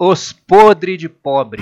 Os 0.00 0.32
Podre 0.32 0.96
de 0.96 1.08
Pobre. 1.08 1.60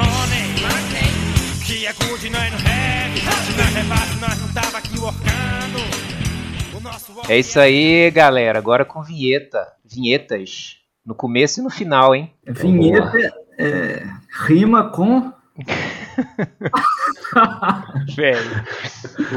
É 7.30 7.38
isso 7.38 7.59
aí, 7.59 8.11
galera. 8.11 8.59
Agora 8.59 8.85
com 8.85 9.03
vinheta. 9.03 9.67
Vinhetas. 9.83 10.77
No 11.04 11.14
começo 11.14 11.61
e 11.61 11.62
no 11.62 11.71
final, 11.71 12.14
hein? 12.14 12.30
Vinheta 12.46 13.11
é, 13.59 14.07
rima 14.46 14.91
com. 14.91 15.32
Velho. 18.14 18.64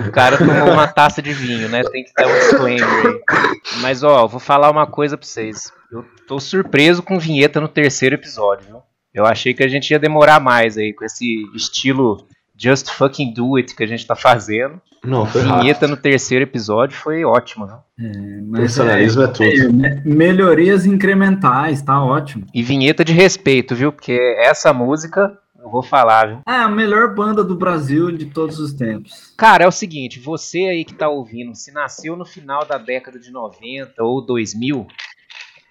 O 0.09 0.11
cara 0.11 0.37
tomou 0.37 0.73
uma 0.73 0.89
taça 0.89 1.21
de 1.21 1.31
vinho, 1.31 1.69
né? 1.69 1.83
Tem 1.85 2.03
que 2.03 2.11
dar 2.13 2.27
um 2.27 2.33
disclaimer 2.33 2.85
aí. 2.85 3.21
Mas, 3.79 4.03
ó, 4.03 4.27
vou 4.27 4.41
falar 4.41 4.69
uma 4.69 4.85
coisa 4.85 5.17
pra 5.17 5.25
vocês. 5.25 5.71
Eu 5.89 6.03
tô 6.27 6.37
surpreso 6.37 7.01
com 7.01 7.17
vinheta 7.17 7.61
no 7.61 7.69
terceiro 7.69 8.15
episódio, 8.15 8.65
viu? 8.67 8.83
Eu 9.13 9.25
achei 9.25 9.53
que 9.53 9.63
a 9.63 9.67
gente 9.67 9.89
ia 9.91 9.99
demorar 9.99 10.39
mais 10.39 10.77
aí 10.77 10.93
com 10.93 11.03
esse 11.05 11.43
estilo 11.55 12.25
Just 12.57 12.89
Fucking 12.91 13.33
Do 13.33 13.55
It 13.57 13.75
que 13.75 13.83
a 13.83 13.87
gente 13.87 14.05
tá 14.05 14.15
fazendo. 14.15 14.79
Não, 15.03 15.25
foi 15.25 15.41
Vinheta 15.43 15.85
rápido. 15.85 15.89
no 15.91 15.97
terceiro 15.97 16.43
episódio 16.43 16.97
foi 16.97 17.23
ótimo, 17.23 17.65
né? 17.65 17.77
É, 17.97 18.41
mas 18.47 18.59
Personalismo 18.59 19.21
é, 19.23 19.27
tudo. 19.27 19.43
é, 19.43 19.67
me- 19.69 20.01
melhorias 20.03 20.85
incrementais, 20.85 21.81
tá 21.81 22.03
ótimo. 22.03 22.45
E 22.53 22.61
vinheta 22.61 23.03
de 23.05 23.13
respeito, 23.13 23.73
viu? 23.75 23.91
Porque 23.93 24.11
essa 24.39 24.73
música, 24.73 25.37
eu 25.57 25.69
vou 25.71 25.81
falar, 25.81 26.27
viu? 26.27 26.39
É 26.47 26.51
a 26.55 26.67
melhor 26.67 27.15
banda 27.15 27.43
do 27.45 27.55
Brasil 27.55 28.11
de 28.11 28.25
todos 28.25 28.59
os 28.59 28.73
tempos. 28.73 29.33
Cara, 29.37 29.63
é 29.63 29.67
o 29.67 29.71
seguinte, 29.71 30.19
você 30.19 30.59
aí 30.65 30.83
que 30.83 30.93
tá 30.93 31.07
ouvindo, 31.07 31.55
se 31.55 31.71
nasceu 31.71 32.17
no 32.17 32.25
final 32.25 32.65
da 32.65 32.77
década 32.77 33.17
de 33.17 33.31
90 33.31 34.03
ou 34.03 34.21
2000, 34.25 34.85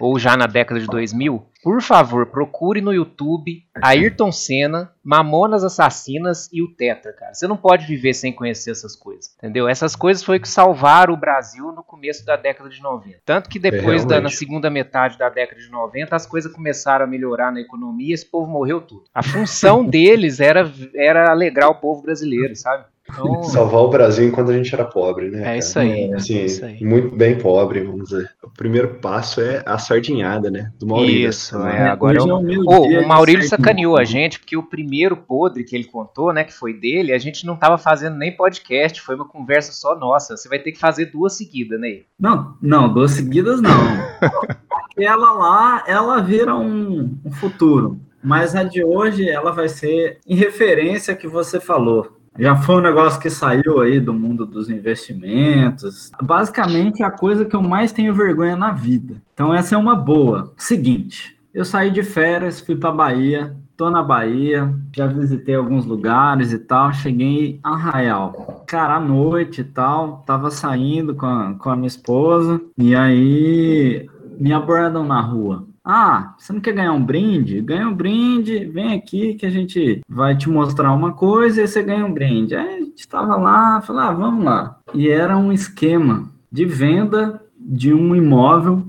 ou 0.01 0.19
já 0.19 0.37
na 0.37 0.47
década 0.47 0.80
de 0.80 0.87
2000, 0.87 1.45
por 1.62 1.83
favor, 1.83 2.27
procure 2.27 2.80
no 2.80 2.93
YouTube 2.93 3.65
Ayrton 3.83 4.30
Senna, 4.30 4.93
Mamonas 5.02 5.65
Assassinas 5.65 6.48
e 6.52 6.62
o 6.62 6.69
Tetra, 6.69 7.12
cara. 7.12 7.35
Você 7.35 7.49
não 7.49 7.57
pode 7.57 7.85
viver 7.85 8.15
sem 8.15 8.32
conhecer 8.32 8.71
essas 8.71 8.95
coisas, 8.95 9.35
entendeu? 9.37 9.68
Essas 9.68 9.96
coisas 9.96 10.23
foi 10.23 10.38
que 10.38 10.49
salvaram 10.49 11.15
o 11.15 11.16
Brasil 11.16 11.73
no 11.73 11.82
começo 11.82 12.24
da 12.24 12.37
década 12.37 12.71
de 12.71 12.80
90. 12.80 13.18
Tanto 13.24 13.49
que 13.49 13.59
depois, 13.59 14.05
da, 14.05 14.21
na 14.21 14.29
segunda 14.29 14.71
metade 14.71 15.18
da 15.18 15.29
década 15.29 15.60
de 15.60 15.71
90, 15.71 16.15
as 16.15 16.27
coisas 16.27 16.52
começaram 16.52 17.05
a 17.05 17.09
melhorar 17.09 17.51
na 17.51 17.60
economia 17.60 18.10
e 18.10 18.12
esse 18.12 18.27
povo 18.27 18.51
morreu 18.51 18.80
tudo. 18.80 19.05
A 19.12 19.23
função 19.23 19.85
deles 19.87 20.38
era, 20.38 20.71
era 20.95 21.30
alegrar 21.30 21.71
o 21.71 21.74
povo 21.74 22.02
brasileiro, 22.02 22.55
sabe? 22.55 22.85
Então, 23.10 23.42
Salvar 23.45 23.82
o 23.82 23.88
Brasil 23.88 24.26
enquanto 24.28 24.51
a 24.51 24.56
gente 24.56 24.73
era 24.74 24.84
pobre, 24.84 25.30
né? 25.30 25.40
é 25.40 25.45
cara? 25.45 25.56
isso 25.56 25.78
aí. 25.78 26.12
Assim, 26.12 26.38
é 26.38 26.45
isso 26.45 26.64
aí. 26.64 26.84
muito 26.84 27.16
bem 27.16 27.38
pobre, 27.38 27.80
vamos 27.80 28.09
dizer. 28.10 28.30
O 28.42 28.50
primeiro 28.50 28.95
passo 28.96 29.40
é 29.40 29.62
a 29.66 29.78
sardinhada, 29.78 30.50
né? 30.50 30.73
Do 30.78 30.87
Maurílio. 30.87 31.28
Isso, 31.28 31.56
é. 31.56 31.73
semana. 31.73 31.92
agora 31.92 32.18
eu- 32.18 32.28
é 32.28 32.32
o 32.34 32.40
meu 32.40 32.62
Ô, 32.62 32.87
dia 32.88 33.00
o 33.00 33.09
Maurílio 33.09 33.48
sacaneou 33.48 33.96
a 33.96 34.04
gente, 34.04 34.38
porque 34.38 34.56
o 34.56 34.62
primeiro 34.62 35.16
podre 35.16 35.65
que 35.65 35.74
ele 35.74 35.84
contou, 35.84 36.32
né, 36.32 36.45
que 36.45 36.52
foi 36.52 36.73
dele, 36.73 37.12
a 37.12 37.18
gente 37.18 37.46
não 37.46 37.56
tava 37.56 37.78
fazendo 37.78 38.16
nem 38.16 38.37
podcast, 38.37 39.00
foi 39.00 39.15
uma 39.15 39.26
conversa 39.26 39.72
só 39.72 39.98
nossa. 39.98 40.37
Você 40.37 40.48
vai 40.48 40.59
ter 40.59 40.72
que 40.72 40.78
fazer 40.78 41.06
duas 41.06 41.37
seguidas, 41.37 41.80
né? 41.80 42.00
Não, 42.18 42.54
não, 42.60 42.93
duas 42.93 43.12
seguidas 43.12 43.60
não. 43.60 43.70
Aquela 44.93 45.32
lá, 45.32 45.84
ela 45.87 46.20
vira 46.20 46.54
um, 46.56 47.16
um 47.24 47.30
futuro. 47.30 47.98
Mas 48.22 48.54
a 48.56 48.65
de 48.65 48.82
hoje, 48.82 49.28
ela 49.28 49.52
vai 49.52 49.68
ser 49.68 50.18
em 50.26 50.34
referência 50.34 51.15
ao 51.15 51.18
que 51.18 51.28
você 51.28 51.60
falou. 51.60 52.18
Já 52.38 52.54
foi 52.56 52.76
um 52.76 52.80
negócio 52.80 53.20
que 53.20 53.28
saiu 53.28 53.80
aí 53.80 53.98
do 53.98 54.14
mundo 54.14 54.46
dos 54.46 54.70
investimentos. 54.70 56.10
Basicamente, 56.22 57.02
é 57.02 57.06
a 57.06 57.10
coisa 57.10 57.44
que 57.44 57.56
eu 57.56 57.62
mais 57.62 57.90
tenho 57.90 58.14
vergonha 58.14 58.56
na 58.56 58.70
vida. 58.70 59.16
Então, 59.34 59.52
essa 59.52 59.74
é 59.74 59.78
uma 59.78 59.96
boa. 59.96 60.52
Seguinte, 60.56 61.36
eu 61.52 61.64
saí 61.64 61.90
de 61.90 62.02
férias, 62.02 62.60
fui 62.60 62.76
para 62.76 62.92
Bahia, 62.92 63.56
tô 63.76 63.90
na 63.90 64.03
Bahia, 64.03 64.72
já 64.94 65.06
visitei 65.06 65.54
alguns 65.54 65.84
lugares 65.84 66.53
e 66.53 66.59
tal. 66.59 66.92
Cheguei 66.92 67.26
em 67.26 67.60
Arraial. 67.62 68.64
Cara, 68.66 68.97
à 68.97 69.00
noite 69.00 69.62
e 69.62 69.64
tal, 69.64 70.22
tava 70.26 70.50
saindo 70.50 71.14
com 71.14 71.26
a, 71.26 71.54
com 71.54 71.71
a 71.71 71.77
minha 71.77 71.88
esposa, 71.88 72.60
e 72.77 72.94
aí 72.94 74.09
me 74.38 74.53
abordam 74.53 75.04
na 75.04 75.21
rua. 75.21 75.68
Ah, 75.91 76.34
você 76.37 76.53
não 76.53 76.60
quer 76.60 76.75
ganhar 76.75 76.93
um 76.93 77.03
brinde? 77.03 77.62
Ganha 77.62 77.88
um 77.88 77.94
brinde, 77.94 78.66
vem 78.66 78.93
aqui 78.94 79.32
que 79.34 79.47
a 79.47 79.50
gente 79.50 80.03
vai 80.06 80.37
te 80.37 80.47
mostrar 80.50 80.93
uma 80.93 81.15
coisa 81.15 81.62
e 81.62 81.66
você 81.66 81.82
ganha 81.82 82.04
um 82.04 82.12
brinde. 82.12 82.54
Aí 82.54 82.75
a 82.75 82.81
gente 82.81 83.09
tava 83.09 83.37
lá, 83.37 83.81
falei, 83.81 84.03
ah, 84.03 84.12
vamos 84.12 84.44
lá. 84.44 84.78
E 84.93 85.09
era 85.09 85.38
um 85.38 85.50
esquema 85.50 86.28
de 86.53 86.66
venda 86.66 87.43
de 87.59 87.94
um 87.94 88.15
imóvel 88.15 88.87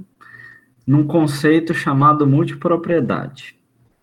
num 0.86 1.08
conceito 1.08 1.74
chamado 1.74 2.28
multipropriedade. 2.28 3.56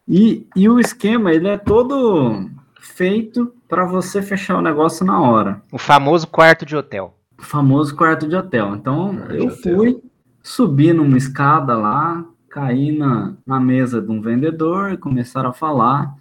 E, 0.09 0.47
e 0.57 0.67
o 0.67 0.81
esquema, 0.81 1.33
ele 1.33 1.49
é 1.49 1.59
todo 1.59 2.49
feito 2.81 3.53
para 3.69 3.85
você 3.85 4.23
fechar 4.23 4.57
o 4.57 4.63
negócio 4.63 5.05
na 5.05 5.21
hora. 5.21 5.61
O 5.71 5.77
famoso 5.77 6.27
quarto 6.29 6.65
de 6.65 6.75
hotel. 6.75 7.15
O 7.39 7.43
famoso 7.43 7.95
quarto 7.95 8.27
de 8.27 8.35
hotel. 8.37 8.75
Então, 8.75 9.15
Quarto 9.17 9.35
eu 9.35 9.47
hotel. 9.49 9.77
fui, 9.77 10.03
subi 10.43 10.95
numa 10.95 11.19
escada 11.19 11.77
lá, 11.77 12.25
caí 12.57 12.91
na, 12.91 13.35
na 13.47 13.61
mesa 13.61 14.01
de 14.01 14.11
um 14.11 14.19
vendedor 14.19 14.91
e 14.91 14.97
começaram 14.97 15.51
a 15.51 15.53
falar. 15.53 16.17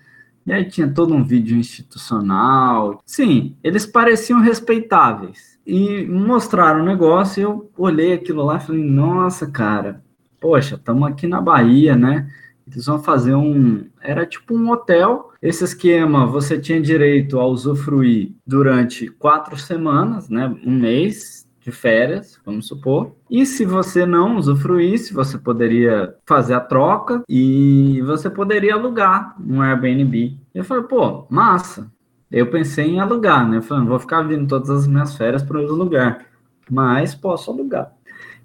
E 0.45 0.51
aí 0.51 0.65
tinha 0.65 0.85
todo 0.85 1.13
um 1.13 1.23
vídeo 1.23 1.55
institucional. 1.57 3.01
Sim, 3.05 3.55
eles 3.63 3.85
pareciam 3.85 4.41
respeitáveis. 4.41 5.57
E 5.65 6.05
mostraram 6.05 6.81
o 6.81 6.85
negócio 6.85 7.41
eu 7.41 7.71
olhei 7.77 8.11
aquilo 8.11 8.43
lá 8.43 8.57
e 8.57 8.59
falei, 8.59 8.83
nossa, 8.83 9.49
cara, 9.49 10.03
poxa, 10.41 10.75
estamos 10.75 11.07
aqui 11.07 11.25
na 11.25 11.39
Bahia, 11.39 11.95
né? 11.95 12.29
Eles 12.69 12.85
vão 12.85 12.99
fazer 12.99 13.33
um. 13.33 13.85
Era 14.01 14.25
tipo 14.25 14.55
um 14.55 14.69
hotel. 14.71 15.31
Esse 15.41 15.63
esquema 15.63 16.25
você 16.25 16.59
tinha 16.59 16.81
direito 16.81 17.39
a 17.39 17.47
usufruir 17.47 18.33
durante 18.45 19.07
quatro 19.07 19.55
semanas, 19.57 20.27
né? 20.27 20.53
Um 20.65 20.79
mês 20.79 21.44
de 21.65 21.71
férias, 21.71 22.39
vamos 22.45 22.67
supor. 22.67 23.15
E 23.29 23.43
se 23.43 23.65
você 23.65 24.05
não 24.05 24.37
usufruísse, 24.37 25.11
você 25.13 25.35
poderia 25.35 26.15
fazer 26.25 26.53
a 26.53 26.59
troca 26.59 27.23
e 27.27 28.01
você 28.05 28.29
poderia 28.29 28.75
alugar 28.75 29.35
um 29.43 29.61
Airbnb. 29.61 30.37
Eu 30.53 30.63
falei, 30.63 30.83
pô, 30.83 31.25
massa. 31.27 31.91
Eu 32.31 32.51
pensei 32.51 32.85
em 32.85 32.99
alugar, 32.99 33.49
né? 33.49 33.57
Eu 33.57 33.61
falei, 33.63 33.87
vou 33.87 33.97
ficar 33.99 34.21
vindo 34.21 34.47
todas 34.47 34.69
as 34.69 34.85
minhas 34.87 35.15
férias 35.15 35.41
para 35.41 35.57
o 35.57 35.73
lugar, 35.75 36.25
mas 36.69 37.15
posso 37.15 37.49
alugar. 37.49 37.91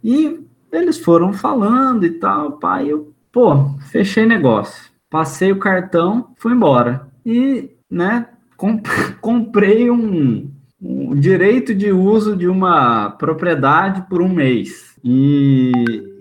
E 0.02 0.40
eles 0.72 0.98
foram 0.98 1.32
falando 1.32 2.06
e 2.06 2.10
tal, 2.12 2.52
pai, 2.52 2.88
eu, 2.90 3.12
pô, 3.30 3.68
fechei 3.90 4.24
negócio. 4.24 4.90
Passei 5.10 5.52
o 5.52 5.58
cartão, 5.58 6.32
fui 6.38 6.52
embora. 6.52 7.06
E, 7.26 7.70
né, 7.90 8.28
com- 8.56 8.80
comprei 9.20 9.90
um, 9.90 10.50
um 10.80 11.14
direito 11.14 11.74
de 11.74 11.92
uso 11.92 12.36
de 12.36 12.48
uma 12.48 13.10
propriedade 13.10 14.06
por 14.08 14.22
um 14.22 14.28
mês. 14.28 14.96
E, 15.04 15.72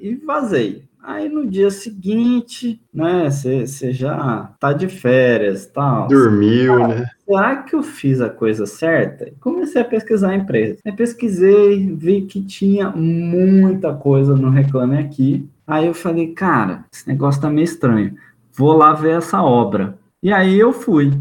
e 0.01 0.15
vazei. 0.25 0.89
Aí 1.01 1.29
no 1.29 1.49
dia 1.49 1.71
seguinte, 1.71 2.79
né, 2.93 3.29
você 3.29 3.91
já 3.91 4.51
tá 4.59 4.73
de 4.73 4.87
férias 4.87 5.65
tal. 5.65 6.07
Dormiu, 6.07 6.87
né? 6.87 7.07
Será 7.25 7.63
que 7.63 7.73
eu 7.73 7.81
fiz 7.81 8.21
a 8.21 8.29
coisa 8.29 8.65
certa? 8.65 9.27
E 9.27 9.31
Comecei 9.39 9.81
a 9.81 9.85
pesquisar 9.85 10.31
a 10.31 10.35
empresa. 10.35 10.77
Aí 10.85 10.91
pesquisei, 10.91 11.95
vi 11.95 12.23
que 12.23 12.41
tinha 12.41 12.89
muita 12.89 13.93
coisa 13.93 14.35
no 14.35 14.49
Reclame 14.49 14.97
Aqui. 14.97 15.49
Aí 15.65 15.87
eu 15.87 15.93
falei, 15.93 16.33
cara, 16.33 16.85
esse 16.93 17.07
negócio 17.07 17.41
tá 17.41 17.49
meio 17.49 17.65
estranho. 17.65 18.15
Vou 18.55 18.73
lá 18.73 18.93
ver 18.93 19.17
essa 19.17 19.41
obra. 19.41 19.97
E 20.21 20.33
aí 20.33 20.59
eu 20.59 20.73
fui. 20.73 21.11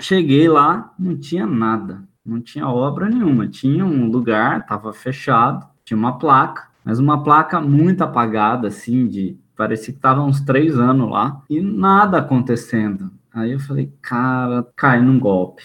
Cheguei 0.00 0.48
lá, 0.48 0.92
não 0.98 1.16
tinha 1.16 1.46
nada. 1.46 2.02
Não 2.26 2.40
tinha 2.40 2.68
obra 2.68 3.08
nenhuma. 3.08 3.46
Tinha 3.46 3.84
um 3.84 4.10
lugar, 4.10 4.66
tava 4.66 4.92
fechado, 4.92 5.66
tinha 5.84 5.96
uma 5.96 6.18
placa, 6.18 6.68
mas 6.84 6.98
uma 6.98 7.22
placa 7.22 7.60
muito 7.60 8.02
apagada, 8.02 8.68
assim, 8.68 9.06
de. 9.06 9.38
Parecia 9.56 9.94
que 9.94 10.00
tava 10.00 10.22
uns 10.22 10.40
três 10.40 10.78
anos 10.78 11.08
lá. 11.08 11.42
E 11.48 11.60
nada 11.60 12.18
acontecendo. 12.18 13.10
Aí 13.32 13.52
eu 13.52 13.60
falei, 13.60 13.92
cara, 14.02 14.66
cai 14.76 15.00
num 15.00 15.18
golpe. 15.18 15.62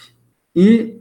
E 0.54 0.98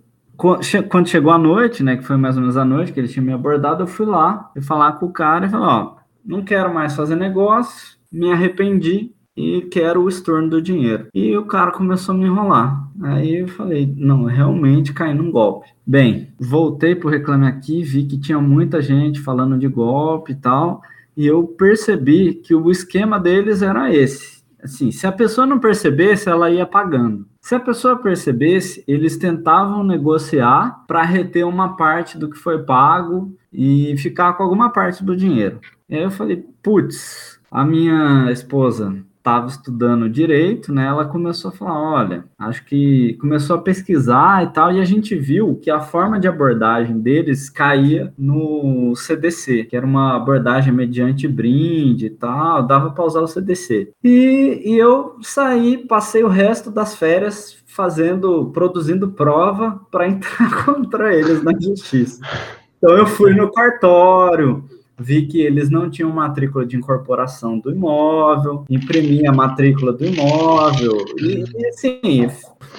quando 0.90 1.08
chegou 1.08 1.32
a 1.32 1.38
noite, 1.38 1.84
né, 1.84 1.96
que 1.96 2.04
foi 2.04 2.18
mais 2.18 2.36
ou 2.36 2.42
menos 2.42 2.58
a 2.58 2.66
noite 2.66 2.92
que 2.92 3.00
ele 3.00 3.08
tinha 3.08 3.24
me 3.24 3.32
abordado, 3.32 3.84
eu 3.84 3.88
fui 3.88 4.06
lá 4.06 4.52
e 4.56 4.62
falar 4.62 4.94
com 4.94 5.06
o 5.06 5.14
cara 5.14 5.46
e 5.46 5.50
falei, 5.50 5.68
ó, 5.68 5.96
não 6.26 6.44
quero 6.44 6.74
mais 6.74 6.96
fazer 6.96 7.16
negócio, 7.16 7.98
me 8.12 8.32
arrependi 8.32 9.14
e 9.36 9.62
quero 9.62 10.02
o 10.02 10.10
estorno 10.10 10.50
do 10.50 10.62
dinheiro. 10.62 11.08
E 11.14 11.36
o 11.38 11.46
cara 11.46 11.72
começou 11.72 12.14
a 12.14 12.18
me 12.18 12.26
enrolar. 12.26 12.88
Aí 13.02 13.38
eu 13.38 13.48
falei, 13.48 13.92
não, 13.98 14.26
realmente 14.26 14.94
caí 14.94 15.14
num 15.14 15.32
golpe. 15.32 15.70
Bem, 15.86 16.34
voltei 16.40 16.96
pro 16.96 17.10
Reclame 17.10 17.48
Aqui, 17.48 17.84
vi 17.84 18.06
que 18.06 18.20
tinha 18.20 18.40
muita 18.40 18.82
gente 18.82 19.20
falando 19.20 19.58
de 19.58 19.68
golpe 19.68 20.34
e 20.34 20.36
tal, 20.36 20.82
e 21.16 21.26
eu 21.26 21.44
percebi 21.44 22.36
que 22.36 22.54
o 22.54 22.70
esquema 22.70 23.20
deles 23.20 23.62
era 23.62 23.94
esse. 23.94 24.42
Assim, 24.64 24.92
se 24.92 25.08
a 25.08 25.12
pessoa 25.12 25.48
não 25.48 25.60
percebesse, 25.60 26.30
ela 26.30 26.52
ia 26.52 26.66
pagando. 26.68 27.26
Se 27.42 27.56
a 27.56 27.60
pessoa 27.60 27.98
percebesse, 27.98 28.84
eles 28.88 29.18
tentavam 29.18 29.84
negociar 29.84 30.86
para 30.88 31.02
reter 31.02 31.48
uma 31.48 31.76
parte 31.76 32.18
do 32.18 32.30
que 32.30 32.38
foi 32.38 32.62
pago 32.64 33.36
e 33.52 33.96
ficar 33.98 34.34
com 34.34 34.44
alguma 34.44 34.70
parte 34.70 35.04
do 35.04 35.18
dinheiro. 35.18 35.60
E 35.90 35.96
aí 35.96 36.04
eu 36.04 36.12
falei, 36.12 36.46
putz, 36.62 37.40
a 37.50 37.66
minha 37.66 38.32
esposa 38.32 38.96
estava 39.22 39.46
estudando 39.46 40.10
direito, 40.10 40.74
né, 40.74 40.88
ela 40.88 41.06
começou 41.06 41.50
a 41.50 41.54
falar, 41.54 41.80
olha, 41.80 42.26
acho 42.40 42.66
que 42.66 43.16
começou 43.22 43.56
a 43.56 43.62
pesquisar 43.62 44.44
e 44.44 44.48
tal, 44.48 44.72
e 44.74 44.82
a 44.82 44.86
gente 44.86 45.16
viu 45.16 45.56
que 45.56 45.70
a 45.70 45.80
forma 45.80 46.20
de 46.20 46.28
abordagem 46.28 47.00
deles 47.00 47.48
caía 47.48 48.12
no 48.18 48.96
CDC, 48.96 49.66
que 49.66 49.78
era 49.78 49.86
uma 49.86 50.16
abordagem 50.16 50.74
mediante 50.74 51.28
brinde 51.28 52.08
e 52.08 52.10
tal, 52.10 52.66
dava 52.66 52.90
para 52.90 53.06
usar 53.06 53.22
o 53.22 53.28
CDC. 53.28 53.94
E, 54.04 54.62
e 54.66 54.78
eu 54.78 55.16
saí, 55.22 55.78
passei 55.78 56.24
o 56.24 56.28
resto 56.28 56.72
das 56.72 56.96
férias 56.96 57.58
fazendo, 57.68 58.50
produzindo 58.52 59.12
prova 59.12 59.80
para 59.92 60.08
entrar 60.10 60.66
contra 60.66 61.16
eles 61.16 61.44
na 61.44 61.52
justiça. 61.60 62.20
Então 62.78 62.98
eu 62.98 63.06
fui 63.06 63.36
no 63.36 63.52
cartório, 63.52 64.66
vi 65.02 65.26
que 65.26 65.42
eles 65.42 65.70
não 65.70 65.90
tinham 65.90 66.12
matrícula 66.12 66.66
de 66.66 66.78
incorporação 66.78 67.58
do 67.58 67.72
imóvel, 67.72 68.66
imprimi 68.70 69.28
a 69.28 69.32
matrícula 69.32 69.92
do 69.92 70.06
imóvel, 70.06 70.98
e, 71.18 71.44
e 71.58 71.68
assim, 71.68 72.28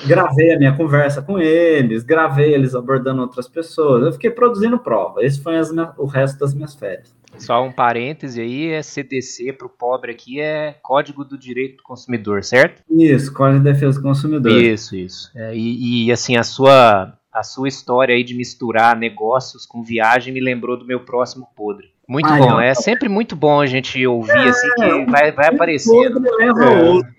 gravei 0.06 0.54
a 0.54 0.58
minha 0.58 0.76
conversa 0.76 1.20
com 1.20 1.38
eles, 1.38 2.02
gravei 2.02 2.54
eles 2.54 2.74
abordando 2.74 3.22
outras 3.22 3.48
pessoas, 3.48 4.04
eu 4.04 4.12
fiquei 4.12 4.30
produzindo 4.30 4.78
prova, 4.78 5.24
esse 5.24 5.40
foi 5.40 5.54
minhas, 5.54 5.94
o 5.98 6.06
resto 6.06 6.38
das 6.38 6.54
minhas 6.54 6.74
férias. 6.74 7.14
Só 7.38 7.64
um 7.64 7.72
parêntese 7.72 8.40
aí, 8.40 8.68
é 8.68 8.82
CDC 8.82 9.54
para 9.54 9.66
o 9.66 9.70
pobre 9.70 10.12
aqui 10.12 10.38
é 10.38 10.76
Código 10.82 11.24
do 11.24 11.38
Direito 11.38 11.78
do 11.78 11.82
Consumidor, 11.82 12.44
certo? 12.44 12.82
Isso, 12.90 13.32
Código 13.32 13.64
de 13.64 13.72
Defesa 13.72 13.98
do 13.98 14.02
Consumidor. 14.02 14.52
Isso, 14.52 14.94
isso. 14.94 15.30
É, 15.34 15.56
e, 15.56 16.06
e 16.06 16.12
assim, 16.12 16.36
a 16.36 16.44
sua 16.44 17.14
a 17.32 17.42
sua 17.42 17.66
história 17.66 18.14
aí 18.14 18.22
de 18.22 18.34
misturar 18.34 18.94
negócios 18.94 19.64
com 19.64 19.82
viagem 19.82 20.34
me 20.34 20.40
lembrou 20.40 20.78
do 20.78 20.84
meu 20.84 21.00
próximo 21.00 21.48
podre. 21.56 21.91
Muito 22.12 22.28
Ai, 22.28 22.40
bom, 22.40 22.60
é 22.60 22.74
sempre 22.74 23.08
muito 23.08 23.34
bom 23.34 23.58
a 23.58 23.64
gente 23.64 24.06
ouvir 24.06 24.32
é, 24.32 24.48
assim 24.50 24.68
que 24.74 25.04
vai, 25.06 25.32
vai 25.32 25.46
aparecendo. 25.46 26.20
Leva 26.20 26.64
é. 26.64 26.82
outro. 26.82 27.10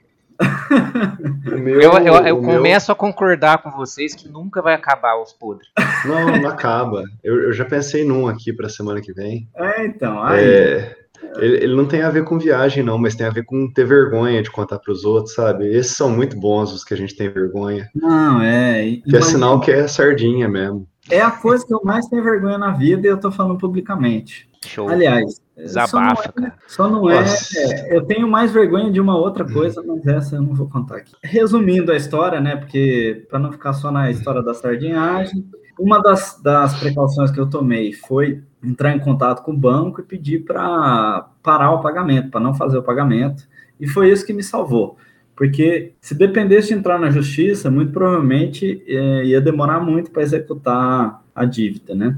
Meu, 1.45 1.81
eu, 1.81 1.93
eu, 1.93 2.13
eu 2.27 2.41
começo 2.41 2.91
meu... 2.91 2.93
a 2.93 2.95
concordar 2.95 3.63
com 3.63 3.71
vocês 3.71 4.13
que 4.13 4.29
nunca 4.29 4.61
vai 4.61 4.75
acabar 4.75 5.19
os 5.19 5.33
podres. 5.33 5.67
Não, 6.05 6.37
não 6.37 6.47
acaba. 6.47 7.05
Eu, 7.23 7.45
eu 7.45 7.53
já 7.53 7.65
pensei 7.65 8.05
num 8.05 8.27
aqui 8.27 8.53
para 8.53 8.69
semana 8.69 9.01
que 9.01 9.11
vem. 9.11 9.49
É, 9.55 9.83
então. 9.83 10.21
Aí... 10.21 10.45
É, 10.45 10.95
ele, 11.37 11.63
ele, 11.63 11.75
não 11.75 11.87
tem 11.87 12.03
a 12.03 12.11
ver 12.11 12.23
com 12.23 12.37
viagem, 12.37 12.83
não, 12.83 12.99
mas 12.99 13.15
tem 13.15 13.25
a 13.25 13.31
ver 13.31 13.45
com 13.45 13.71
ter 13.71 13.85
vergonha 13.85 14.43
de 14.43 14.51
contar 14.51 14.77
para 14.77 14.91
os 14.91 15.03
outros, 15.03 15.33
sabe? 15.33 15.65
Esses 15.75 15.97
são 15.97 16.11
muito 16.11 16.37
bons, 16.39 16.71
os 16.71 16.83
que 16.83 16.93
a 16.93 16.97
gente 16.97 17.15
tem 17.15 17.29
vergonha. 17.29 17.89
Não, 17.95 18.39
é. 18.43 18.97
Que 19.09 19.17
é 19.17 19.21
sinal 19.21 19.59
que 19.59 19.71
é 19.71 19.87
sardinha 19.87 20.47
mesmo. 20.47 20.87
É 21.09 21.19
a 21.19 21.31
coisa 21.31 21.65
que 21.65 21.73
eu 21.73 21.81
mais 21.83 22.05
tenho 22.05 22.23
vergonha 22.23 22.59
na 22.59 22.71
vida 22.71 23.07
e 23.07 23.09
eu 23.09 23.19
tô 23.19 23.31
falando 23.31 23.57
publicamente. 23.57 24.52
Show. 24.67 24.89
Aliás, 24.89 25.41
Desabafa, 25.55 26.33
só 26.33 26.39
não, 26.39 26.47
é, 26.47 26.53
só 26.67 26.89
não 26.89 27.09
é, 27.09 27.25
é, 27.55 27.95
Eu 27.95 28.01
tenho 28.05 28.27
mais 28.27 28.51
vergonha 28.51 28.91
de 28.91 28.99
uma 28.99 29.15
outra 29.15 29.45
coisa, 29.45 29.83
mas 29.85 30.05
essa 30.07 30.35
eu 30.35 30.41
não 30.41 30.53
vou 30.55 30.67
contar 30.67 30.97
aqui. 30.97 31.13
Resumindo 31.23 31.91
a 31.91 31.95
história, 31.95 32.41
né? 32.41 32.55
Porque 32.55 33.25
para 33.29 33.39
não 33.39 33.51
ficar 33.51 33.73
só 33.73 33.91
na 33.91 34.09
história 34.09 34.41
da 34.41 34.53
sardinhagem, 34.53 35.45
uma 35.79 36.01
das, 36.01 36.39
das 36.41 36.79
precauções 36.79 37.29
que 37.29 37.39
eu 37.39 37.49
tomei 37.49 37.93
foi 37.93 38.43
entrar 38.63 38.95
em 38.95 38.99
contato 38.99 39.43
com 39.43 39.51
o 39.51 39.57
banco 39.57 40.01
e 40.01 40.03
pedir 40.03 40.43
para 40.43 41.29
parar 41.43 41.71
o 41.71 41.81
pagamento, 41.81 42.31
para 42.31 42.39
não 42.39 42.53
fazer 42.53 42.77
o 42.77 42.83
pagamento. 42.83 43.47
E 43.79 43.87
foi 43.87 44.11
isso 44.11 44.25
que 44.25 44.33
me 44.33 44.43
salvou. 44.43 44.97
Porque 45.35 45.93
se 45.99 46.13
dependesse 46.15 46.69
de 46.69 46.75
entrar 46.75 46.99
na 46.99 47.09
justiça, 47.09 47.69
muito 47.69 47.91
provavelmente 47.91 48.83
é, 48.87 49.25
ia 49.25 49.41
demorar 49.41 49.79
muito 49.79 50.11
para 50.11 50.21
executar 50.21 51.23
a 51.35 51.45
dívida, 51.45 51.95
né? 51.95 52.17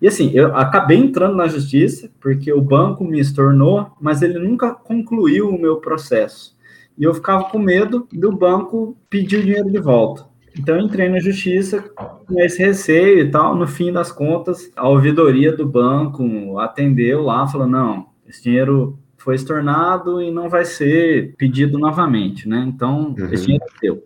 E 0.00 0.06
assim, 0.06 0.30
eu 0.34 0.54
acabei 0.54 0.98
entrando 0.98 1.36
na 1.36 1.48
justiça, 1.48 2.10
porque 2.20 2.52
o 2.52 2.60
banco 2.60 3.04
me 3.04 3.18
estornou, 3.18 3.92
mas 4.00 4.22
ele 4.22 4.38
nunca 4.38 4.74
concluiu 4.74 5.48
o 5.48 5.60
meu 5.60 5.76
processo. 5.76 6.56
E 6.98 7.04
eu 7.04 7.14
ficava 7.14 7.44
com 7.44 7.58
medo 7.58 8.06
do 8.12 8.32
banco 8.32 8.96
pedir 9.08 9.38
o 9.38 9.42
dinheiro 9.42 9.70
de 9.70 9.78
volta. 9.78 10.26
Então, 10.58 10.76
eu 10.76 10.82
entrei 10.82 11.08
na 11.08 11.20
justiça 11.20 11.82
com 12.26 12.40
esse 12.40 12.62
receio 12.62 13.20
e 13.20 13.30
tal. 13.30 13.54
No 13.54 13.66
fim 13.66 13.92
das 13.92 14.10
contas, 14.10 14.70
a 14.74 14.88
ouvidoria 14.88 15.54
do 15.54 15.66
banco 15.66 16.58
atendeu 16.58 17.22
lá, 17.22 17.46
falou: 17.46 17.66
não, 17.66 18.06
esse 18.26 18.42
dinheiro 18.42 18.98
foi 19.18 19.34
estornado 19.34 20.22
e 20.22 20.30
não 20.30 20.48
vai 20.48 20.64
ser 20.64 21.34
pedido 21.36 21.78
novamente, 21.78 22.48
né? 22.48 22.64
Então, 22.66 23.14
uhum. 23.18 23.28
esse 23.30 23.44
dinheiro 23.44 23.64
é 23.64 23.80
teu. 23.80 24.04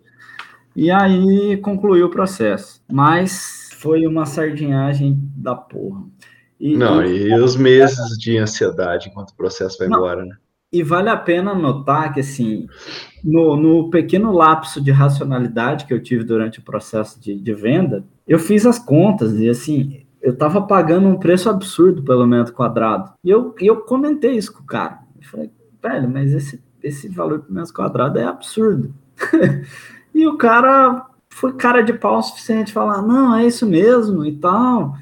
E 0.75 0.89
aí 0.91 1.57
concluiu 1.57 2.07
o 2.07 2.09
processo. 2.09 2.81
Mas 2.91 3.60
foi 3.81 4.05
uma 4.05 4.27
sardinhagem 4.27 5.19
da 5.35 5.55
porra. 5.55 6.03
E, 6.59 6.77
não, 6.77 7.03
e, 7.03 7.29
e 7.29 7.39
os 7.39 7.55
meses 7.55 8.15
de 8.19 8.37
ansiedade 8.37 9.09
enquanto 9.09 9.31
o 9.31 9.35
processo 9.35 9.79
vai 9.79 9.87
não, 9.87 9.97
embora, 9.97 10.23
né? 10.23 10.37
E 10.71 10.83
vale 10.83 11.09
a 11.09 11.17
pena 11.17 11.55
notar 11.55 12.13
que, 12.13 12.19
assim, 12.19 12.67
no, 13.23 13.57
no, 13.57 13.89
pequeno 13.89 14.31
lapso 14.31 14.79
de 14.79 14.91
racionalidade 14.91 15.85
que 15.85 15.93
eu 15.93 16.01
tive 16.01 16.23
durante 16.23 16.59
o 16.59 16.63
processo 16.63 17.19
de, 17.19 17.35
de 17.35 17.53
venda, 17.53 18.05
eu 18.27 18.37
fiz 18.37 18.67
as 18.67 18.77
contas 18.77 19.33
e, 19.33 19.49
assim, 19.49 20.05
eu 20.21 20.33
estava 20.33 20.61
pagando 20.61 21.07
um 21.07 21.17
preço 21.17 21.49
absurdo 21.49 22.03
pelo 22.03 22.27
metro 22.27 22.53
quadrado. 22.53 23.11
E 23.23 23.31
eu, 23.31 23.55
eu 23.59 23.77
comentei 23.77 24.33
isso 24.33 24.53
com 24.53 24.61
o 24.61 24.65
cara. 24.65 24.99
Eu 25.19 25.27
falei, 25.27 25.51
velho, 25.81 26.07
mas 26.07 26.31
esse, 26.31 26.63
esse 26.83 27.09
valor 27.09 27.39
por 27.39 27.51
metro 27.51 27.73
quadrado 27.73 28.19
é 28.19 28.23
absurdo. 28.23 28.93
e 30.13 30.27
o 30.27 30.37
cara 30.37 31.07
foi 31.41 31.53
cara 31.53 31.81
de 31.81 31.91
pau 31.91 32.19
o 32.19 32.21
suficiente 32.21 32.71
falar, 32.71 33.01
não, 33.01 33.35
é 33.35 33.47
isso 33.47 33.65
mesmo 33.65 34.23
e 34.23 34.33
tal. 34.33 34.95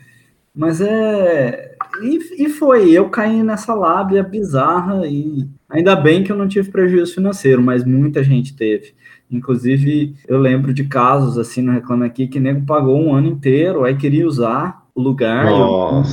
Mas 0.56 0.80
é. 0.80 1.76
E, 2.02 2.46
e 2.46 2.50
foi, 2.50 2.92
eu 2.92 3.10
caí 3.10 3.44
nessa 3.44 3.74
lábia 3.74 4.24
bizarra 4.24 5.06
e 5.06 5.46
ainda 5.70 5.98
bem 5.98 6.24
que 6.24 6.32
eu 6.32 6.38
não 6.38 6.48
tive 6.48 6.72
prejuízo 6.72 7.14
financeiro, 7.14 7.62
mas 7.62 7.84
muita 7.84 8.24
gente 8.24 8.56
teve. 8.56 8.94
Inclusive, 9.30 10.16
eu 10.30 10.40
lembro 10.40 10.74
de 10.74 10.86
casos 10.86 11.38
assim 11.38 11.62
no 11.62 11.74
Reclame 11.74 12.06
Aqui 12.06 12.26
que 12.26 12.40
nego 12.40 12.66
pagou 12.66 12.98
um 12.98 13.14
ano 13.14 13.28
inteiro, 13.28 13.84
aí 13.84 13.98
queria 13.98 14.26
usar 14.26 14.86
o 14.96 15.02
lugar, 15.02 15.46
eu, 15.48 16.04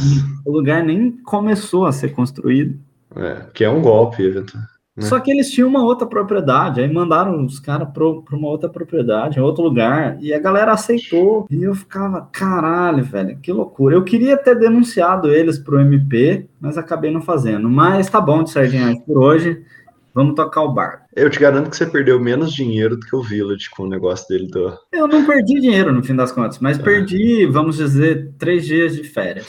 o 0.44 0.50
lugar 0.52 0.82
nem 0.82 1.12
começou 1.12 1.86
a 1.86 1.92
ser 1.92 2.08
construído. 2.08 2.76
É, 3.14 3.46
que 3.54 3.64
é 3.64 3.70
um 3.70 3.80
golpe, 3.80 4.28
Vitor. 4.28 4.60
Né? 4.96 5.04
Só 5.04 5.20
que 5.20 5.30
eles 5.30 5.50
tinham 5.50 5.68
uma 5.68 5.84
outra 5.84 6.06
propriedade, 6.06 6.80
aí 6.80 6.90
mandaram 6.90 7.44
os 7.44 7.60
caras 7.60 7.88
para 7.92 8.36
uma 8.36 8.48
outra 8.48 8.68
propriedade, 8.68 9.38
em 9.38 9.42
outro 9.42 9.62
lugar, 9.62 10.16
e 10.20 10.32
a 10.32 10.38
galera 10.38 10.72
aceitou. 10.72 11.46
E 11.50 11.62
eu 11.62 11.74
ficava, 11.74 12.28
caralho, 12.32 13.04
velho, 13.04 13.38
que 13.38 13.52
loucura. 13.52 13.94
Eu 13.94 14.04
queria 14.04 14.36
ter 14.36 14.58
denunciado 14.58 15.30
eles 15.30 15.58
pro 15.58 15.80
MP, 15.80 16.48
mas 16.58 16.78
acabei 16.78 17.10
não 17.10 17.20
fazendo. 17.20 17.68
Mas 17.68 18.08
tá 18.08 18.20
bom 18.20 18.42
de 18.42 18.50
sardinha 18.50 18.98
por 19.06 19.18
hoje. 19.18 19.62
Vamos 20.14 20.34
tocar 20.34 20.62
o 20.62 20.72
barco. 20.72 21.04
Eu 21.14 21.28
te 21.28 21.38
garanto 21.38 21.68
que 21.68 21.76
você 21.76 21.84
perdeu 21.84 22.18
menos 22.18 22.54
dinheiro 22.54 22.96
do 22.96 23.04
que 23.04 23.14
o 23.14 23.22
Village 23.22 23.68
com 23.68 23.82
o 23.82 23.88
negócio 23.88 24.26
dele 24.28 24.48
do. 24.48 24.72
Eu 24.90 25.06
não 25.06 25.26
perdi 25.26 25.60
dinheiro 25.60 25.92
no 25.92 26.02
fim 26.02 26.16
das 26.16 26.32
contas, 26.32 26.58
mas 26.58 26.78
é. 26.78 26.82
perdi, 26.82 27.44
vamos 27.44 27.76
dizer, 27.76 28.32
três 28.38 28.64
dias 28.64 28.96
de 28.96 29.04
férias. 29.04 29.46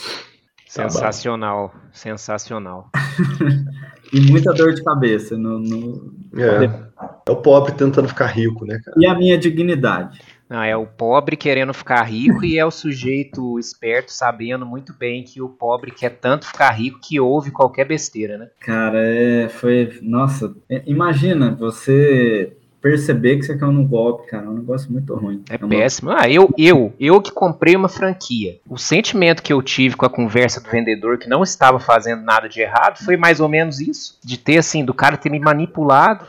Sensacional, 0.66 1.70
tá 1.70 1.80
sensacional. 1.94 2.89
e 4.14 4.22
muita 4.22 4.54
dor 4.54 4.74
de 4.74 4.84
cabeça 4.84 5.38
no, 5.38 5.60
no... 5.60 6.14
É. 6.36 6.66
é 6.66 7.32
o 7.32 7.36
pobre 7.36 7.74
tentando 7.74 8.08
ficar 8.08 8.28
rico, 8.28 8.66
né, 8.66 8.80
cara? 8.84 8.98
E 9.00 9.06
a 9.06 9.16
minha 9.16 9.38
dignidade. 9.38 10.20
Não, 10.50 10.64
é 10.64 10.76
o 10.78 10.86
pobre 10.86 11.36
querendo 11.36 11.74
ficar 11.74 12.02
rico 12.04 12.46
e 12.46 12.58
é 12.58 12.66
o 12.66 12.72
sujeito 12.72 13.60
esperto 13.60 14.14
sabendo 14.14 14.66
muito 14.66 14.94
bem 14.98 15.24
que 15.24 15.42
o 15.42 15.50
pobre 15.50 15.92
quer 15.92 16.12
tanto 16.12 16.48
ficar 16.48 16.72
rico 16.72 17.00
que 17.02 17.20
ouve 17.20 17.52
qualquer 17.52 17.86
besteira, 17.86 18.38
né? 18.38 18.48
Cara, 18.62 18.98
é, 18.98 19.50
foi. 19.50 20.00
Nossa, 20.02 20.56
é, 20.70 20.82
imagina 20.86 21.54
você 21.54 22.56
perceber 22.81 23.38
que 23.38 23.43
você 23.43 23.57
caiu 23.57 23.72
no 23.72 23.86
golpe, 23.86 24.27
cara. 24.29 24.46
É 24.46 24.50
um 24.50 24.53
negócio 24.53 24.91
muito 24.91 25.13
ruim. 25.15 25.43
É, 25.50 25.55
é 25.55 25.57
uma... 25.57 25.69
péssimo. 25.69 26.12
Ah, 26.12 26.29
eu, 26.29 26.53
eu, 26.57 26.93
eu 27.00 27.22
que 27.22 27.31
comprei 27.31 27.75
uma 27.75 27.89
franquia. 27.89 28.60
O 28.69 28.77
sentimento 28.77 29.43
que 29.43 29.51
eu 29.51 29.62
tive 29.62 29.96
com 29.96 30.05
a 30.05 30.10
conversa 30.10 30.62
do 30.62 30.69
vendedor 30.69 31.17
que 31.17 31.29
não 31.29 31.43
estava 31.43 31.79
fazendo 31.79 32.24
nada 32.24 32.48
de 32.48 32.62
errado 32.62 33.03
foi 33.03 33.17
mais 33.17 33.39
ou 33.39 33.50
menos 33.50 33.79
isso. 33.79 34.19
De 34.24 34.38
ter, 34.38 34.57
assim, 34.57 34.86
do 34.86 34.93
cara 34.93 35.17
ter 35.17 35.29
me 35.29 35.39
manipulado. 35.39 36.25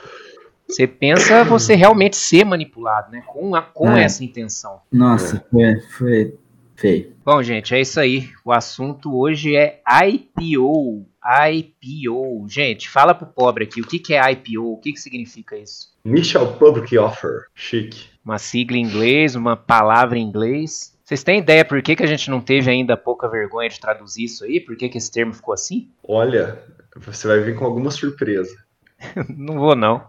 Você 0.69 0.87
pensa 0.87 1.45
você 1.47 1.75
realmente 1.75 2.17
ser 2.17 2.45
manipulado, 2.45 3.11
né? 3.11 3.23
Com, 3.27 3.55
a, 3.55 3.63
com 3.63 3.91
é. 3.91 4.05
essa 4.05 4.25
intenção. 4.25 4.81
Nossa, 4.93 5.45
foi, 5.51 5.81
foi 5.97 6.35
feio. 6.77 7.13
Bom, 7.25 7.43
gente, 7.43 7.75
é 7.75 7.81
isso 7.81 7.99
aí. 7.99 8.29
O 8.45 8.53
assunto 8.53 9.17
hoje 9.17 9.57
é 9.57 9.81
IPO. 10.07 11.07
IPO. 11.25 12.47
Gente, 12.49 12.89
fala 12.89 13.15
pro 13.15 13.27
pobre 13.27 13.65
aqui, 13.65 13.81
o 13.81 13.87
que, 13.87 13.99
que 13.99 14.15
é 14.15 14.33
IPO? 14.33 14.73
O 14.73 14.77
que, 14.79 14.93
que 14.93 15.01
significa 15.01 15.57
isso? 15.57 15.93
Initial 16.05 16.55
Public 16.55 16.97
Offer. 16.97 17.47
Chique. 17.55 18.07
Uma 18.25 18.39
sigla 18.39 18.77
em 18.77 18.83
inglês, 18.83 19.35
uma 19.35 19.57
palavra 19.57 20.19
em 20.19 20.23
inglês. 20.23 20.97
Vocês 21.03 21.23
têm 21.23 21.39
ideia 21.39 21.65
por 21.65 21.81
que, 21.81 21.97
que 21.97 22.03
a 22.03 22.07
gente 22.07 22.31
não 22.31 22.41
teve 22.41 22.71
ainda 22.71 22.97
pouca 22.97 23.29
vergonha 23.29 23.69
de 23.69 23.81
traduzir 23.81 24.25
isso 24.25 24.45
aí? 24.45 24.61
Por 24.61 24.77
que, 24.77 24.89
que 24.89 24.99
esse 24.99 25.11
termo 25.11 25.33
ficou 25.33 25.55
assim? 25.55 25.89
Olha, 26.07 26.63
você 26.97 27.27
vai 27.27 27.41
vir 27.41 27.57
com 27.57 27.65
alguma 27.65 27.91
surpresa. 27.91 28.55
não 29.35 29.59
vou, 29.59 29.75
não. 29.75 30.05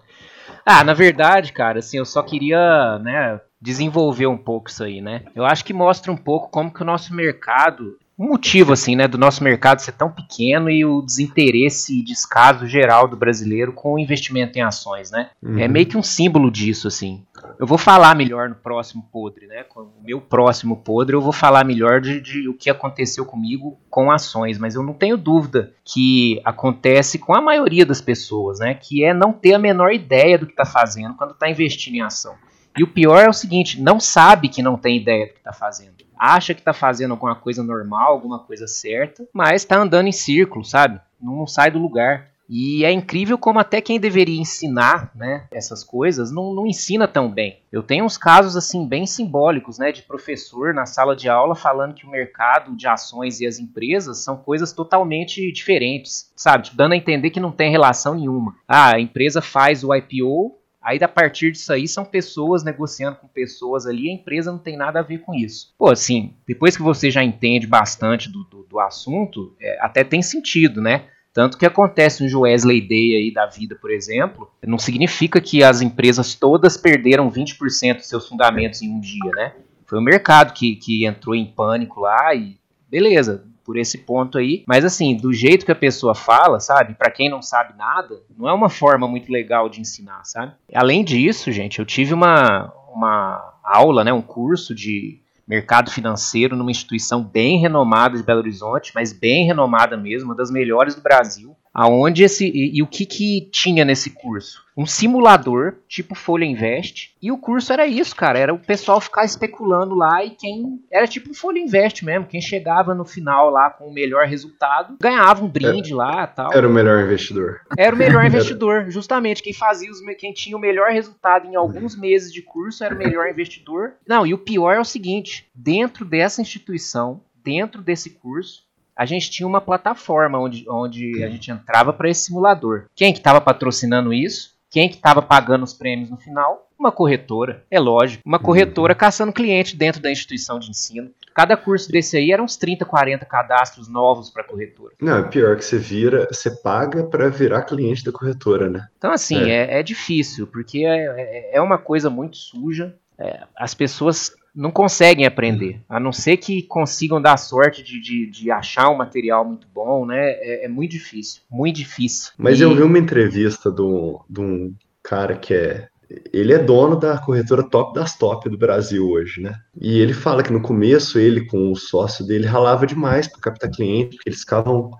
Ah, 0.65 0.83
na 0.83 0.93
verdade, 0.93 1.53
cara, 1.53 1.79
assim, 1.79 1.97
eu 1.97 2.05
só 2.05 2.21
queria, 2.21 2.99
né, 2.99 3.39
desenvolver 3.61 4.27
um 4.27 4.37
pouco 4.37 4.69
isso 4.69 4.83
aí, 4.83 5.01
né? 5.01 5.23
Eu 5.35 5.45
acho 5.45 5.65
que 5.65 5.73
mostra 5.73 6.11
um 6.11 6.17
pouco 6.17 6.49
como 6.49 6.73
que 6.73 6.81
o 6.81 6.85
nosso 6.85 7.13
mercado 7.13 7.97
motivo 8.27 8.73
assim, 8.73 8.95
né, 8.95 9.07
do 9.07 9.17
nosso 9.17 9.43
mercado 9.43 9.79
ser 9.79 9.93
tão 9.93 10.11
pequeno 10.11 10.69
e 10.69 10.83
o 10.83 11.01
desinteresse 11.01 11.99
e 11.99 12.03
descaso 12.03 12.67
geral 12.67 13.07
do 13.07 13.15
brasileiro 13.15 13.71
com 13.71 13.93
o 13.93 13.99
investimento 13.99 14.57
em 14.57 14.61
ações, 14.61 15.09
né? 15.09 15.29
É 15.41 15.47
Uhum. 15.47 15.59
É 15.59 15.67
meio 15.67 15.85
que 15.85 15.97
um 15.97 16.03
símbolo 16.03 16.51
disso, 16.51 16.87
assim. 16.87 17.23
Eu 17.57 17.65
vou 17.65 17.77
falar 17.77 18.15
melhor 18.15 18.49
no 18.49 18.55
próximo 18.55 19.07
podre, 19.11 19.47
né? 19.47 19.63
Com 19.63 19.81
o 19.81 20.03
meu 20.03 20.19
próximo 20.19 20.77
podre, 20.77 21.15
eu 21.15 21.21
vou 21.21 21.31
falar 21.31 21.63
melhor 21.63 22.01
de, 22.01 22.19
de 22.19 22.47
o 22.47 22.53
que 22.53 22.69
aconteceu 22.69 23.25
comigo 23.25 23.79
com 23.89 24.11
ações, 24.11 24.57
mas 24.57 24.75
eu 24.75 24.83
não 24.83 24.93
tenho 24.93 25.17
dúvida 25.17 25.73
que 25.83 26.41
acontece 26.43 27.17
com 27.17 27.35
a 27.35 27.41
maioria 27.41 27.85
das 27.85 28.01
pessoas, 28.01 28.59
né? 28.59 28.73
Que 28.73 29.03
é 29.03 29.13
não 29.13 29.31
ter 29.31 29.53
a 29.53 29.59
menor 29.59 29.93
ideia 29.93 30.37
do 30.37 30.45
que 30.45 30.53
está 30.53 30.65
fazendo 30.65 31.15
quando 31.15 31.31
está 31.31 31.49
investindo 31.49 31.95
em 31.95 32.01
ação. 32.01 32.35
E 32.77 32.83
o 32.83 32.87
pior 32.87 33.23
é 33.23 33.29
o 33.29 33.33
seguinte: 33.33 33.81
não 33.81 33.99
sabe 33.99 34.49
que 34.49 34.61
não 34.61 34.77
tem 34.77 34.97
ideia 34.97 35.27
do 35.27 35.33
que 35.33 35.39
está 35.39 35.53
fazendo. 35.53 35.93
Acha 36.17 36.53
que 36.53 36.59
está 36.59 36.73
fazendo 36.73 37.11
alguma 37.11 37.35
coisa 37.35 37.63
normal, 37.63 38.11
alguma 38.11 38.39
coisa 38.39 38.67
certa, 38.67 39.25
mas 39.33 39.61
está 39.61 39.77
andando 39.77 40.07
em 40.07 40.11
círculo, 40.11 40.65
sabe? 40.65 40.99
Não 41.21 41.47
sai 41.47 41.71
do 41.71 41.79
lugar. 41.79 42.29
E 42.49 42.83
é 42.83 42.91
incrível 42.91 43.37
como 43.37 43.59
até 43.59 43.79
quem 43.79 43.99
deveria 43.99 44.41
ensinar, 44.41 45.11
né, 45.13 45.45
essas 45.51 45.83
coisas, 45.83 46.31
não, 46.31 46.51
não 46.51 46.65
ensina 46.65 47.07
tão 47.07 47.29
bem. 47.29 47.59
Eu 47.71 47.83
tenho 47.83 48.03
uns 48.03 48.17
casos 48.17 48.57
assim 48.57 48.87
bem 48.87 49.05
simbólicos, 49.05 49.77
né, 49.77 49.91
de 49.91 50.01
professor 50.01 50.73
na 50.73 50.87
sala 50.87 51.15
de 51.15 51.29
aula 51.29 51.53
falando 51.53 51.93
que 51.93 52.07
o 52.07 52.09
mercado 52.09 52.75
de 52.75 52.87
ações 52.87 53.39
e 53.39 53.45
as 53.45 53.59
empresas 53.59 54.23
são 54.23 54.35
coisas 54.35 54.73
totalmente 54.73 55.51
diferentes, 55.51 56.33
sabe? 56.35 56.63
Tipo, 56.63 56.77
dando 56.77 56.93
a 56.93 56.97
entender 56.97 57.29
que 57.29 57.39
não 57.39 57.51
tem 57.51 57.69
relação 57.69 58.15
nenhuma. 58.15 58.55
Ah, 58.67 58.95
a 58.95 58.99
empresa 58.99 59.43
faz 59.43 59.83
o 59.83 59.93
IPO, 59.93 60.58
Aí, 60.81 60.97
a 61.01 61.07
partir 61.07 61.51
disso 61.51 61.73
aí, 61.73 61.87
são 61.87 62.05
pessoas 62.05 62.63
negociando 62.63 63.17
com 63.17 63.27
pessoas 63.27 63.85
ali, 63.85 64.09
a 64.09 64.13
empresa 64.13 64.51
não 64.51 64.59
tem 64.59 64.77
nada 64.77 64.99
a 64.99 65.03
ver 65.03 65.19
com 65.19 65.35
isso. 65.35 65.73
Pô, 65.77 65.89
assim, 65.89 66.33
depois 66.47 66.77
que 66.77 66.81
você 66.81 67.11
já 67.11 67.23
entende 67.23 67.67
bastante 67.67 68.31
do, 68.31 68.43
do, 68.45 68.63
do 68.63 68.79
assunto, 68.79 69.55
é, 69.59 69.77
até 69.81 70.03
tem 70.03 70.21
sentido, 70.21 70.81
né? 70.81 71.07
Tanto 71.33 71.57
que 71.57 71.65
acontece 71.65 72.23
um 72.23 72.39
Wesley 72.39 72.81
Day 72.81 73.15
aí 73.15 73.33
da 73.33 73.45
vida, 73.45 73.75
por 73.75 73.91
exemplo, 73.91 74.49
não 74.65 74.79
significa 74.79 75.39
que 75.39 75.63
as 75.63 75.81
empresas 75.81 76.33
todas 76.33 76.75
perderam 76.75 77.29
20% 77.29 77.97
dos 77.97 78.07
seus 78.07 78.27
fundamentos 78.27 78.81
em 78.81 78.89
um 78.89 78.99
dia, 78.99 79.31
né? 79.35 79.53
Foi 79.85 79.99
o 79.99 80.03
mercado 80.03 80.53
que, 80.53 80.75
que 80.75 81.05
entrou 81.05 81.35
em 81.35 81.45
pânico 81.45 82.01
lá 82.01 82.33
e 82.33 82.57
beleza, 82.89 83.45
por 83.69 83.77
esse 83.77 83.99
ponto 83.99 84.39
aí. 84.39 84.63
Mas 84.67 84.83
assim, 84.83 85.15
do 85.15 85.31
jeito 85.31 85.63
que 85.63 85.71
a 85.71 85.75
pessoa 85.75 86.15
fala, 86.15 86.59
sabe? 86.59 86.95
Para 86.95 87.11
quem 87.11 87.29
não 87.29 87.39
sabe 87.39 87.77
nada, 87.77 88.19
não 88.35 88.49
é 88.49 88.51
uma 88.51 88.67
forma 88.67 89.07
muito 89.07 89.31
legal 89.31 89.69
de 89.69 89.79
ensinar, 89.79 90.25
sabe? 90.25 90.53
Além 90.73 91.03
disso, 91.03 91.51
gente, 91.51 91.77
eu 91.77 91.85
tive 91.85 92.11
uma, 92.11 92.73
uma 92.91 93.53
aula, 93.63 94.03
né, 94.03 94.11
um 94.11 94.23
curso 94.23 94.73
de 94.73 95.19
mercado 95.47 95.91
financeiro 95.91 96.55
numa 96.55 96.71
instituição 96.71 97.23
bem 97.23 97.59
renomada 97.59 98.17
de 98.17 98.23
Belo 98.23 98.39
Horizonte, 98.39 98.91
mas 98.95 99.13
bem 99.13 99.45
renomada 99.45 99.95
mesmo, 99.95 100.29
uma 100.29 100.35
das 100.35 100.49
melhores 100.49 100.95
do 100.95 101.01
Brasil. 101.03 101.55
Aonde 101.79 102.25
esse 102.25 102.45
e, 102.45 102.77
e, 102.77 102.83
o 102.83 102.87
que, 102.87 103.05
que 103.05 103.49
tinha 103.53 103.85
nesse 103.85 104.09
curso? 104.09 104.65
Um 104.75 104.85
simulador, 104.85 105.75
tipo 105.87 106.13
Folha 106.13 106.43
Invest, 106.43 107.15
e 107.21 107.31
o 107.31 107.37
curso 107.37 107.71
era 107.71 107.87
isso, 107.87 108.13
cara, 108.13 108.37
era 108.37 108.53
o 108.53 108.59
pessoal 108.59 108.99
ficar 108.99 109.23
especulando 109.23 109.95
lá 109.95 110.21
e 110.21 110.31
quem 110.31 110.81
era 110.91 111.07
tipo 111.07 111.29
um 111.29 111.33
Folha 111.33 111.57
Invest 111.57 112.03
mesmo, 112.03 112.25
quem 112.25 112.41
chegava 112.41 112.93
no 112.93 113.05
final 113.05 113.49
lá 113.49 113.69
com 113.69 113.85
o 113.85 113.93
melhor 113.93 114.25
resultado, 114.25 114.97
ganhava 114.99 115.45
um 115.45 115.47
brinde 115.47 115.93
era, 115.93 115.97
lá, 115.97 116.27
tal. 116.27 116.51
Era 116.51 116.67
o 116.67 116.73
melhor 116.73 117.01
investidor. 117.01 117.61
Era 117.77 117.95
o 117.95 117.97
melhor 117.97 118.25
investidor, 118.27 118.91
justamente 118.91 119.41
quem 119.41 119.53
fazia 119.53 119.89
os 119.89 119.99
quem 120.17 120.33
tinha 120.33 120.57
o 120.57 120.59
melhor 120.59 120.91
resultado 120.91 121.47
em 121.47 121.55
alguns 121.55 121.95
meses 121.95 122.33
de 122.33 122.41
curso 122.41 122.83
era 122.83 122.93
o 122.93 122.97
melhor 122.97 123.29
investidor. 123.29 123.93
Não, 124.05 124.27
e 124.27 124.33
o 124.33 124.37
pior 124.37 124.73
é 124.73 124.79
o 124.81 124.85
seguinte, 124.85 125.47
dentro 125.55 126.03
dessa 126.03 126.41
instituição, 126.41 127.21
dentro 127.41 127.81
desse 127.81 128.09
curso, 128.09 128.68
a 128.99 129.05
gente 129.05 129.31
tinha 129.31 129.47
uma 129.47 129.61
plataforma 129.61 130.37
onde, 130.37 130.65
onde 130.69 131.23
a 131.23 131.29
gente 131.29 131.49
entrava 131.49 131.93
para 131.93 132.09
esse 132.09 132.25
simulador. 132.25 132.87
Quem 132.93 133.13
que 133.13 133.19
estava 133.19 133.39
patrocinando 133.39 134.13
isso? 134.13 134.59
Quem 134.69 134.89
que 134.89 134.95
estava 134.95 135.21
pagando 135.21 135.63
os 135.63 135.73
prêmios 135.73 136.09
no 136.09 136.17
final? 136.17 136.67
Uma 136.77 136.91
corretora, 136.91 137.63
é 137.71 137.79
lógico. 137.79 138.21
Uma 138.25 138.39
corretora 138.39 138.93
caçando 138.93 139.31
cliente 139.31 139.77
dentro 139.77 140.01
da 140.01 140.11
instituição 140.11 140.59
de 140.59 140.69
ensino. 140.69 141.11
Cada 141.33 141.55
curso 141.55 141.89
desse 141.89 142.17
aí 142.17 142.33
eram 142.33 142.43
uns 142.43 142.57
30, 142.57 142.83
40 142.83 143.25
cadastros 143.25 143.87
novos 143.87 144.29
para 144.29 144.43
corretora. 144.43 144.93
Não, 145.01 145.19
é 145.19 145.23
pior 145.23 145.55
que 145.55 145.63
você 145.63 145.77
vira, 145.77 146.27
você 146.29 146.51
paga 146.51 147.01
para 147.05 147.29
virar 147.29 147.63
cliente 147.63 148.03
da 148.03 148.11
corretora, 148.11 148.69
né? 148.69 148.85
Então, 148.97 149.13
assim, 149.13 149.49
é, 149.49 149.75
é, 149.75 149.79
é 149.79 149.83
difícil, 149.83 150.45
porque 150.45 150.85
é, 150.85 151.51
é 151.53 151.61
uma 151.61 151.77
coisa 151.77 152.09
muito 152.09 152.35
suja. 152.35 152.93
É, 153.17 153.43
as 153.55 153.73
pessoas 153.73 154.33
não 154.59 154.71
conseguem 154.71 155.25
aprender, 155.25 155.79
a 155.87 156.01
não 156.01 156.11
ser 156.11 156.35
que 156.35 156.63
consigam 156.63 157.21
dar 157.21 157.37
sorte 157.37 157.81
de, 157.81 158.01
de, 158.01 158.29
de 158.29 158.51
achar 158.51 158.89
um 158.89 158.97
material 158.97 159.45
muito 159.45 159.65
bom, 159.73 160.05
né? 160.05 160.31
É, 160.31 160.65
é 160.65 160.67
muito 160.67 160.91
difícil, 160.91 161.41
muito 161.49 161.77
difícil. 161.77 162.33
Mas 162.37 162.59
e... 162.59 162.63
eu 162.63 162.75
vi 162.75 162.81
uma 162.83 162.99
entrevista 162.99 163.71
de 163.71 163.81
um 163.81 164.75
cara 165.01 165.37
que 165.37 165.53
é. 165.53 165.87
Ele 166.33 166.51
é 166.51 166.57
dono 166.57 166.95
da 166.95 167.19
corretora 167.19 167.63
top 167.63 167.93
das 167.93 168.17
top 168.17 168.49
do 168.49 168.57
Brasil 168.57 169.07
hoje, 169.07 169.39
né? 169.39 169.53
E 169.79 169.99
ele 169.99 170.13
fala 170.13 170.43
que 170.43 170.51
no 170.51 170.61
começo 170.61 171.19
ele 171.19 171.45
com 171.45 171.71
o 171.71 171.75
sócio 171.75 172.25
dele 172.25 172.47
ralava 172.47 172.85
demais 172.85 173.27
para 173.27 173.39
captar 173.39 173.71
cliente, 173.71 174.17
porque 174.17 174.29
eles 174.29 174.39
ficavam 174.39 174.91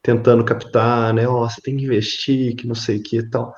tentando 0.00 0.44
captar, 0.44 1.12
né? 1.12 1.26
Ó, 1.26 1.42
oh, 1.42 1.48
você 1.48 1.60
tem 1.60 1.76
que 1.76 1.84
investir, 1.84 2.54
que 2.54 2.68
não 2.68 2.74
sei 2.74 2.98
o 2.98 3.02
que 3.02 3.16
e 3.16 3.28
tal. 3.28 3.52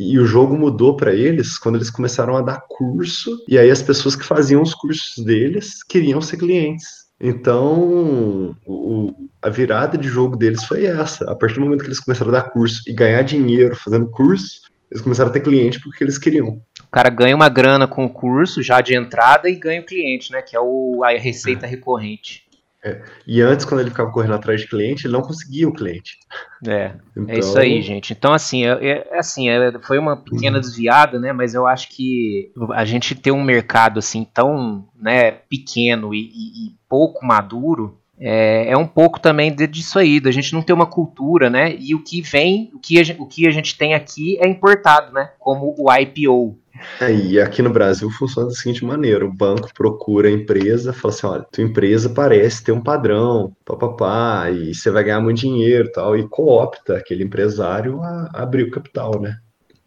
E 0.00 0.16
o 0.16 0.24
jogo 0.24 0.56
mudou 0.56 0.96
para 0.96 1.12
eles 1.12 1.58
quando 1.58 1.74
eles 1.74 1.90
começaram 1.90 2.36
a 2.36 2.40
dar 2.40 2.62
curso, 2.68 3.44
e 3.48 3.58
aí 3.58 3.68
as 3.68 3.82
pessoas 3.82 4.14
que 4.14 4.24
faziam 4.24 4.62
os 4.62 4.72
cursos 4.72 5.24
deles 5.24 5.82
queriam 5.82 6.20
ser 6.20 6.36
clientes. 6.36 7.08
Então, 7.20 8.54
o, 8.64 9.12
a 9.42 9.50
virada 9.50 9.98
de 9.98 10.06
jogo 10.06 10.36
deles 10.36 10.62
foi 10.64 10.86
essa. 10.86 11.28
A 11.28 11.34
partir 11.34 11.56
do 11.56 11.62
momento 11.62 11.80
que 11.80 11.88
eles 11.88 11.98
começaram 11.98 12.30
a 12.30 12.40
dar 12.40 12.50
curso 12.50 12.80
e 12.86 12.92
ganhar 12.92 13.22
dinheiro 13.22 13.74
fazendo 13.74 14.08
curso, 14.08 14.60
eles 14.88 15.02
começaram 15.02 15.30
a 15.30 15.32
ter 15.32 15.40
cliente 15.40 15.80
porque 15.80 16.04
eles 16.04 16.16
queriam. 16.16 16.62
O 16.80 16.90
cara 16.92 17.10
ganha 17.10 17.34
uma 17.34 17.48
grana 17.48 17.88
com 17.88 18.04
o 18.04 18.10
curso 18.10 18.62
já 18.62 18.80
de 18.80 18.94
entrada 18.94 19.50
e 19.50 19.56
ganha 19.56 19.80
o 19.80 19.84
cliente, 19.84 20.30
né? 20.30 20.42
Que 20.42 20.54
é 20.54 20.60
o, 20.60 21.02
a 21.02 21.10
receita 21.18 21.66
é. 21.66 21.68
recorrente. 21.68 22.47
É. 22.84 23.02
E 23.26 23.40
antes, 23.40 23.64
quando 23.64 23.80
ele 23.80 23.90
ficava 23.90 24.10
correndo 24.10 24.34
atrás 24.34 24.60
de 24.60 24.68
cliente, 24.68 25.06
ele 25.06 25.12
não 25.12 25.22
conseguia 25.22 25.68
o 25.68 25.72
cliente. 25.72 26.18
É, 26.66 26.92
então... 27.16 27.34
é 27.34 27.38
isso 27.38 27.58
aí, 27.58 27.82
gente. 27.82 28.12
Então, 28.12 28.32
assim, 28.32 28.64
é, 28.64 29.04
é 29.10 29.18
assim, 29.18 29.48
é, 29.48 29.72
foi 29.82 29.98
uma 29.98 30.16
pequena 30.16 30.60
desviada, 30.60 31.18
né? 31.18 31.32
Mas 31.32 31.54
eu 31.54 31.66
acho 31.66 31.88
que 31.88 32.52
a 32.72 32.84
gente 32.84 33.14
ter 33.14 33.32
um 33.32 33.42
mercado 33.42 33.98
assim 33.98 34.24
tão 34.24 34.86
né, 34.94 35.32
pequeno 35.32 36.14
e, 36.14 36.20
e, 36.20 36.68
e 36.68 36.74
pouco 36.88 37.24
maduro 37.26 37.98
é, 38.20 38.72
é, 38.72 38.76
um 38.76 38.86
pouco 38.86 39.20
também 39.20 39.54
disso 39.54 39.98
aí, 39.98 40.18
da 40.18 40.30
gente 40.30 40.52
não 40.52 40.60
ter 40.60 40.72
uma 40.72 40.86
cultura, 40.86 41.48
né? 41.48 41.76
E 41.78 41.94
o 41.94 42.02
que 42.02 42.20
vem, 42.20 42.70
o 42.74 42.78
que 42.78 42.98
a 42.98 43.04
gente, 43.04 43.20
o 43.20 43.26
que 43.26 43.46
a 43.46 43.50
gente 43.50 43.78
tem 43.78 43.94
aqui 43.94 44.36
é 44.40 44.48
importado, 44.48 45.12
né? 45.12 45.30
Como 45.38 45.74
o 45.78 45.92
IPO. 45.92 46.58
É, 47.00 47.12
e 47.12 47.40
aqui 47.40 47.62
no 47.62 47.70
Brasil 47.70 48.10
funciona 48.10 48.48
da 48.48 48.54
seguinte 48.54 48.84
maneira: 48.84 49.24
o 49.24 49.32
banco 49.32 49.72
procura 49.74 50.28
a 50.28 50.32
empresa, 50.32 50.92
fala 50.92 51.14
assim: 51.14 51.26
olha, 51.26 51.46
tua 51.50 51.64
empresa 51.64 52.08
parece 52.08 52.64
ter 52.64 52.72
um 52.72 52.80
padrão, 52.80 53.52
papapá, 53.64 54.50
e 54.50 54.74
você 54.74 54.90
vai 54.90 55.04
ganhar 55.04 55.20
muito 55.20 55.40
dinheiro 55.40 55.90
tal, 55.92 56.16
e 56.16 56.28
coopta 56.28 56.96
aquele 56.96 57.24
empresário 57.24 58.00
a, 58.00 58.30
abrir 58.34 58.64
o 58.64 58.70
capital, 58.70 59.20
né? 59.20 59.36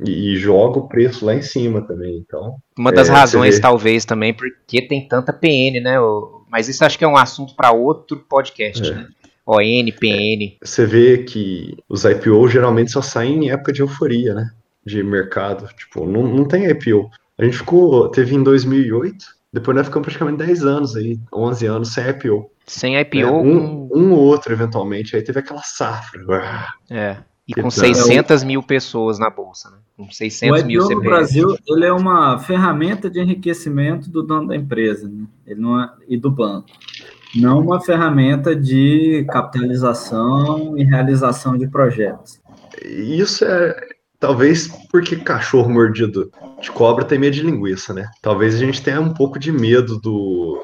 E, 0.03 0.33
e, 0.33 0.35
joga 0.35 0.79
o 0.79 0.87
preço 0.87 1.25
lá 1.25 1.35
em 1.35 1.43
cima 1.43 1.81
também. 1.81 2.17
Então, 2.17 2.55
uma 2.77 2.91
das 2.91 3.07
é, 3.07 3.11
razões, 3.11 3.59
talvez, 3.59 4.03
também, 4.03 4.33
porque 4.33 4.81
tem 4.87 5.07
tanta 5.07 5.31
PN, 5.31 5.79
né? 5.81 5.97
Mas 6.49 6.67
isso 6.67 6.83
acho 6.83 6.97
que 6.97 7.05
é 7.05 7.07
um 7.07 7.17
assunto 7.17 7.55
para 7.55 7.71
outro 7.71 8.17
podcast, 8.27 8.85
é. 8.85 8.95
né? 8.95 9.07
ON, 9.45 9.91
PN. 9.99 10.57
É, 10.61 10.65
você 10.65 10.85
vê 10.85 11.19
que 11.19 11.75
os 11.89 12.05
IPO 12.05 12.47
geralmente 12.47 12.91
só 12.91 13.01
saem 13.01 13.45
em 13.45 13.51
época 13.51 13.73
de 13.73 13.81
euforia, 13.81 14.33
né? 14.33 14.51
De 14.85 15.03
mercado. 15.03 15.67
Tipo, 15.75 16.05
não, 16.05 16.23
não 16.23 16.47
tem 16.47 16.65
IPO. 16.65 17.09
A 17.37 17.43
gente 17.43 17.57
ficou, 17.57 18.09
teve 18.09 18.35
em 18.35 18.43
2008, 18.43 19.25
depois 19.53 19.75
nós 19.75 19.87
ficamos 19.87 20.05
praticamente 20.05 20.37
10 20.37 20.63
anos 20.65 20.95
aí, 20.95 21.19
11 21.33 21.65
anos 21.65 21.93
sem 21.93 22.07
IPO. 22.07 22.49
Sem 22.65 22.99
IPO? 22.99 23.19
É, 23.19 23.31
um, 23.31 23.89
um 23.91 24.11
ou 24.11 24.19
outro, 24.19 24.53
eventualmente, 24.53 25.15
aí 25.15 25.21
teve 25.21 25.39
aquela 25.39 25.61
safra. 25.61 26.21
É, 26.89 27.17
e 27.47 27.61
com 27.61 27.69
600 27.69 28.43
mil 28.43 28.63
pessoas 28.63 29.19
na 29.19 29.29
bolsa, 29.29 29.69
né? 29.71 29.77
Com 29.97 30.09
600 30.09 30.61
o 30.61 30.65
mil 30.65 30.81
CPF. 30.83 30.95
no 30.95 31.09
Brasil, 31.09 31.57
ele 31.67 31.85
é 31.85 31.91
uma 31.91 32.39
ferramenta 32.39 33.09
de 33.09 33.19
enriquecimento 33.19 34.09
do 34.09 34.23
dono 34.23 34.47
da 34.47 34.55
empresa, 34.55 35.09
né? 35.09 35.25
ele 35.45 35.59
não 35.59 35.81
é, 35.81 35.91
e 36.07 36.17
do 36.17 36.31
banco. 36.31 36.67
Não 37.35 37.59
uma 37.59 37.79
ferramenta 37.81 38.55
de 38.55 39.25
capitalização 39.29 40.77
e 40.77 40.83
realização 40.83 41.57
de 41.57 41.67
projetos. 41.67 42.41
Isso 42.85 43.43
é, 43.45 43.75
Talvez 44.21 44.67
porque 44.91 45.15
cachorro 45.15 45.67
mordido 45.67 46.31
de 46.61 46.69
cobra 46.69 47.03
tem 47.03 47.17
medo 47.17 47.33
de 47.33 47.41
linguiça, 47.41 47.91
né? 47.91 48.07
Talvez 48.21 48.53
a 48.53 48.59
gente 48.59 48.83
tenha 48.83 49.01
um 49.01 49.15
pouco 49.15 49.39
de 49.39 49.51
medo 49.51 49.99
do, 49.99 50.63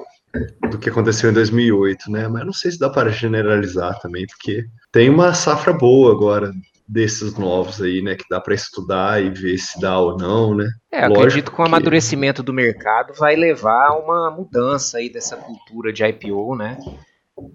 do 0.69 0.77
que 0.77 0.91
aconteceu 0.91 1.31
em 1.31 1.33
2008, 1.33 2.11
né? 2.11 2.27
Mas 2.27 2.45
não 2.45 2.53
sei 2.53 2.69
se 2.69 2.77
dá 2.77 2.87
para 2.87 3.09
generalizar 3.09 3.99
também, 3.99 4.27
porque 4.27 4.67
tem 4.91 5.09
uma 5.09 5.33
safra 5.33 5.73
boa 5.73 6.11
agora 6.11 6.51
desses 6.87 7.35
novos 7.35 7.81
aí, 7.81 7.99
né? 7.99 8.15
Que 8.15 8.25
dá 8.29 8.39
para 8.39 8.53
estudar 8.53 9.23
e 9.23 9.31
ver 9.31 9.57
se 9.57 9.81
dá 9.81 9.99
ou 9.99 10.15
não, 10.15 10.55
né? 10.55 10.69
É, 10.91 11.07
Lógico 11.07 11.19
acredito 11.19 11.51
que 11.51 11.59
o 11.59 11.65
amadurecimento 11.65 12.43
do 12.43 12.53
mercado 12.53 13.11
vai 13.15 13.35
levar 13.35 13.87
a 13.87 13.97
uma 13.97 14.29
mudança 14.29 14.99
aí 14.99 15.09
dessa 15.09 15.35
cultura 15.35 15.91
de 15.91 16.05
IPO, 16.05 16.55
né? 16.55 16.77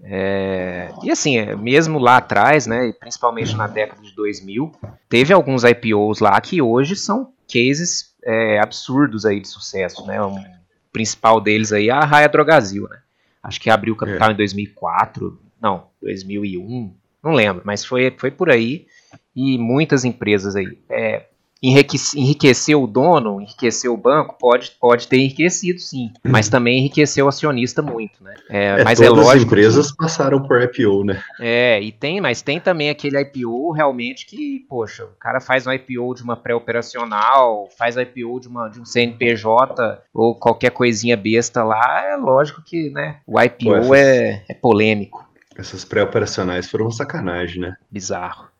É, 0.03 0.91
e 1.03 1.11
assim, 1.11 1.37
é, 1.37 1.55
mesmo 1.55 1.99
lá 1.99 2.17
atrás, 2.17 2.65
né, 2.65 2.93
principalmente 2.99 3.55
na 3.55 3.67
década 3.67 4.01
de 4.01 4.15
2000, 4.15 4.71
teve 5.09 5.33
alguns 5.33 5.63
IPOs 5.63 6.19
lá 6.19 6.39
que 6.39 6.61
hoje 6.61 6.95
são 6.95 7.33
cases 7.51 8.13
é, 8.23 8.59
absurdos 8.59 9.25
aí 9.25 9.39
de 9.39 9.47
sucesso, 9.47 10.05
né? 10.05 10.21
O 10.21 10.35
principal 10.91 11.41
deles 11.41 11.73
aí 11.73 11.89
é 11.89 11.91
a 11.91 12.05
Raia 12.05 12.29
Drogazil, 12.29 12.87
né? 12.89 12.99
Acho 13.41 13.59
que 13.59 13.69
abriu 13.69 13.93
o 13.93 13.97
capital 13.97 14.29
é. 14.29 14.33
em 14.33 14.37
2004, 14.37 15.39
não, 15.61 15.87
2001, 16.01 16.95
não 17.23 17.31
lembro, 17.31 17.61
mas 17.65 17.83
foi, 17.83 18.13
foi 18.17 18.31
por 18.31 18.49
aí. 18.49 18.85
E 19.35 19.57
muitas 19.57 20.05
empresas 20.05 20.55
aí. 20.55 20.77
É, 20.89 21.25
enriquecer 21.63 22.77
o 22.77 22.85
dono, 22.85 23.39
enriquecer 23.39 23.89
o 23.89 23.95
banco, 23.95 24.35
pode, 24.37 24.71
pode 24.79 25.07
ter 25.07 25.17
enriquecido 25.17 25.79
sim, 25.79 26.11
mas 26.21 26.49
também 26.49 26.79
enriqueceu 26.79 27.25
o 27.25 27.29
acionista 27.29 27.81
muito, 27.81 28.21
né? 28.21 28.33
É, 28.49 28.65
é 28.65 28.83
mas 28.83 28.99
é 28.99 29.09
lógico. 29.09 29.31
As 29.31 29.41
empresas 29.43 29.91
que, 29.91 29.97
passaram 29.97 30.43
por 30.43 30.61
IPO, 30.61 31.05
né? 31.05 31.23
É, 31.39 31.81
e 31.81 31.91
tem, 31.91 32.19
mas 32.19 32.41
tem 32.41 32.59
também 32.59 32.89
aquele 32.89 33.17
IPO 33.21 33.71
realmente 33.71 34.25
que, 34.25 34.65
poxa, 34.67 35.05
o 35.05 35.17
cara 35.17 35.39
faz 35.39 35.65
um 35.65 35.71
IPO 35.71 36.15
de 36.15 36.23
uma 36.23 36.35
pré-operacional, 36.35 37.69
faz 37.77 37.95
IPO 37.95 38.41
de, 38.41 38.47
uma, 38.49 38.67
de 38.67 38.81
um 38.81 38.85
CNPJ 38.85 40.01
ou 40.13 40.35
qualquer 40.35 40.71
coisinha 40.71 41.15
besta 41.15 41.63
lá, 41.63 42.03
é 42.11 42.17
lógico 42.17 42.61
que, 42.61 42.89
né? 42.89 43.17
O 43.25 43.39
IPO 43.41 43.95
é, 43.95 44.43
é 44.49 44.53
polêmico. 44.53 45.23
Essas 45.55 45.85
pré-operacionais 45.85 46.69
foram 46.69 46.91
sacanagem, 46.91 47.61
né? 47.61 47.75
Bizarro 47.89 48.52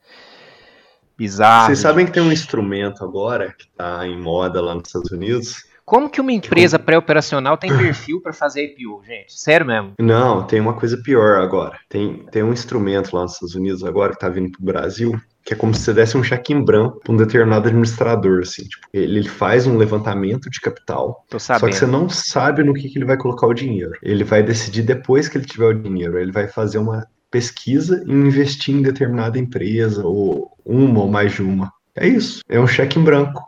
bizarro. 1.18 1.68
Vocês 1.68 1.80
sabem 1.80 2.06
que 2.06 2.12
tem 2.12 2.24
um 2.24 2.32
instrumento 2.32 3.04
agora 3.04 3.54
que 3.58 3.66
está 3.66 4.06
em 4.08 4.20
moda 4.20 4.62
lá 4.62 4.74
nos 4.76 4.88
Estados 4.88 5.12
Unidos? 5.12 5.74
Como 5.86 6.10
que 6.10 6.22
uma 6.22 6.32
empresa 6.32 6.80
pré-operacional 6.80 7.58
tem 7.58 7.70
perfil 7.76 8.22
para 8.22 8.34
fazer 8.34 8.64
IPO, 8.64 9.04
gente? 9.06 9.34
Sério 9.34 9.66
mesmo? 9.66 9.94
Não, 10.00 10.44
tem 10.44 10.60
uma 10.60 10.74
coisa 10.74 10.98
pior 10.98 11.42
agora. 11.42 11.78
Tem, 11.90 12.26
tem 12.32 12.44
um 12.44 12.54
instrumento 12.54 13.14
lá 13.16 13.24
nos 13.24 13.34
Estados 13.34 13.56
Unidos 13.56 13.84
agora 13.84 14.12
que 14.12 14.18
está 14.18 14.30
vindo 14.30 14.52
para 14.52 14.62
o 14.62 14.66
Brasil, 14.66 15.20
que 15.44 15.54
é 15.54 15.58
como 15.58 15.74
se 15.74 15.82
você 15.82 15.94
desse 15.94 16.18
um 16.18 16.24
cheque 16.24 16.54
em 16.54 16.64
branco 16.64 17.02
para 17.04 17.14
um 17.14 17.18
determinado 17.18 17.68
administrador, 17.68 18.42
assim. 18.44 18.64
Tipo, 18.64 18.88
ele 18.94 19.28
faz 19.28 19.68
um 19.68 19.78
levantamento 19.78 20.50
de 20.50 20.62
capital, 20.62 21.26
só 21.38 21.68
que 21.68 21.74
você 21.74 21.86
não 21.86 22.08
sabe 22.08 22.64
no 22.64 22.74
que, 22.74 22.88
que 22.88 22.98
ele 22.98 23.06
vai 23.06 23.18
colocar 23.18 23.48
o 23.48 23.54
dinheiro. 23.54 23.94
Ele 24.02 24.24
vai 24.24 24.42
decidir 24.42 24.84
depois 24.84 25.28
que 25.28 25.38
ele 25.38 25.46
tiver 25.46 25.66
o 25.66 25.74
dinheiro. 25.74 26.18
Ele 26.18 26.32
vai 26.32 26.48
fazer 26.48 26.78
uma 26.78 27.06
pesquisa 27.30 28.04
e 28.08 28.12
investir 28.12 28.76
em 28.76 28.82
determinada 28.82 29.40
empresa, 29.40 30.06
ou 30.06 30.53
uma 30.66 31.02
ou 31.02 31.08
mais 31.10 31.34
de 31.34 31.42
uma. 31.42 31.72
É 31.96 32.08
isso. 32.08 32.42
É 32.50 32.60
um 32.60 32.68
cheque 32.68 33.00
em 33.00 33.04
branco. 33.04 33.42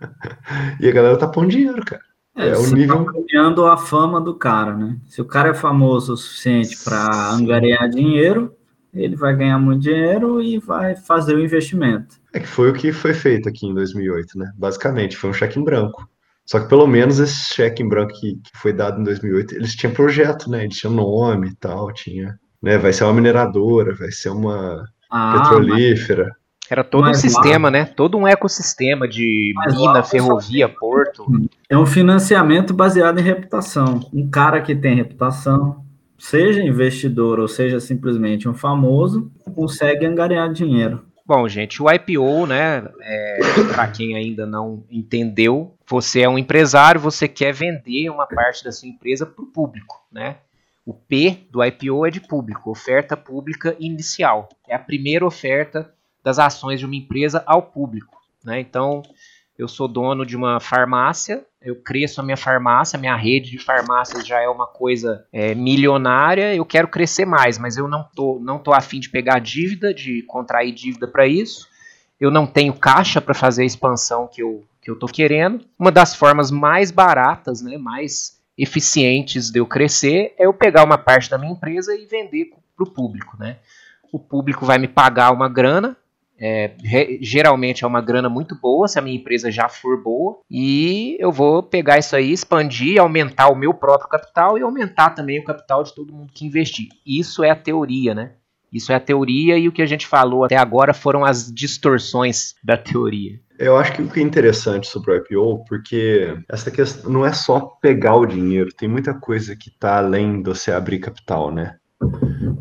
e 0.80 0.88
a 0.88 0.92
galera 0.92 1.18
tá 1.18 1.26
pondo 1.26 1.48
dinheiro, 1.48 1.84
cara. 1.84 2.02
É, 2.36 2.50
é 2.50 2.56
o 2.56 2.66
nível. 2.72 3.04
Tá 3.04 3.12
ganhando 3.28 3.66
a 3.66 3.76
fama 3.76 4.20
do 4.20 4.34
cara, 4.34 4.76
né? 4.76 4.96
Se 5.06 5.20
o 5.20 5.24
cara 5.24 5.50
é 5.50 5.54
famoso 5.54 6.12
o 6.12 6.16
suficiente 6.16 6.76
para 6.84 7.30
angariar 7.32 7.88
dinheiro, 7.88 8.54
ele 8.94 9.16
vai 9.16 9.34
ganhar 9.34 9.58
muito 9.58 9.82
dinheiro 9.82 10.40
e 10.40 10.58
vai 10.58 10.94
fazer 10.94 11.34
o 11.34 11.44
investimento. 11.44 12.16
É 12.32 12.40
que 12.40 12.46
foi 12.46 12.70
o 12.70 12.74
que 12.74 12.92
foi 12.92 13.12
feito 13.12 13.48
aqui 13.48 13.66
em 13.66 13.74
2008, 13.74 14.38
né? 14.38 14.52
Basicamente, 14.56 15.16
foi 15.16 15.30
um 15.30 15.34
cheque 15.34 15.58
em 15.58 15.64
branco. 15.64 16.08
Só 16.44 16.60
que 16.60 16.68
pelo 16.68 16.86
menos 16.86 17.18
esse 17.18 17.54
cheque 17.54 17.82
em 17.82 17.88
branco 17.88 18.12
que, 18.14 18.36
que 18.36 18.58
foi 18.58 18.72
dado 18.72 19.00
em 19.00 19.04
2008, 19.04 19.54
eles 19.54 19.74
tinham 19.74 19.92
projeto, 19.92 20.48
né? 20.48 20.64
Eles 20.64 20.76
tinham 20.76 20.94
nome 20.94 21.48
e 21.48 21.54
tal, 21.56 21.92
tinha 21.92 22.38
né? 22.62 22.76
Vai 22.78 22.92
ser 22.92 23.04
uma 23.04 23.14
mineradora, 23.14 23.94
vai 23.94 24.10
ser 24.10 24.30
uma 24.30 24.84
ah, 25.10 25.40
petrolífera. 25.42 26.24
Mas... 26.24 26.38
Era 26.70 26.84
todo 26.84 27.04
mas 27.04 27.16
um 27.16 27.20
sistema, 27.20 27.68
lá... 27.68 27.72
né? 27.72 27.84
Todo 27.86 28.18
um 28.18 28.28
ecossistema 28.28 29.08
de 29.08 29.52
mas 29.56 29.74
mina, 29.74 29.92
lá, 29.92 30.02
ferrovia, 30.02 30.68
porto. 30.68 31.26
É 31.68 31.78
um 31.78 31.86
financiamento 31.86 32.74
baseado 32.74 33.18
em 33.18 33.22
reputação. 33.22 34.00
Um 34.12 34.28
cara 34.28 34.60
que 34.60 34.74
tem 34.74 34.94
reputação, 34.94 35.82
seja 36.18 36.62
investidor 36.62 37.40
ou 37.40 37.48
seja 37.48 37.80
simplesmente 37.80 38.46
um 38.48 38.54
famoso, 38.54 39.30
consegue 39.54 40.04
angariar 40.04 40.52
dinheiro. 40.52 41.04
Bom, 41.28 41.46
gente, 41.46 41.82
o 41.82 41.90
IPO, 41.90 42.46
né? 42.46 42.88
É, 43.02 43.38
Para 43.74 43.86
quem 43.88 44.16
ainda 44.16 44.46
não 44.46 44.82
entendeu, 44.90 45.74
você 45.86 46.22
é 46.22 46.28
um 46.28 46.38
empresário, 46.38 46.98
você 46.98 47.28
quer 47.28 47.52
vender 47.52 48.08
uma 48.08 48.26
parte 48.26 48.64
da 48.64 48.72
sua 48.72 48.88
empresa 48.88 49.26
para 49.26 49.44
o 49.44 49.46
público, 49.46 50.06
né? 50.10 50.36
O 50.88 50.94
P 50.94 51.46
do 51.50 51.62
IPO 51.62 52.06
é 52.06 52.10
de 52.10 52.18
público, 52.18 52.70
oferta 52.70 53.14
pública 53.14 53.76
inicial. 53.78 54.48
É 54.66 54.74
a 54.74 54.78
primeira 54.78 55.26
oferta 55.26 55.92
das 56.24 56.38
ações 56.38 56.80
de 56.80 56.86
uma 56.86 56.96
empresa 56.96 57.44
ao 57.44 57.60
público. 57.60 58.16
Né? 58.42 58.60
Então, 58.60 59.02
eu 59.58 59.68
sou 59.68 59.86
dono 59.86 60.24
de 60.24 60.34
uma 60.34 60.58
farmácia, 60.60 61.44
eu 61.60 61.76
cresço 61.76 62.22
a 62.22 62.24
minha 62.24 62.38
farmácia, 62.38 62.98
minha 62.98 63.14
rede 63.14 63.50
de 63.50 63.58
farmácias 63.58 64.26
já 64.26 64.40
é 64.40 64.48
uma 64.48 64.66
coisa 64.66 65.26
é, 65.30 65.54
milionária, 65.54 66.54
eu 66.54 66.64
quero 66.64 66.88
crescer 66.88 67.26
mais, 67.26 67.58
mas 67.58 67.76
eu 67.76 67.86
não 67.86 68.08
tô, 68.16 68.38
não 68.40 68.58
tô 68.58 68.72
afim 68.72 68.98
de 68.98 69.10
pegar 69.10 69.40
dívida, 69.40 69.92
de 69.92 70.22
contrair 70.22 70.72
dívida 70.72 71.06
para 71.06 71.26
isso. 71.26 71.68
Eu 72.18 72.30
não 72.30 72.46
tenho 72.46 72.72
caixa 72.72 73.20
para 73.20 73.34
fazer 73.34 73.64
a 73.64 73.66
expansão 73.66 74.26
que 74.26 74.42
eu, 74.42 74.64
que 74.80 74.90
eu 74.90 74.98
tô 74.98 75.04
querendo. 75.04 75.66
Uma 75.78 75.92
das 75.92 76.14
formas 76.14 76.50
mais 76.50 76.90
baratas, 76.90 77.60
né, 77.60 77.76
mais 77.76 78.37
eficientes 78.58 79.50
de 79.50 79.60
eu 79.60 79.66
crescer 79.66 80.34
é 80.36 80.46
eu 80.46 80.52
pegar 80.52 80.84
uma 80.84 80.98
parte 80.98 81.30
da 81.30 81.38
minha 81.38 81.52
empresa 81.52 81.94
e 81.94 82.04
vender 82.04 82.50
para 82.76 82.84
o 82.84 82.90
público, 82.90 83.36
né? 83.38 83.58
O 84.12 84.18
público 84.18 84.66
vai 84.66 84.78
me 84.78 84.88
pagar 84.88 85.30
uma 85.30 85.48
grana, 85.48 85.96
é, 86.40 86.72
geralmente 87.20 87.84
é 87.84 87.86
uma 87.86 88.00
grana 88.00 88.28
muito 88.28 88.54
boa 88.54 88.86
se 88.86 88.98
a 88.98 89.02
minha 89.02 89.16
empresa 89.16 89.50
já 89.50 89.68
for 89.68 90.00
boa 90.02 90.40
e 90.48 91.16
eu 91.18 91.32
vou 91.32 91.62
pegar 91.62 91.98
isso 91.98 92.14
aí, 92.14 92.32
expandir, 92.32 93.00
aumentar 93.00 93.48
o 93.48 93.56
meu 93.56 93.74
próprio 93.74 94.08
capital 94.08 94.56
e 94.56 94.62
aumentar 94.62 95.10
também 95.10 95.40
o 95.40 95.44
capital 95.44 95.82
de 95.82 95.94
todo 95.94 96.12
mundo 96.12 96.32
que 96.32 96.46
investir. 96.46 96.88
Isso 97.06 97.42
é 97.42 97.50
a 97.50 97.56
teoria, 97.56 98.14
né? 98.14 98.32
Isso 98.72 98.92
é 98.92 98.94
a 98.94 99.00
teoria 99.00 99.58
e 99.58 99.66
o 99.66 99.72
que 99.72 99.82
a 99.82 99.86
gente 99.86 100.06
falou 100.06 100.44
até 100.44 100.56
agora 100.56 100.92
foram 100.92 101.24
as 101.24 101.52
distorções 101.52 102.54
da 102.62 102.76
teoria. 102.76 103.40
Eu 103.58 103.76
acho 103.76 103.92
que 103.92 104.02
o 104.02 104.08
que 104.08 104.20
é 104.20 104.22
interessante 104.22 104.86
sobre 104.86 105.12
o 105.12 105.16
IPO, 105.16 105.64
porque 105.64 106.38
essa 106.48 106.70
questão 106.70 107.10
não 107.10 107.26
é 107.26 107.32
só 107.32 107.60
pegar 107.82 108.14
o 108.14 108.26
dinheiro, 108.26 108.70
tem 108.72 108.88
muita 108.88 109.12
coisa 109.12 109.56
que 109.56 109.68
está 109.68 109.98
além 109.98 110.42
de 110.42 110.48
você 110.48 110.70
abrir 110.70 111.00
capital, 111.00 111.52
né? 111.52 111.76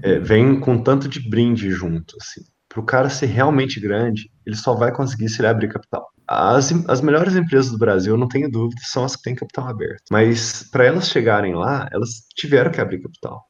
É, 0.02 0.18
vem 0.18 0.60
com 0.60 0.82
tanto 0.82 1.08
de 1.08 1.30
brinde 1.30 1.70
junto, 1.70 2.16
assim. 2.20 2.42
Para 2.68 2.82
o 2.82 2.86
cara 2.86 3.10
ser 3.10 3.28
realmente 3.28 3.80
grande, 3.80 4.32
ele 4.46 4.56
só 4.56 4.74
vai 4.74 4.92
conseguir 4.92 5.30
se 5.30 5.40
ele 5.40 5.48
abrir 5.48 5.70
capital. 5.70 6.08
As, 6.28 6.74
as 6.90 7.00
melhores 7.00 7.36
empresas 7.36 7.72
do 7.72 7.78
Brasil, 7.78 8.18
não 8.18 8.28
tenho 8.28 8.50
dúvida, 8.50 8.82
são 8.84 9.06
as 9.06 9.16
que 9.16 9.22
têm 9.22 9.36
capital 9.36 9.68
aberto. 9.68 10.04
Mas 10.12 10.64
para 10.72 10.86
elas 10.86 11.10
chegarem 11.10 11.54
lá, 11.54 11.88
elas 11.92 12.26
tiveram 12.36 12.72
que 12.72 12.82
abrir 12.82 13.02
capital. 13.02 13.46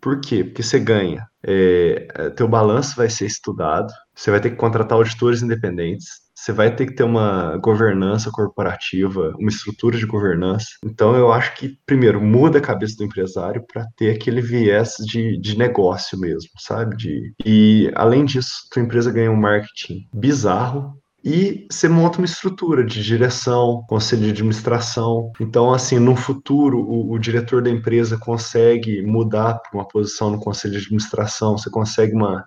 Por 0.00 0.20
quê? 0.20 0.44
Porque 0.44 0.62
você 0.62 0.78
ganha. 0.78 1.26
É, 1.44 2.08
é 2.14 2.30
teu 2.30 2.48
balanço 2.48 2.96
vai 2.96 3.08
ser 3.08 3.26
estudado, 3.26 3.92
você 4.16 4.30
vai 4.30 4.40
ter 4.40 4.50
que 4.50 4.56
contratar 4.56 4.96
auditores 4.96 5.42
independentes, 5.42 6.26
você 6.34 6.52
vai 6.52 6.74
ter 6.74 6.86
que 6.86 6.94
ter 6.94 7.02
uma 7.02 7.56
governança 7.58 8.30
corporativa, 8.30 9.34
uma 9.38 9.48
estrutura 9.48 9.98
de 9.98 10.06
governança. 10.06 10.66
Então, 10.84 11.14
eu 11.14 11.32
acho 11.32 11.54
que, 11.54 11.78
primeiro, 11.86 12.20
muda 12.20 12.58
a 12.58 12.62
cabeça 12.62 12.96
do 12.96 13.04
empresário 13.04 13.64
para 13.70 13.86
ter 13.96 14.14
aquele 14.14 14.40
viés 14.40 14.94
de, 15.00 15.38
de 15.38 15.56
negócio 15.56 16.18
mesmo, 16.18 16.50
sabe? 16.58 16.96
De, 16.96 17.34
e, 17.44 17.90
além 17.94 18.24
disso, 18.24 18.52
tua 18.70 18.82
empresa 18.82 19.10
ganha 19.10 19.30
um 19.30 19.36
marketing 19.36 20.06
bizarro, 20.12 20.94
e 21.24 21.66
você 21.68 21.88
monta 21.88 22.18
uma 22.18 22.24
estrutura 22.24 22.84
de 22.84 23.02
direção, 23.02 23.82
conselho 23.88 24.22
de 24.22 24.30
administração. 24.30 25.32
Então, 25.40 25.74
assim, 25.74 25.98
no 25.98 26.14
futuro, 26.14 26.78
o, 26.78 27.10
o 27.10 27.18
diretor 27.18 27.60
da 27.60 27.68
empresa 27.68 28.16
consegue 28.16 29.02
mudar 29.02 29.54
para 29.54 29.76
uma 29.76 29.88
posição 29.88 30.30
no 30.30 30.38
conselho 30.38 30.74
de 30.74 30.84
administração, 30.84 31.58
você 31.58 31.68
consegue 31.68 32.14
uma 32.14 32.44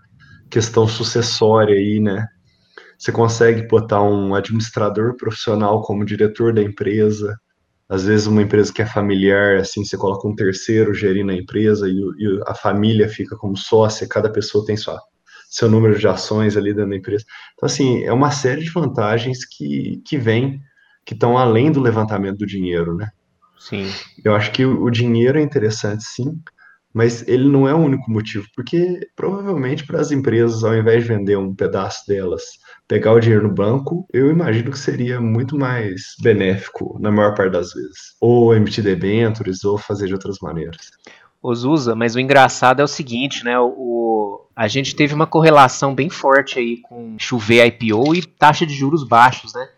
questão 0.50 0.88
sucessória 0.88 1.76
aí, 1.76 2.00
né? 2.00 2.28
Você 2.98 3.12
consegue 3.12 3.68
botar 3.68 4.02
um 4.02 4.36
administrador 4.36 5.16
profissional 5.16 5.82
como 5.82 6.06
diretor 6.06 6.54
da 6.54 6.62
empresa. 6.62 7.40
Às 7.88 8.04
vezes, 8.04 8.28
uma 8.28 8.42
empresa 8.42 8.74
que 8.74 8.82
é 8.82 8.86
familiar, 8.86 9.58
assim, 9.58 9.84
você 9.86 9.98
coloca 9.98 10.28
um 10.28 10.36
terceiro 10.36 10.94
gerindo 10.94 11.32
a 11.32 11.36
empresa 11.36 11.88
e, 11.88 11.94
e 11.94 12.42
a 12.46 12.54
família 12.54 13.08
fica 13.08 13.36
como 13.38 13.58
sócia, 13.58 14.08
cada 14.08 14.30
pessoa 14.30 14.66
tem 14.66 14.76
sua, 14.76 15.00
seu 15.50 15.70
número 15.70 15.98
de 15.98 16.08
ações 16.08 16.58
ali 16.58 16.74
dentro 16.74 16.92
da 16.92 16.98
empresa. 16.98 17.24
Então, 17.56 17.68
assim, 17.68 18.04
é 18.04 18.12
uma 18.12 18.32
série 18.32 18.62
de 18.62 18.70
vantagens 18.70 19.46
que, 19.46 20.02
que 20.06 20.18
vem, 20.18 20.60
que 21.06 21.14
estão 21.14 21.38
além 21.38 21.72
do 21.72 21.82
levantamento 21.82 22.40
do 22.40 22.46
dinheiro, 22.46 22.96
né? 22.96 23.10
Sim. 23.58 23.90
Eu 24.24 24.36
acho 24.36 24.52
que 24.52 24.66
o, 24.66 24.84
o 24.84 24.92
dinheiro 24.92 25.40
é 25.40 25.42
interessante, 25.42 26.04
sim, 26.04 26.40
mas 26.93 27.28
ele 27.28 27.47
não 27.47 27.67
é 27.67 27.73
o 27.73 27.78
único 27.78 28.10
motivo, 28.12 28.45
porque 28.56 28.99
provavelmente 29.15 29.86
para 29.86 29.99
as 30.02 30.12
empresas, 30.12 30.63
ao 30.63 30.75
invés 30.75 31.04
de 31.04 31.10
vender 31.10 31.38
um 31.38 31.54
pedaço 31.54 32.06
delas, 32.08 32.43
pegar 32.88 33.13
o 33.13 33.19
dinheiro 33.19 33.47
no 33.47 33.54
banco, 33.54 34.08
eu 34.12 34.32
imagino 34.32 34.71
que 34.71 34.80
seria 34.80 35.21
muito 35.21 35.58
mais 35.58 36.15
benéfico 36.21 36.97
na 36.99 37.12
maior 37.12 37.36
parte 37.36 37.52
das 37.54 37.71
vezes. 37.71 38.15
Ou 38.19 38.56
emitir 38.56 38.84
debêntures, 38.84 39.63
ou 39.63 39.78
fazer 39.78 40.08
de 40.08 40.13
outras 40.13 40.38
maneiras. 40.41 40.89
Osusa, 41.41 41.95
mas 41.95 42.15
o 42.15 42.19
engraçado 42.19 42.82
é 42.82 42.84
o 42.84 42.88
seguinte, 42.88 43.45
né? 43.45 43.58
O, 43.60 44.45
a 44.56 44.67
gente 44.67 44.95
teve 44.95 45.13
uma 45.13 45.28
correlação 45.28 45.95
bem 45.95 46.10
forte 46.10 46.60
aí 46.60 46.78
com 46.82 47.15
chover 47.17 47.65
IPO 47.65 48.15
e 48.15 48.25
taxa 48.25 48.65
de 48.65 48.73
juros 48.73 49.08
baixos, 49.08 49.54
né? 49.54 49.69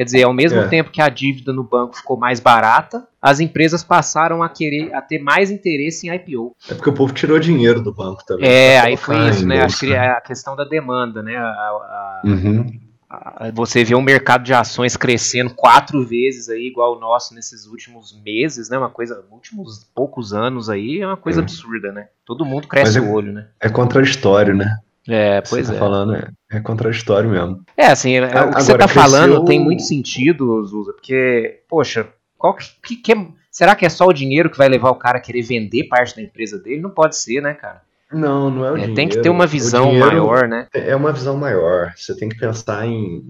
Quer 0.00 0.04
dizer, 0.04 0.22
ao 0.22 0.32
mesmo 0.32 0.58
É. 0.60 0.66
tempo 0.66 0.90
que 0.90 1.02
a 1.02 1.10
dívida 1.10 1.52
no 1.52 1.62
banco 1.62 1.94
ficou 1.94 2.16
mais 2.16 2.40
barata, 2.40 3.06
as 3.20 3.38
empresas 3.38 3.84
passaram 3.84 4.42
a 4.42 4.48
querer 4.48 4.94
a 4.94 5.02
ter 5.02 5.18
mais 5.18 5.50
interesse 5.50 6.08
em 6.08 6.14
IPO. 6.14 6.56
É 6.70 6.74
porque 6.74 6.88
o 6.88 6.94
povo 6.94 7.12
tirou 7.12 7.38
dinheiro 7.38 7.82
do 7.82 7.92
banco 7.92 8.24
também. 8.24 8.48
É, 8.48 8.80
aí 8.80 8.96
foi 8.96 9.28
isso, 9.28 9.46
né? 9.46 9.60
Acho 9.62 9.80
que 9.80 9.92
é 9.92 10.08
a 10.12 10.20
questão 10.22 10.56
da 10.56 10.64
demanda, 10.64 11.22
né? 11.22 11.36
A- 11.36 11.42
a- 11.42 12.22
Uhum. 12.24 12.80
a- 13.10 13.50
você 13.52 13.84
vê 13.84 13.94
o 13.94 14.00
mercado 14.00 14.42
de 14.42 14.54
ações 14.54 14.96
crescendo 14.96 15.50
quatro 15.54 16.02
vezes 16.06 16.48
aí, 16.48 16.66
igual 16.66 16.96
o 16.96 16.98
nosso 16.98 17.34
nesses 17.34 17.66
últimos 17.66 18.18
meses, 18.24 18.70
né? 18.70 18.78
Uma 18.78 18.88
coisa, 18.88 19.22
últimos 19.30 19.84
poucos 19.94 20.32
anos 20.32 20.70
aí, 20.70 21.02
é 21.02 21.06
uma 21.06 21.16
coisa 21.18 21.40
Hum. 21.40 21.44
absurda, 21.44 21.92
né? 21.92 22.06
Todo 22.24 22.46
mundo 22.46 22.66
cresce 22.66 22.96
é- 22.96 23.02
o 23.02 23.12
olho, 23.12 23.34
né? 23.34 23.48
É 23.60 23.68
contraditório, 23.68 24.54
né? 24.56 24.78
É, 25.10 25.40
Você 25.40 25.50
pois 25.50 25.68
tá 25.68 25.74
é. 25.74 25.78
falando, 25.78 26.14
é, 26.14 26.28
é 26.52 26.60
contraditório 26.60 27.28
mesmo. 27.30 27.60
É, 27.76 27.86
assim, 27.86 28.12
é- 28.14 28.18
A- 28.38 28.44
o 28.46 28.54
que 28.54 28.62
você 28.62 28.72
agora 28.72 28.86
tá 28.86 28.92
cresceu- 28.92 29.02
falando 29.02 29.44
tem 29.44 29.58
muito 29.58 29.82
sentido, 29.82 30.64
Zuza, 30.64 30.92
porque, 30.92 31.60
poxa, 31.68 32.06
qual 32.38 32.54
que, 32.54 32.66
que- 32.82 32.96
que 32.96 33.12
é- 33.12 33.26
será 33.50 33.74
que 33.74 33.84
é 33.84 33.88
só 33.88 34.06
o 34.06 34.12
dinheiro 34.12 34.48
que 34.50 34.58
vai 34.58 34.68
levar 34.68 34.90
o 34.90 34.94
cara 34.96 35.18
a 35.18 35.20
querer 35.20 35.42
vender 35.42 35.88
parte 35.88 36.14
da 36.16 36.22
empresa 36.22 36.58
dele? 36.58 36.80
Não 36.80 36.90
pode 36.90 37.16
ser, 37.16 37.40
né, 37.42 37.54
cara? 37.54 37.82
Não, 38.12 38.50
não 38.50 38.64
é 38.64 38.70
o 38.70 38.74
É, 38.74 38.78
dinheiro. 38.78 38.94
tem 38.94 39.08
que 39.08 39.18
ter 39.18 39.30
uma 39.30 39.46
visão 39.46 39.92
maior, 39.94 40.48
né? 40.48 40.66
É 40.74 40.94
uma 40.96 41.12
visão 41.12 41.36
maior. 41.36 41.92
Você 41.96 42.14
tem 42.16 42.28
que 42.28 42.36
pensar 42.38 42.84
em, 42.86 43.22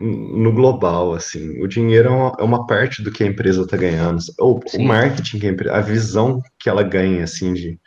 em- 0.00 0.42
no 0.42 0.50
global, 0.52 1.12
assim. 1.14 1.62
O 1.62 1.68
dinheiro 1.68 2.08
é 2.08 2.12
uma, 2.12 2.32
é 2.38 2.42
uma 2.42 2.66
parte 2.66 3.02
do 3.02 3.10
que 3.12 3.22
a 3.22 3.26
empresa 3.26 3.62
está 3.62 3.76
ganhando. 3.76 4.18
Ou 4.38 4.60
o 4.74 4.82
marketing, 4.82 5.38
que 5.38 5.46
a, 5.46 5.50
empre- 5.50 5.70
a 5.70 5.80
visão 5.80 6.40
que 6.58 6.68
ela 6.70 6.82
ganha, 6.82 7.22
assim, 7.24 7.52
de 7.52 7.78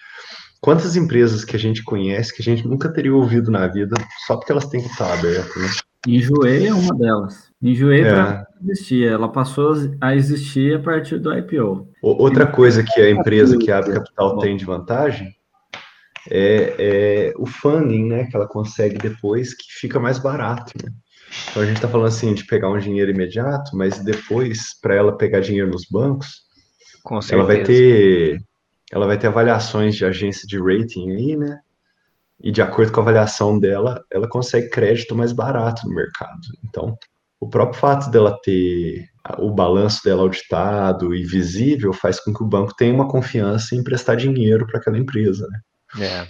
quantas 0.68 0.98
empresas 0.98 1.46
que 1.46 1.56
a 1.56 1.60
gente 1.60 1.82
conhece 1.82 2.36
que 2.36 2.42
a 2.42 2.44
gente 2.44 2.68
nunca 2.68 2.92
teria 2.92 3.14
ouvido 3.16 3.50
na 3.50 3.66
vida 3.68 3.96
só 4.26 4.36
porque 4.36 4.52
elas 4.52 4.66
têm 4.66 4.82
que 4.82 4.90
estar 4.90 5.14
abertas, 5.14 5.56
né? 5.56 5.70
Enjoei 6.06 6.68
é 6.68 6.74
uma 6.74 6.94
delas. 6.94 7.50
Enjoei 7.62 8.02
É. 8.02 8.10
para 8.10 8.46
existir. 8.62 9.08
Ela 9.08 9.32
passou 9.32 9.74
a 10.02 10.14
existir 10.14 10.76
a 10.76 10.80
partir 10.80 11.20
do 11.20 11.34
IPO. 11.34 11.88
O- 12.04 12.22
Outra 12.22 12.46
coisa 12.46 12.84
que 12.84 13.00
a 13.00 13.10
empresa 13.10 13.58
que 13.58 13.72
abre 13.72 13.94
capital 13.94 14.40
tem 14.40 14.58
de 14.58 14.66
vantagem 14.66 15.30
é, 16.30 16.76
é 16.78 17.34
o 17.38 17.46
funding, 17.46 18.06
né, 18.10 18.26
que 18.26 18.36
ela 18.36 18.46
consegue 18.46 18.98
depois, 18.98 19.54
que 19.54 19.64
fica 19.80 20.02
mais 20.02 20.20
barato, 20.20 20.74
né? 20.84 20.92
Então 21.50 21.64
a 21.64 21.66
gente 21.66 21.78
está 21.78 21.88
falando 21.88 22.08
assim 22.08 22.34
de 22.34 22.46
pegar 22.46 22.70
um 22.70 22.78
dinheiro 22.78 23.12
imediato, 23.12 23.72
mas 23.74 24.00
depois, 24.04 24.78
para 24.82 24.96
ela 24.96 25.16
pegar 25.18 25.40
dinheiro 25.40 25.72
nos 25.72 25.86
bancos, 25.90 26.42
Com 27.06 27.20
ela 27.32 27.46
vai 27.46 27.64
ter, 27.64 28.42
ela 28.92 29.06
vai 29.08 29.18
ter 29.18 29.28
avaliações 29.28 29.96
de 29.96 30.06
agência 30.06 30.48
de 30.48 30.58
rating 30.60 31.12
aí, 31.12 31.36
né? 31.36 31.60
E 32.42 32.52
de 32.52 32.62
acordo 32.62 32.92
com 32.92 33.00
a 33.00 33.04
avaliação 33.04 33.60
dela, 33.60 34.04
ela 34.12 34.28
consegue 34.30 34.70
crédito 34.70 35.16
mais 35.16 35.32
barato 35.32 35.88
no 35.88 35.96
mercado. 35.96 36.40
Então, 36.64 36.98
o 37.40 37.50
próprio 37.50 37.80
fato 37.80 38.10
dela 38.10 38.38
ter 38.44 39.08
o 39.40 39.52
balanço 39.52 40.04
dela 40.04 40.22
auditado 40.22 41.14
e 41.14 41.24
visível 41.24 41.92
faz 41.94 42.20
com 42.20 42.34
que 42.34 42.44
o 42.44 42.48
banco 42.48 42.76
tenha 42.76 42.94
uma 42.94 43.08
confiança 43.08 43.76
em 43.76 43.80
emprestar 43.80 44.16
dinheiro 44.16 44.66
para 44.68 44.80
aquela 44.80 44.98
empresa, 44.98 45.48
né? 45.52 45.60
É. 46.06 46.28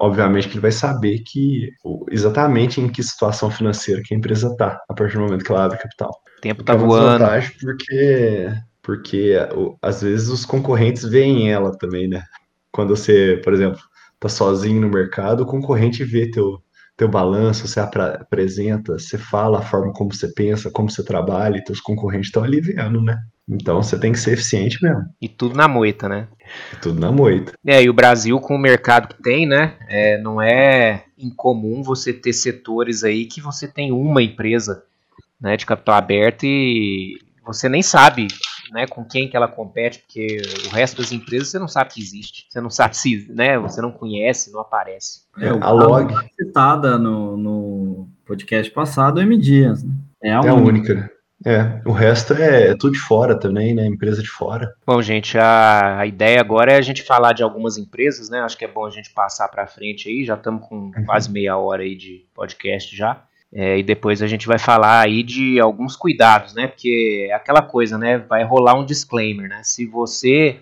Obviamente 0.00 0.46
que 0.48 0.54
ele 0.54 0.60
vai 0.60 0.72
saber 0.72 1.18
que 1.26 1.70
exatamente 2.10 2.80
em 2.80 2.88
que 2.88 3.02
situação 3.02 3.50
financeira 3.50 4.00
que 4.04 4.14
a 4.14 4.16
empresa 4.16 4.48
está 4.48 4.80
a 4.88 4.94
partir 4.94 5.14
do 5.14 5.22
momento 5.22 5.44
que 5.44 5.50
ela 5.50 5.64
abre 5.64 5.78
capital. 5.78 6.10
O 6.38 6.40
tempo 6.40 6.62
É 6.62 6.64
tá 6.64 6.74
uma 6.74 6.86
voando. 6.86 7.08
desvantagem 7.18 7.52
porque, 7.60 8.48
porque 8.82 9.34
às 9.80 10.02
vezes 10.02 10.28
os 10.28 10.44
concorrentes 10.44 11.04
veem 11.04 11.50
ela 11.50 11.76
também, 11.78 12.08
né? 12.08 12.24
Quando 12.70 12.96
você, 12.96 13.40
por 13.44 13.52
exemplo, 13.52 13.80
tá 14.18 14.28
sozinho 14.28 14.80
no 14.80 14.88
mercado, 14.88 15.42
o 15.42 15.46
concorrente 15.46 16.04
vê 16.04 16.30
teu, 16.30 16.60
teu 16.96 17.08
balanço, 17.08 17.68
você 17.68 17.80
apresenta, 17.80 18.98
você 18.98 19.16
fala 19.16 19.58
a 19.58 19.62
forma 19.62 19.92
como 19.92 20.12
você 20.12 20.28
pensa, 20.32 20.70
como 20.70 20.90
você 20.90 21.04
trabalha, 21.04 21.58
e 21.58 21.64
teus 21.64 21.80
concorrentes 21.80 22.28
estão 22.28 22.42
ali 22.42 22.60
vendo, 22.60 23.00
né? 23.02 23.18
Então 23.48 23.82
você 23.82 23.98
tem 23.98 24.12
que 24.12 24.18
ser 24.18 24.32
eficiente 24.32 24.78
mesmo. 24.82 25.04
E 25.20 25.28
tudo 25.28 25.56
na 25.56 25.68
moita, 25.68 26.08
né? 26.08 26.28
Tudo 26.80 27.00
na 27.00 27.10
moita. 27.10 27.52
É, 27.66 27.82
e 27.82 27.90
o 27.90 27.92
Brasil, 27.92 28.38
com 28.40 28.54
o 28.54 28.58
mercado 28.58 29.08
que 29.08 29.22
tem, 29.22 29.46
né? 29.46 29.76
é, 29.88 30.18
não 30.18 30.40
é 30.40 31.04
incomum 31.18 31.82
você 31.82 32.12
ter 32.12 32.32
setores 32.32 33.04
aí 33.04 33.26
que 33.26 33.40
você 33.40 33.68
tem 33.68 33.92
uma 33.92 34.22
empresa 34.22 34.84
né, 35.40 35.56
de 35.56 35.66
capital 35.66 35.96
aberto 35.96 36.44
e 36.44 37.18
você 37.44 37.68
nem 37.68 37.82
sabe 37.82 38.28
né, 38.72 38.86
com 38.86 39.04
quem 39.04 39.28
que 39.28 39.36
ela 39.36 39.46
compete, 39.46 40.00
porque 40.00 40.40
o 40.66 40.74
resto 40.74 40.96
das 41.02 41.12
empresas 41.12 41.48
você 41.48 41.58
não 41.58 41.68
sabe 41.68 41.92
que 41.92 42.00
existe. 42.00 42.46
Você 42.48 42.60
não 42.60 42.70
sabe 42.70 42.96
se, 42.96 43.26
né? 43.30 43.58
Você 43.58 43.80
não 43.80 43.92
conhece, 43.92 44.50
não 44.52 44.60
aparece. 44.60 45.22
É, 45.38 45.48
a 45.48 45.70
Log 45.70 46.12
citada 46.34 46.98
no, 46.98 47.36
no 47.36 48.08
podcast 48.26 48.72
passado, 48.72 49.18
o 49.18 49.20
M 49.20 49.36
Dias. 49.36 49.82
Né? 49.84 49.92
É 50.22 50.30
a 50.30 50.40
é 50.40 50.48
a 50.48 50.54
única. 50.54 50.68
única. 50.68 50.94
né? 50.94 51.10
É, 51.44 51.82
o 51.84 51.90
resto 51.90 52.34
é, 52.34 52.68
é 52.68 52.76
tudo 52.76 52.92
de 52.92 53.00
fora 53.00 53.38
também, 53.38 53.74
né? 53.74 53.84
Empresa 53.84 54.22
de 54.22 54.28
fora. 54.28 54.72
Bom, 54.86 55.02
gente, 55.02 55.36
a, 55.36 55.98
a 55.98 56.06
ideia 56.06 56.40
agora 56.40 56.72
é 56.72 56.76
a 56.76 56.82
gente 56.82 57.02
falar 57.02 57.32
de 57.32 57.42
algumas 57.42 57.76
empresas, 57.76 58.30
né? 58.30 58.40
Acho 58.40 58.56
que 58.56 58.64
é 58.64 58.68
bom 58.68 58.86
a 58.86 58.90
gente 58.90 59.10
passar 59.10 59.48
para 59.48 59.66
frente 59.66 60.08
aí. 60.08 60.24
Já 60.24 60.34
estamos 60.34 60.66
com 60.68 60.92
quase 61.04 61.30
meia 61.30 61.56
hora 61.56 61.82
aí 61.82 61.96
de 61.96 62.24
podcast 62.32 62.96
já. 62.96 63.24
É, 63.54 63.78
e 63.78 63.82
depois 63.82 64.22
a 64.22 64.26
gente 64.26 64.46
vai 64.46 64.58
falar 64.58 65.00
aí 65.00 65.22
de 65.22 65.60
alguns 65.60 65.94
cuidados, 65.94 66.54
né? 66.54 66.66
Porque 66.66 67.28
é 67.30 67.34
aquela 67.34 67.60
coisa, 67.60 67.98
né? 67.98 68.18
Vai 68.18 68.44
rolar 68.44 68.74
um 68.74 68.84
disclaimer, 68.84 69.48
né? 69.48 69.60
Se 69.62 69.84
você 69.84 70.56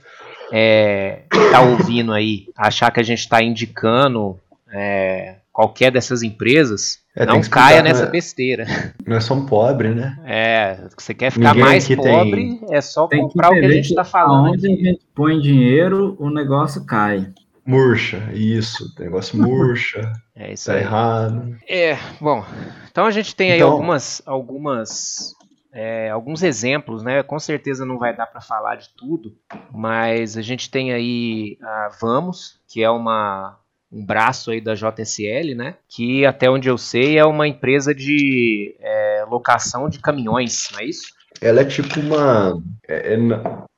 é, 0.53 1.21
tá 1.53 1.61
ouvindo 1.61 2.13
aí, 2.13 2.47
achar 2.57 2.91
que 2.91 2.99
a 2.99 3.05
gente 3.05 3.21
está 3.21 3.41
indicando 3.41 4.37
é, 4.73 5.37
qualquer 5.53 5.93
dessas 5.93 6.23
empresas, 6.23 6.99
É, 7.15 7.21
tem 7.21 7.35
não 7.35 7.41
explicar, 7.41 7.69
caia 7.69 7.83
nessa 7.83 8.07
né? 8.07 8.11
besteira. 8.11 8.67
Nós 9.07 9.23
somos 9.25 9.49
pobres, 9.49 9.95
né? 9.95 10.19
É, 10.25 10.89
você 10.97 11.15
quer 11.15 11.31
ficar 11.31 11.55
Ninguém 11.55 11.65
mais 11.65 11.89
pobre, 11.89 12.61
é 12.71 12.81
só 12.81 13.07
Tem 13.07 13.21
que 13.21 13.33
comprar 13.33 13.51
o 13.51 13.55
que 13.55 13.67
a 13.67 13.71
gente 13.71 13.91
está 13.91 14.05
falando. 14.05 14.55
Aqui. 14.55 14.67
a 14.67 14.91
gente 14.91 15.01
põe 15.15 15.39
dinheiro, 15.39 16.17
o 16.19 16.29
negócio 16.29 16.85
cai. 16.85 17.29
Murcha, 17.65 18.31
isso. 18.33 18.93
Negócio 18.99 19.39
murcha, 19.39 20.13
É 20.43 20.53
isso 20.55 20.67
tá 20.67 20.73
aí. 20.75 20.81
errado. 20.81 21.57
É, 21.69 21.97
bom, 22.21 22.45
então 22.91 23.05
a 23.05 23.11
gente 23.11 23.35
tem 23.37 23.53
aí 23.53 23.59
Então- 23.59 23.71
algumas, 23.73 24.23
algumas, 24.25 25.35
é, 25.73 26.09
alguns 26.11 26.43
exemplos, 26.43 27.03
né? 27.03 27.23
Com 27.23 27.39
certeza 27.39 27.85
não 27.85 27.99
vai 27.99 28.17
dar 28.17 28.27
para 28.27 28.41
falar 28.41 28.77
de 28.77 28.89
tudo, 28.97 29.35
mas 29.71 30.37
a 30.39 30.43
gente 30.43 30.71
tem 30.71 30.93
aí 30.93 31.59
a 31.63 31.91
Vamos, 32.01 32.59
que 32.69 32.83
é 32.83 32.91
uma 32.91 33.59
um 33.93 34.07
braço 34.07 34.53
aí 34.53 34.61
da 34.61 34.75
JSL, 34.77 35.53
né? 35.57 35.75
Que 35.89 36.25
até 36.25 36.49
onde 36.49 36.69
eu 36.69 36.79
sei 36.79 37.19
é 37.19 37.25
uma 37.25 37.49
empresa 37.49 37.93
de 37.93 38.77
é, 38.81 39.25
locação 39.29 39.89
de 39.89 39.99
caminhões, 39.99 40.69
não 40.73 40.79
é 40.81 40.85
isso? 40.85 41.09
Ela 41.43 41.63
é 41.63 41.65
tipo 41.65 41.99
uma. 42.01 42.63
é- 42.89 43.15
é 43.15 43.19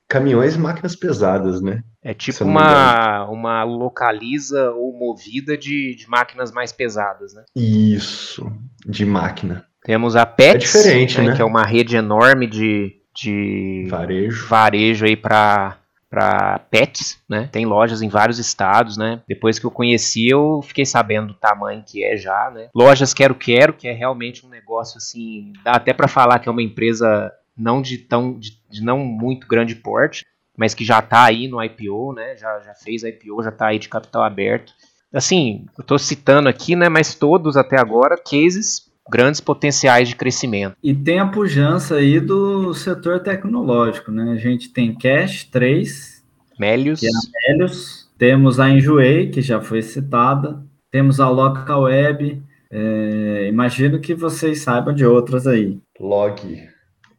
caminhões 0.08 0.54
e 0.54 0.58
máquinas 0.58 0.94
pesadas, 0.94 1.62
né? 1.62 1.82
É 2.02 2.12
tipo 2.12 2.44
me 2.44 2.50
uma, 2.50 3.24
uma 3.26 3.62
localiza 3.62 4.72
ou 4.72 4.92
movida 4.92 5.56
de, 5.56 5.94
de 5.94 6.08
máquinas 6.08 6.50
mais 6.50 6.72
pesadas, 6.72 7.32
né? 7.32 7.44
Isso, 7.54 8.50
de 8.84 9.04
máquina. 9.04 9.64
Temos 9.84 10.16
a 10.16 10.26
Pets, 10.26 10.74
É 10.74 10.78
diferente, 10.78 11.20
né? 11.20 11.36
que 11.36 11.42
é 11.42 11.44
uma 11.44 11.62
rede 11.64 11.96
enorme 11.96 12.46
de, 12.46 12.96
de 13.14 13.86
Varejo. 13.88 14.46
varejo 14.48 15.04
aí 15.04 15.16
para 15.16 15.78
para 16.10 16.58
pets, 16.70 17.18
né? 17.26 17.48
Tem 17.50 17.64
lojas 17.64 18.02
em 18.02 18.08
vários 18.10 18.38
estados, 18.38 18.98
né? 18.98 19.22
Depois 19.26 19.58
que 19.58 19.64
eu 19.64 19.70
conheci, 19.70 20.28
eu 20.28 20.60
fiquei 20.62 20.84
sabendo 20.84 21.28
do 21.28 21.34
tamanho 21.34 21.82
que 21.86 22.04
é 22.04 22.18
já, 22.18 22.50
né? 22.54 22.68
Lojas 22.74 23.14
Quero 23.14 23.34
Quero, 23.34 23.72
que 23.72 23.88
é 23.88 23.92
realmente 23.92 24.44
um 24.44 24.50
negócio 24.50 24.98
assim, 24.98 25.54
dá 25.64 25.72
até 25.72 25.94
para 25.94 26.06
falar 26.06 26.38
que 26.38 26.50
é 26.50 26.52
uma 26.52 26.60
empresa 26.62 27.32
não 27.56 27.80
de 27.80 27.96
tão 27.96 28.38
de, 28.38 28.50
de 28.70 28.82
não 28.82 28.98
muito 28.98 29.48
grande 29.48 29.74
porte, 29.74 30.22
mas 30.62 30.74
que 30.74 30.84
já 30.84 31.02
tá 31.02 31.24
aí 31.24 31.48
no 31.48 31.60
IPO, 31.60 32.12
né? 32.14 32.36
Já 32.36 32.60
já 32.60 32.72
fez 32.72 33.02
IPO, 33.02 33.42
já 33.42 33.50
tá 33.50 33.66
aí 33.66 33.80
de 33.80 33.88
capital 33.88 34.22
aberto. 34.22 34.72
Assim, 35.12 35.66
eu 35.76 35.82
tô 35.82 35.98
citando 35.98 36.48
aqui, 36.48 36.76
né, 36.76 36.88
mas 36.88 37.16
todos 37.16 37.56
até 37.56 37.76
agora 37.76 38.16
cases 38.16 38.88
grandes 39.10 39.40
potenciais 39.40 40.08
de 40.08 40.14
crescimento. 40.14 40.76
E 40.80 40.94
tem 40.94 41.18
a 41.18 41.26
pujança 41.26 41.96
aí 41.96 42.20
do 42.20 42.72
setor 42.74 43.18
tecnológico, 43.18 44.12
né? 44.12 44.30
A 44.30 44.36
gente 44.36 44.68
tem 44.68 44.94
Cash 44.94 45.42
3, 45.50 46.24
Melios, 46.56 47.00
Que 47.00 47.08
é 47.08 47.50
Helios, 47.50 48.08
temos 48.16 48.60
a 48.60 48.70
Enjoei, 48.70 49.30
que 49.30 49.42
já 49.42 49.60
foi 49.60 49.82
citada, 49.82 50.62
temos 50.92 51.18
a 51.18 51.28
Local 51.28 51.82
Web, 51.82 52.40
é, 52.70 53.48
imagino 53.48 53.98
que 53.98 54.14
vocês 54.14 54.60
saibam 54.60 54.94
de 54.94 55.04
outras 55.04 55.48
aí. 55.48 55.80
Log, 55.98 56.40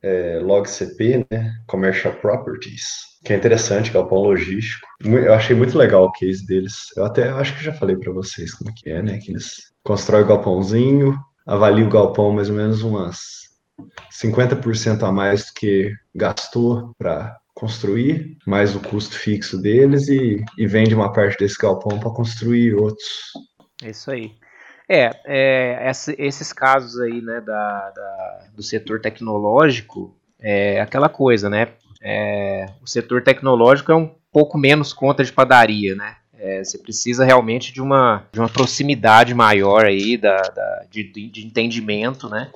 é, 0.04 0.40
Log 0.42 0.68
CP, 0.70 1.26
né? 1.32 1.54
Commercial 1.68 2.14
Properties. 2.16 2.84
Que 3.24 3.34
é 3.34 3.38
interessante, 3.38 3.92
galpão 3.92 4.18
logístico. 4.20 4.86
Mu- 5.04 5.18
Eu 5.18 5.34
achei 5.34 5.56
muito 5.56 5.78
legal 5.78 6.04
o 6.06 6.12
case 6.12 6.46
deles. 6.46 6.76
Eu 6.98 7.06
até 7.06 7.30
acho 7.30 7.56
que 7.58 7.64
já 7.64 7.72
falei 7.74 7.96
para 7.96 8.12
vocês 8.12 8.54
como 8.54 8.74
que 8.76 8.90
é, 8.90 9.02
né? 9.02 9.18
Que 9.18 9.32
eles 9.32 9.72
constroem 9.84 10.24
o 10.24 10.28
galpãozinho, 10.28 11.18
avaliam 11.48 11.88
o 11.88 11.92
galpão 11.92 12.32
mais 12.32 12.50
ou 12.50 12.56
menos 12.56 12.82
umas 12.82 13.18
50% 14.12 15.04
a 15.04 15.12
mais 15.12 15.46
do 15.48 15.54
que 15.54 15.94
gastou 16.14 16.94
para 16.98 17.38
construir, 17.54 18.38
mais 18.46 18.76
o 18.76 18.80
custo 18.80 19.18
fixo 19.18 19.62
deles 19.62 20.08
e, 20.10 20.44
e 20.58 20.68
vende 20.68 20.94
uma 20.96 21.12
parte 21.14 21.38
desse 21.40 21.58
galpão 21.58 22.00
para 22.00 22.10
construir 22.10 22.74
outros. 22.76 23.08
É 23.82 23.90
isso 23.90 24.12
aí. 24.12 24.32
É, 24.90 25.12
é 25.26 25.92
esses 26.18 26.52
casos 26.52 27.00
aí, 27.00 27.22
né, 27.22 27.40
da, 27.42 27.90
da, 27.92 28.23
do 28.56 28.64
setor 28.64 29.00
tecnológico, 29.02 30.16
é 30.40 30.80
aquela 30.82 31.10
coisa, 31.10 31.50
né? 31.50 31.70
É, 32.02 32.66
o 32.82 32.88
setor 32.88 33.24
tecnológico 33.24 33.92
é 33.92 33.96
um 33.96 34.12
pouco 34.32 34.58
menos 34.58 34.92
conta 34.94 35.24
de 35.24 35.32
padaria, 35.32 35.96
né? 35.96 36.18
É, 36.38 36.64
você 36.64 36.78
precisa 36.78 37.24
realmente 37.24 37.72
de 37.72 37.82
uma, 37.82 38.28
de 38.32 38.40
uma 38.40 38.50
proximidade 38.50 39.34
maior 39.34 39.86
aí 39.86 40.18
da, 40.18 40.36
da 40.42 40.86
de, 40.90 41.04
de 41.04 41.46
entendimento, 41.46 42.28
né? 42.28 42.52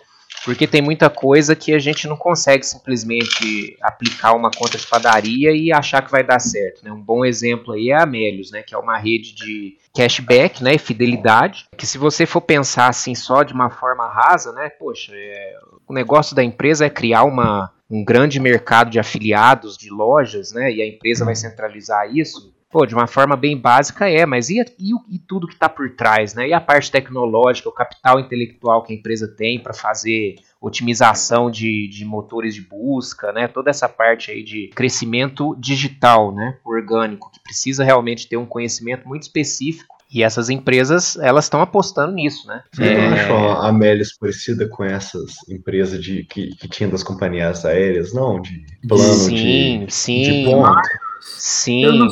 Porque 0.48 0.66
tem 0.66 0.82
muita 0.82 1.10
coisa 1.10 1.58
que 1.58 1.74
a 1.74 1.78
gente 1.78 2.08
não 2.08 2.16
consegue 2.16 2.66
simplesmente 2.66 3.76
aplicar 3.82 4.32
uma 4.32 4.50
conta 4.50 4.78
de 4.78 4.88
padaria 4.88 5.52
e 5.52 5.74
achar 5.74 6.02
que 6.02 6.10
vai 6.10 6.24
dar 6.24 6.40
certo. 6.40 6.86
Né? 6.86 6.90
Um 6.90 7.02
bom 7.02 7.26
exemplo 7.26 7.74
aí 7.74 7.90
é 7.90 7.96
a 7.96 8.04
Amélios, 8.04 8.50
né? 8.50 8.64
que 8.64 8.74
é 8.74 8.78
uma 8.78 8.98
rede 8.98 9.36
de 9.36 9.76
cashback 9.94 10.64
né? 10.64 10.76
e 10.76 10.80
fidelidade, 10.80 11.68
que 11.76 11.86
se 11.86 11.98
você 11.98 12.26
for 12.26 12.40
pensar 12.40 12.88
assim 12.88 13.14
só 13.14 13.44
de 13.44 13.54
uma 13.54 13.70
forma 13.70 14.08
rasa, 14.08 14.54
né? 14.54 14.70
poxa, 14.70 15.12
é, 15.14 15.54
o 15.86 15.94
negócio 15.94 16.34
da 16.34 16.42
empresa 16.42 16.86
é 16.86 16.90
criar 16.90 17.26
uma, 17.26 17.70
um 17.92 18.02
grande 18.02 18.40
mercado 18.40 18.90
de 18.90 19.00
afiliados 19.00 19.78
de 19.78 19.90
lojas, 19.90 20.54
né? 20.54 20.72
E 20.72 20.82
a 20.82 20.88
empresa 20.88 21.26
vai 21.26 21.36
centralizar 21.36 22.10
isso. 22.16 22.54
Pô, 22.78 22.86
de 22.86 22.94
uma 22.94 23.08
forma 23.08 23.36
bem 23.36 23.58
básica 23.58 24.08
é, 24.08 24.24
mas 24.24 24.52
e, 24.52 24.60
e, 24.78 24.92
e 25.10 25.18
tudo 25.18 25.48
que 25.48 25.56
está 25.56 25.68
por 25.68 25.90
trás, 25.96 26.36
né? 26.36 26.48
E 26.48 26.54
a 26.54 26.62
parte 26.62 26.92
tecnológica, 26.92 27.68
o 27.68 27.72
capital 27.72 28.20
intelectual 28.20 28.84
que 28.84 28.94
a 28.94 28.96
empresa 28.96 29.28
tem 29.28 29.60
para 29.60 29.74
fazer 29.74 30.36
otimização 30.62 31.50
de, 31.50 31.88
de 31.88 32.06
motores 32.06 32.54
de 32.54 32.62
busca, 32.62 33.32
né? 33.32 33.48
Toda 33.48 33.72
essa 33.72 33.90
parte 33.90 34.30
aí 34.30 34.44
de 34.44 34.68
crescimento 34.76 35.56
digital, 35.58 36.32
né? 36.32 36.60
Orgânico, 36.64 37.32
que 37.32 37.40
precisa 37.40 37.84
realmente 37.84 38.30
ter 38.30 38.38
um 38.38 38.46
conhecimento 38.46 39.08
muito 39.08 39.24
específico 39.24 39.98
e 40.14 40.22
essas 40.22 40.48
empresas, 40.48 41.18
elas 41.18 41.46
estão 41.46 41.62
apostando 41.62 42.14
nisso, 42.14 42.48
né? 42.48 42.62
Você 42.72 42.84
é... 42.84 43.32
a 43.32 43.70
Amélias 43.70 44.16
parecida 44.16 44.70
com 44.70 44.84
essas 44.84 45.34
empresas 45.50 46.00
de, 46.00 46.24
que, 46.26 46.56
que 46.56 46.70
tinham 46.70 46.92
das 46.92 47.02
companhias 47.02 47.66
aéreas, 47.66 48.14
não? 48.14 48.40
De 48.40 48.64
plano 48.88 49.04
sim, 49.16 49.86
de, 49.86 49.94
sim. 49.94 50.22
de 50.22 50.46
ponto. 50.46 51.07
Sim, 51.38 52.08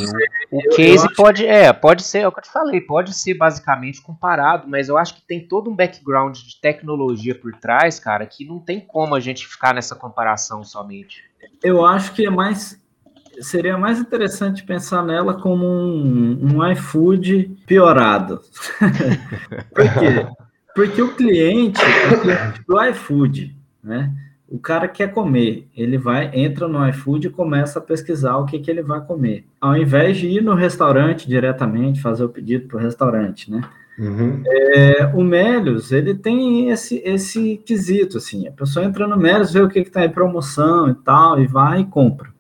o 0.52 0.70
case 0.76 1.14
pode, 1.16 1.46
é, 1.46 1.72
pode 1.74 2.04
ser, 2.04 2.20
é 2.20 2.28
o 2.28 2.32
que 2.32 2.40
eu 2.40 2.44
te 2.44 2.52
falei, 2.52 2.82
pode 2.82 3.14
ser 3.14 3.34
basicamente 3.34 4.02
comparado, 4.02 4.68
mas 4.68 4.88
eu 4.90 4.98
acho 4.98 5.16
que 5.16 5.22
tem 5.26 5.48
todo 5.48 5.70
um 5.70 5.76
background 5.76 6.38
de 6.38 6.60
tecnologia 6.62 7.34
por 7.34 7.54
trás, 7.54 8.00
cara, 8.00 8.26
que 8.26 8.46
não 8.46 8.60
tem 8.60 8.80
como 8.80 9.16
a 9.16 9.20
gente 9.20 9.48
ficar 9.48 9.74
nessa 9.74 9.96
comparação 9.96 10.64
somente. 10.64 11.24
Eu 11.64 11.86
acho 11.86 12.14
que 12.14 12.26
é 12.26 12.30
mais 12.30 12.84
seria 13.42 13.78
mais 13.78 14.00
interessante 14.00 14.64
pensar 14.64 15.04
nela 15.04 15.34
como 15.34 15.66
um, 15.66 16.56
um 16.56 16.72
iFood 16.72 17.58
piorado. 17.66 18.42
Por 19.74 19.94
quê? 20.00 20.28
Porque 20.74 21.02
o 21.02 21.16
cliente, 21.16 21.82
o 21.82 22.22
cliente 22.22 22.64
do 22.68 22.82
iFood, 22.82 23.56
né? 23.84 24.14
O 24.48 24.60
cara 24.60 24.88
quer 24.88 25.12
comer, 25.12 25.68
ele 25.76 25.98
vai, 25.98 26.30
entra 26.34 26.68
no 26.68 26.88
iFood 26.90 27.28
e 27.28 27.32
começa 27.32 27.80
a 27.80 27.82
pesquisar 27.82 28.38
o 28.38 28.46
que, 28.46 28.60
que 28.60 28.70
ele 28.70 28.84
vai 28.84 29.02
comer. 29.04 29.46
Ao 29.60 29.76
invés 29.76 30.18
de 30.18 30.28
ir 30.28 30.42
no 30.42 30.54
restaurante 30.54 31.28
diretamente, 31.28 32.02
fazer 32.02 32.24
o 32.24 32.30
pedido 32.30 32.68
para 32.68 32.78
o 32.78 32.82
restaurante, 32.82 33.50
né? 33.50 33.62
Uhum. 33.98 34.44
É, 34.46 35.06
o 35.16 35.24
Melios, 35.24 35.92
ele 35.92 36.14
tem 36.14 36.70
esse, 36.70 37.02
esse 37.06 37.58
quesito, 37.66 38.18
assim, 38.18 38.48
a 38.48 38.52
pessoa 38.52 38.86
entra 38.86 39.08
no 39.08 39.18
Melios, 39.18 39.54
vê 39.54 39.62
o 39.62 39.70
que 39.70 39.80
está 39.80 40.06
em 40.06 40.10
promoção 40.10 40.90
e 40.90 40.96
tal, 40.96 41.40
e 41.40 41.48
vai 41.48 41.82
e 41.82 41.86
compra. 41.86 42.35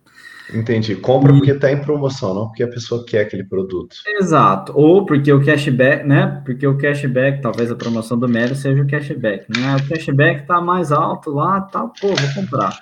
Entendi. 0.53 0.95
Compra 0.95 1.31
e... 1.31 1.37
porque 1.37 1.51
está 1.51 1.71
em 1.71 1.81
promoção, 1.81 2.33
não 2.33 2.47
porque 2.47 2.63
a 2.63 2.67
pessoa 2.67 3.03
quer 3.05 3.21
aquele 3.21 3.43
produto. 3.43 3.95
Exato. 4.19 4.71
Ou 4.75 5.05
porque 5.05 5.31
o 5.31 5.43
cashback, 5.43 6.05
né? 6.05 6.41
Porque 6.45 6.65
o 6.67 6.77
cashback, 6.77 7.41
talvez 7.41 7.71
a 7.71 7.75
promoção 7.75 8.17
do 8.17 8.27
Mero 8.27 8.55
seja 8.55 8.81
o 8.81 8.87
cashback, 8.87 9.45
né? 9.57 9.75
O 9.75 9.89
cashback 9.89 10.41
está 10.41 10.61
mais 10.61 10.91
alto 10.91 11.31
lá, 11.31 11.61
tá, 11.61 11.81
pô, 11.99 12.07
vou 12.07 12.33
comprar. 12.35 12.77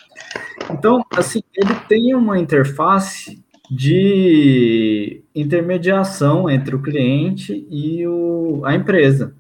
Então, 0.72 1.02
assim, 1.16 1.42
ele 1.56 1.76
tem 1.88 2.14
uma 2.16 2.40
interface 2.40 3.44
de 3.70 5.24
intermediação 5.34 6.50
entre 6.50 6.76
o 6.76 6.82
cliente 6.82 7.66
e 7.70 8.06
o, 8.08 8.62
a 8.66 8.76
empresa. 8.76 9.36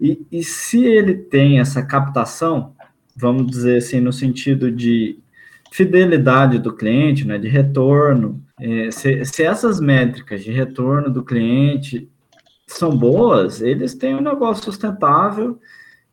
E, 0.00 0.26
e 0.32 0.42
se 0.42 0.84
ele 0.84 1.14
tem 1.14 1.60
essa 1.60 1.82
captação, 1.82 2.74
vamos 3.14 3.46
dizer 3.46 3.76
assim, 3.78 4.00
no 4.00 4.12
sentido 4.12 4.70
de 4.70 5.18
fidelidade 5.72 6.58
do 6.58 6.74
cliente, 6.74 7.26
né, 7.26 7.38
de 7.38 7.48
retorno. 7.48 8.44
É, 8.60 8.90
se, 8.90 9.24
se, 9.24 9.42
essas 9.42 9.80
métricas 9.80 10.44
de 10.44 10.52
retorno 10.52 11.10
do 11.10 11.24
cliente 11.24 12.08
são 12.66 12.94
boas, 12.94 13.62
eles 13.62 13.94
têm 13.94 14.14
um 14.14 14.20
negócio 14.20 14.64
sustentável 14.64 15.58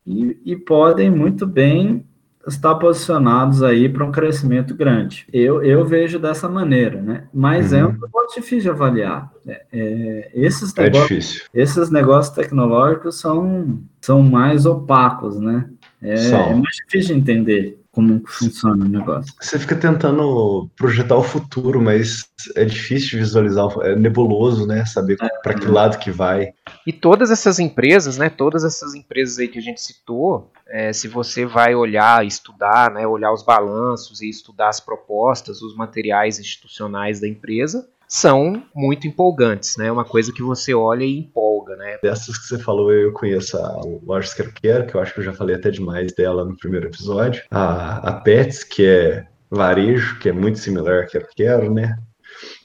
e, 0.08 0.38
e 0.46 0.56
podem 0.56 1.12
muito 1.12 1.46
bem 1.46 2.06
estar 2.48 2.74
posicionados 2.76 3.62
aí 3.62 3.90
para 3.90 4.06
um 4.06 4.14
crescimento 4.14 4.74
grande. 4.74 5.28
Eu, 5.32 5.62
eu 5.62 5.84
vejo 5.86 6.18
dessa 6.18 6.48
maneira, 6.48 7.02
né? 7.02 7.28
Mas 7.34 7.74
uhum. 7.74 7.78
é 7.78 7.84
um 7.84 7.88
uhum. 7.88 8.00
negócio 8.00 8.42
difícil 8.42 8.62
de 8.62 8.70
avaliar. 8.70 9.30
É, 9.46 9.66
é, 9.74 10.32
esses, 10.34 10.76
é 10.78 10.90
difícil. 10.90 11.44
esses 11.54 11.92
negócios 11.92 12.34
tecnológicos 12.34 13.20
são, 13.20 13.82
são 14.00 14.24
mais 14.24 14.66
opacos, 14.66 15.38
né? 15.38 15.70
É, 16.02 16.14
é 16.14 16.54
mais 16.54 16.78
difícil 16.78 17.14
de 17.14 17.22
entender 17.22 17.80
como 18.00 18.24
funciona 18.26 18.86
o 18.86 18.88
negócio. 18.88 19.34
Você 19.42 19.60
fica 19.60 19.76
tentando 19.76 20.70
projetar 20.78 21.18
o 21.18 21.24
futuro, 21.24 21.82
mas 21.82 22.30
é 22.56 22.64
difícil 22.64 23.20
visualizar, 23.20 23.68
é 23.82 23.94
nebuloso, 23.96 24.66
né? 24.66 24.86
Saber 24.86 25.18
é, 25.22 25.28
para 25.44 25.54
que 25.54 25.68
lado 25.68 26.00
que 26.00 26.10
vai. 26.10 26.54
E 26.88 26.94
todas 26.94 27.30
essas 27.30 27.60
empresas, 27.60 28.18
né? 28.18 28.30
Todas 28.30 28.64
essas 28.64 28.96
empresas 28.96 29.38
aí 29.38 29.50
que 29.50 29.60
a 29.60 29.62
gente 29.62 29.82
citou, 29.82 30.50
é, 30.66 30.94
se 30.94 31.10
você 31.10 31.46
vai 31.46 31.76
olhar, 31.76 32.26
estudar, 32.26 32.90
né? 32.92 33.06
Olhar 33.06 33.34
os 33.34 33.44
balanços 33.44 34.22
e 34.22 34.30
estudar 34.30 34.70
as 34.70 34.80
propostas, 34.80 35.62
os 35.62 35.76
materiais 35.76 36.40
institucionais 36.40 37.20
da 37.20 37.28
empresa, 37.28 37.86
são 38.10 38.64
muito 38.76 39.08
empolgantes, 39.08 39.78
né? 39.78 39.92
Uma 39.92 40.04
coisa 40.04 40.34
que 40.34 40.42
você 40.42 40.74
olha 40.74 41.04
e 41.04 41.20
empolga, 41.20 41.76
né? 41.76 42.00
Dessas 42.02 42.40
que 42.40 42.48
você 42.48 42.58
falou, 42.58 42.92
eu 42.92 43.14
conheço 43.14 43.56
a 43.56 43.82
Lojas 44.04 44.34
Quero 44.34 44.52
Quero, 44.60 44.88
que 44.88 44.96
eu 44.96 45.02
acho 45.02 45.14
que 45.14 45.20
eu 45.20 45.24
já 45.26 45.32
falei 45.32 45.56
até 45.56 45.70
demais 45.70 46.12
dela 46.14 46.44
no 46.44 46.58
primeiro 46.58 46.88
episódio. 46.88 47.44
A, 47.52 48.10
a 48.10 48.14
Pets, 48.14 48.64
que 48.64 48.84
é 48.84 49.28
varejo, 49.52 50.18
que 50.18 50.28
é 50.28 50.32
muito 50.32 50.58
similar 50.58 51.04
a 51.04 51.06
Quero 51.06 51.28
Quero, 51.36 51.72
né? 51.72 51.96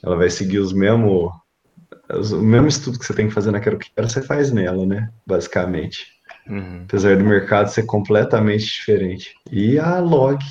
Ela 0.03 0.17
vai 0.17 0.31
seguir 0.31 0.61
os 0.61 0.73
mesmos 0.73 1.31
o 2.11 2.37
mesmo 2.37 2.69
estudo 2.69 2.99
que 2.99 3.05
você 3.05 3.15
tem 3.15 3.29
que 3.29 3.35
fazer 3.35 3.51
na 3.51 3.61
Quero 3.61 3.79
Quero, 3.79 4.09
você 4.09 4.23
faz 4.23 4.51
nela, 4.51 4.87
né? 4.87 5.11
Basicamente. 5.27 6.07
Uhum. 6.49 6.83
Apesar 6.85 7.17
do 7.17 7.25
mercado 7.25 7.69
ser 7.69 7.85
completamente 7.85 8.65
diferente. 8.65 9.35
E 9.51 9.79
a 9.79 9.99
Log, 10.01 10.43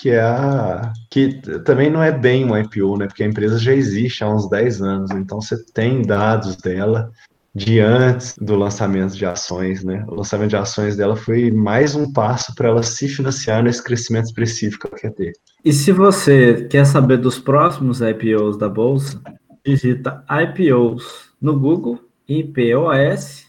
que 0.00 0.10
é 0.10 0.20
a. 0.20 0.92
que 1.10 1.40
também 1.64 1.90
não 1.90 2.02
é 2.02 2.12
bem 2.12 2.44
um 2.44 2.56
IPO, 2.56 2.98
né? 2.98 3.06
Porque 3.06 3.24
a 3.24 3.26
empresa 3.26 3.58
já 3.58 3.72
existe 3.72 4.22
há 4.22 4.28
uns 4.28 4.48
10 4.48 4.80
anos, 4.80 5.10
então 5.10 5.40
você 5.40 5.56
tem 5.72 6.02
dados 6.02 6.56
dela 6.56 7.10
de 7.54 7.80
antes 7.80 8.36
do 8.38 8.54
lançamento 8.54 9.16
de 9.16 9.26
ações, 9.26 9.82
né? 9.82 10.04
O 10.06 10.14
lançamento 10.14 10.50
de 10.50 10.56
ações 10.56 10.96
dela 10.96 11.16
foi 11.16 11.50
mais 11.50 11.96
um 11.96 12.12
passo 12.12 12.54
para 12.54 12.68
ela 12.68 12.82
se 12.84 13.08
financiar 13.08 13.62
nesse 13.62 13.82
crescimento 13.82 14.26
específico 14.26 14.86
que 14.86 14.94
ela 14.94 15.00
quer 15.00 15.12
ter. 15.14 15.32
E 15.64 15.72
se 15.72 15.90
você 15.90 16.66
quer 16.70 16.86
saber 16.86 17.16
dos 17.16 17.40
próximos 17.40 18.00
IPOs 18.00 18.56
da 18.56 18.68
bolsa, 18.68 19.20
digita 19.66 20.24
IPOs 20.30 21.32
no 21.40 21.58
Google, 21.58 21.98
IPOS, 22.28 23.48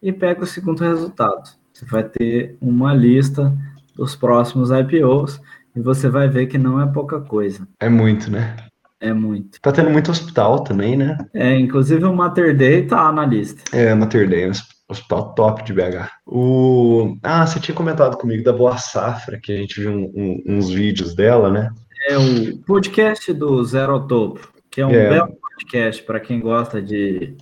e 0.00 0.12
pega 0.12 0.44
o 0.44 0.46
segundo 0.46 0.84
resultado. 0.84 1.50
Você 1.72 1.84
vai 1.86 2.04
ter 2.04 2.56
uma 2.60 2.94
lista 2.94 3.52
dos 3.96 4.14
próximos 4.14 4.70
IPOs 4.70 5.40
e 5.74 5.80
você 5.80 6.08
vai 6.08 6.28
ver 6.28 6.46
que 6.46 6.58
não 6.58 6.80
é 6.80 6.86
pouca 6.86 7.20
coisa. 7.20 7.66
É 7.80 7.88
muito, 7.88 8.30
né? 8.30 8.56
É 9.00 9.12
muito. 9.12 9.60
Tá 9.60 9.70
tendo 9.70 9.90
muito 9.90 10.10
hospital 10.10 10.64
também, 10.64 10.96
né? 10.96 11.16
É, 11.32 11.54
inclusive 11.56 12.04
o 12.04 12.14
Mater 12.14 12.56
Day 12.56 12.86
tá 12.86 13.12
na 13.12 13.24
lista. 13.24 13.62
É, 13.76 13.94
Mater 13.94 14.28
Day, 14.28 14.48
um 14.48 14.52
hospital 14.88 15.34
top 15.34 15.62
de 15.64 15.72
BH. 15.72 16.10
O... 16.26 17.16
Ah, 17.22 17.46
você 17.46 17.60
tinha 17.60 17.74
comentado 17.74 18.16
comigo 18.16 18.42
da 18.42 18.52
Boa 18.52 18.76
Safra, 18.76 19.38
que 19.40 19.52
a 19.52 19.56
gente 19.56 19.80
viu 19.80 19.92
um, 19.92 20.12
um, 20.14 20.42
uns 20.56 20.70
vídeos 20.70 21.14
dela, 21.14 21.50
né? 21.50 21.70
É 22.08 22.18
o 22.18 22.58
podcast 22.66 23.32
do 23.32 23.62
Zero 23.64 23.92
ao 23.92 24.06
Topo, 24.06 24.52
que 24.70 24.80
é 24.80 24.86
um 24.86 24.90
é. 24.90 25.10
belo 25.10 25.36
podcast 25.58 26.02
para 26.02 26.18
quem 26.18 26.40
gosta 26.40 26.82
de 26.82 27.36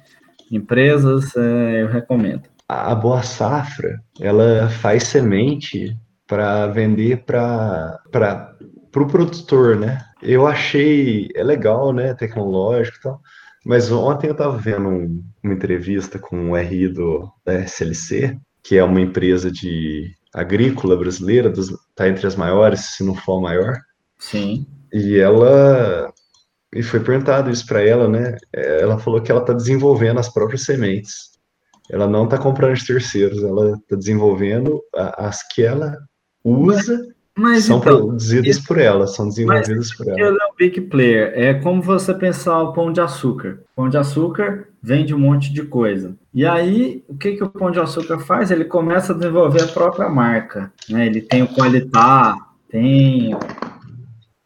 empresas, 0.51 1.35
é, 1.37 1.83
eu 1.83 1.89
recomendo. 1.89 2.43
A 2.69 2.95
Boa 2.95 3.23
Safra, 3.23 4.01
ela 4.21 4.69
faz 4.69 5.05
semente 5.05 5.97
para 6.27 6.67
vender 6.69 7.25
para 7.25 8.01
o 8.13 8.87
pro 8.91 9.07
produtor, 9.07 9.77
né? 9.77 10.05
Eu 10.23 10.47
achei 10.47 11.29
é 11.35 11.43
legal, 11.43 11.93
né? 11.93 12.15
Tecnológico 12.15 12.97
e 12.99 13.01
tal. 13.03 13.21
Mas 13.65 13.91
ontem 13.91 14.29
eu 14.29 14.33
estava 14.33 14.57
vendo 14.57 14.89
um, 14.89 15.25
uma 15.43 15.55
entrevista 15.55 16.19
com 16.19 16.51
o 16.51 16.57
RI 16.57 16.89
do, 16.89 17.31
da 17.45 17.55
SLC, 17.55 18.39
que 18.63 18.77
é 18.77 18.85
uma 18.85 19.01
empresa 19.01 19.51
de 19.51 20.13
agrícola 20.33 20.97
brasileira, 20.97 21.51
está 21.51 22.09
entre 22.09 22.27
as 22.27 22.37
maiores, 22.37 22.81
se 22.97 23.05
não 23.05 23.15
for 23.15 23.39
a 23.39 23.43
maior. 23.43 23.81
Sim. 24.19 24.67
E 24.93 25.19
ela 25.19 26.13
e 26.75 26.83
foi 26.83 27.01
perguntado 27.01 27.51
isso 27.51 27.67
para 27.67 27.83
ela, 27.83 28.09
né? 28.09 28.37
Ela 28.53 28.99
falou 28.99 29.21
que 29.21 29.31
ela 29.31 29.41
está 29.41 29.53
desenvolvendo 29.53 30.19
as 30.19 30.33
próprias 30.33 30.63
sementes 30.63 31.37
ela 31.91 32.07
não 32.07 32.25
está 32.25 32.39
comprando 32.39 32.77
de 32.77 32.87
terceiros, 32.87 33.43
ela 33.43 33.77
está 33.77 33.97
desenvolvendo 33.97 34.83
as 34.95 35.47
que 35.49 35.63
ela 35.63 35.97
usa 36.51 37.17
mas, 37.39 37.65
são 37.65 37.77
então, 37.77 37.99
produzidas 37.99 38.57
isso, 38.57 38.67
por 38.67 38.79
ela, 38.79 39.07
são 39.07 39.29
desenvolvidas 39.29 39.95
por 39.95 40.09
ela. 40.09 40.19
Ele 40.19 40.39
é 40.41 40.47
um 40.47 40.55
big 40.57 40.81
player. 40.81 41.33
É 41.35 41.53
como 41.53 41.83
você 41.83 42.15
pensar 42.15 42.63
o 42.63 42.73
pão 42.73 42.91
de 42.91 42.99
açúcar. 42.99 43.61
Pão 43.77 43.91
de 43.91 43.99
açúcar 43.99 44.69
vende 44.83 45.15
um 45.15 45.19
monte 45.19 45.53
de 45.53 45.63
coisa. 45.63 46.17
E 46.33 46.47
aí, 46.47 47.05
o 47.07 47.15
que, 47.15 47.33
que 47.33 47.45
o 47.45 47.51
pão 47.51 47.71
de 47.71 47.79
açúcar 47.79 48.21
faz? 48.21 48.51
Ele 48.51 48.65
começa 48.65 49.13
a 49.13 49.17
desenvolver 49.17 49.65
a 49.65 49.69
própria 49.69 50.09
marca. 50.09 50.73
Né? 50.89 51.07
Ele 51.07 51.21
tem 51.21 51.43
o 51.43 51.49
Qualitar, 51.49 52.39
tem 52.71 53.37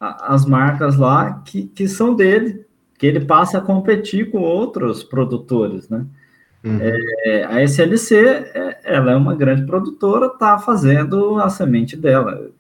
as 0.01 0.45
marcas 0.45 0.97
lá 0.97 1.43
que, 1.45 1.69
que 1.69 1.87
são 1.87 2.17
dele, 2.17 2.65
que 2.99 3.07
ele 3.07 3.21
passa 3.21 3.59
a 3.59 3.63
competir 3.63 4.33
com 4.33 4.41
outros 4.41 5.05
produtores, 5.05 5.89
né? 5.89 6.05
Uhum. 6.63 6.79
É, 6.81 7.45
a 7.45 7.63
SLC, 7.63 8.17
é, 8.17 8.81
ela 8.85 9.13
é 9.13 9.17
uma 9.17 9.35
grande 9.35 9.65
produtora, 9.65 10.27
está 10.27 10.59
fazendo 10.59 11.39
a 11.39 11.49
semente 11.49 11.97
dela. 11.97 12.51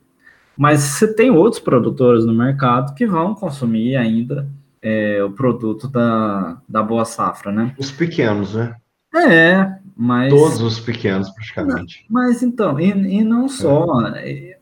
Mas 0.56 0.80
você 0.80 1.12
tem 1.12 1.30
outros 1.30 1.60
produtores 1.60 2.24
no 2.24 2.34
mercado 2.34 2.94
que 2.94 3.06
vão 3.06 3.34
consumir 3.34 3.96
ainda 3.96 4.46
é, 4.82 5.22
o 5.22 5.30
produto 5.30 5.88
da, 5.88 6.58
da 6.68 6.82
boa 6.82 7.04
safra, 7.04 7.52
né? 7.52 7.74
Os 7.78 7.90
pequenos, 7.90 8.54
né? 8.54 8.74
É, 9.14 9.74
mas... 9.96 10.32
Todos 10.32 10.60
os 10.62 10.80
pequenos, 10.80 11.30
praticamente. 11.30 12.06
mas 12.08 12.42
então, 12.42 12.78
e, 12.80 12.90
e 12.90 13.24
não 13.24 13.48
só... 13.48 14.06
É. 14.16 14.56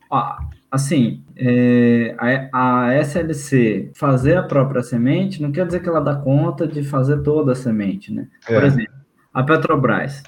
assim, 0.71 1.23
é, 1.35 2.15
a, 2.51 2.87
a, 2.87 2.95
SLC 2.95 3.91
fazer 3.93 4.37
a 4.37 4.43
própria 4.43 4.81
semente 4.81 5.41
não 5.41 5.51
quer 5.51 5.65
dizer 5.65 5.81
que 5.81 5.87
ela 5.87 6.01
dá 6.01 6.15
conta 6.15 6.67
de 6.67 6.83
fazer 6.83 7.21
toda 7.21 7.53
a 7.53 7.55
semente, 7.55 8.11
né? 8.11 8.27
Por 8.45 8.63
é. 8.63 8.67
exemplo, 8.67 8.98
a 9.33 9.43
Petrobras. 9.43 10.23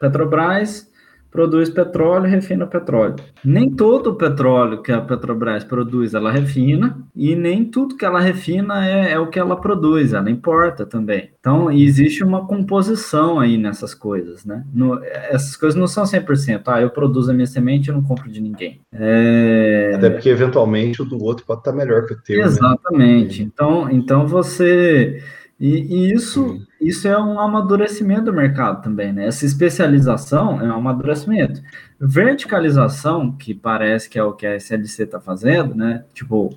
Petrobras 0.00 0.90
produz 1.30 1.70
petróleo 1.70 2.26
e 2.26 2.30
refina 2.30 2.66
petróleo. 2.66 3.16
Nem 3.44 3.70
todo 3.70 4.10
o 4.10 4.14
petróleo 4.16 4.82
que 4.82 4.90
a 4.90 5.00
Petrobras 5.00 5.62
produz 5.62 6.12
ela 6.12 6.30
refina, 6.30 6.98
e 7.14 7.36
nem 7.36 7.64
tudo 7.64 7.96
que 7.96 8.04
ela 8.04 8.20
refina 8.20 8.86
é, 8.86 9.12
é, 9.12 9.18
o 9.18 9.28
que 9.28 9.38
ela 9.38 9.56
produz, 9.56 10.12
ela 10.12 10.30
importa 10.30 10.84
também. 10.84 11.30
Então, 11.38 11.70
existe 11.70 12.24
uma 12.24 12.46
composição 12.46 13.38
aí 13.38 13.56
nessas 13.56 13.94
coisas, 13.94 14.44
né? 14.44 14.64
No, 14.74 15.00
essas 15.04 15.56
coisas 15.56 15.78
não 15.78 15.86
são 15.86 16.04
100%. 16.04 16.62
Ah, 16.66 16.80
eu 16.80 16.90
produzo 16.90 17.30
a 17.30 17.34
minha 17.34 17.46
semente 17.46 17.90
e 17.90 17.92
não 17.92 18.02
compro 18.02 18.30
de 18.30 18.40
ninguém. 18.40 18.80
É... 18.92 19.92
Até 19.94 20.10
porque, 20.10 20.28
eventualmente, 20.28 21.00
o 21.00 21.04
do 21.04 21.22
outro 21.22 21.46
pode 21.46 21.60
estar 21.60 21.72
melhor 21.72 22.06
que 22.06 22.14
o 22.14 22.20
teu, 22.20 22.38
né? 22.38 22.44
Exatamente. 22.44 23.42
Né? 23.42 23.50
Então, 23.52 23.88
então, 23.90 24.26
você... 24.26 25.22
E, 25.60 25.68
e 25.68 26.12
isso, 26.14 26.66
isso 26.80 27.06
é 27.06 27.20
um 27.20 27.38
amadurecimento 27.38 28.24
do 28.24 28.32
mercado 28.32 28.82
também, 28.82 29.12
né? 29.12 29.26
Essa 29.26 29.44
especialização 29.44 30.60
é 30.60 30.64
um 30.72 30.76
amadurecimento. 30.76 31.60
Verticalização, 32.00 33.32
que 33.32 33.52
parece 33.54 34.08
que 34.08 34.18
é 34.18 34.24
o 34.24 34.32
que 34.32 34.46
a 34.46 34.56
SLC 34.56 35.02
está 35.02 35.20
fazendo, 35.20 35.74
né? 35.74 36.04
Tipo, 36.14 36.48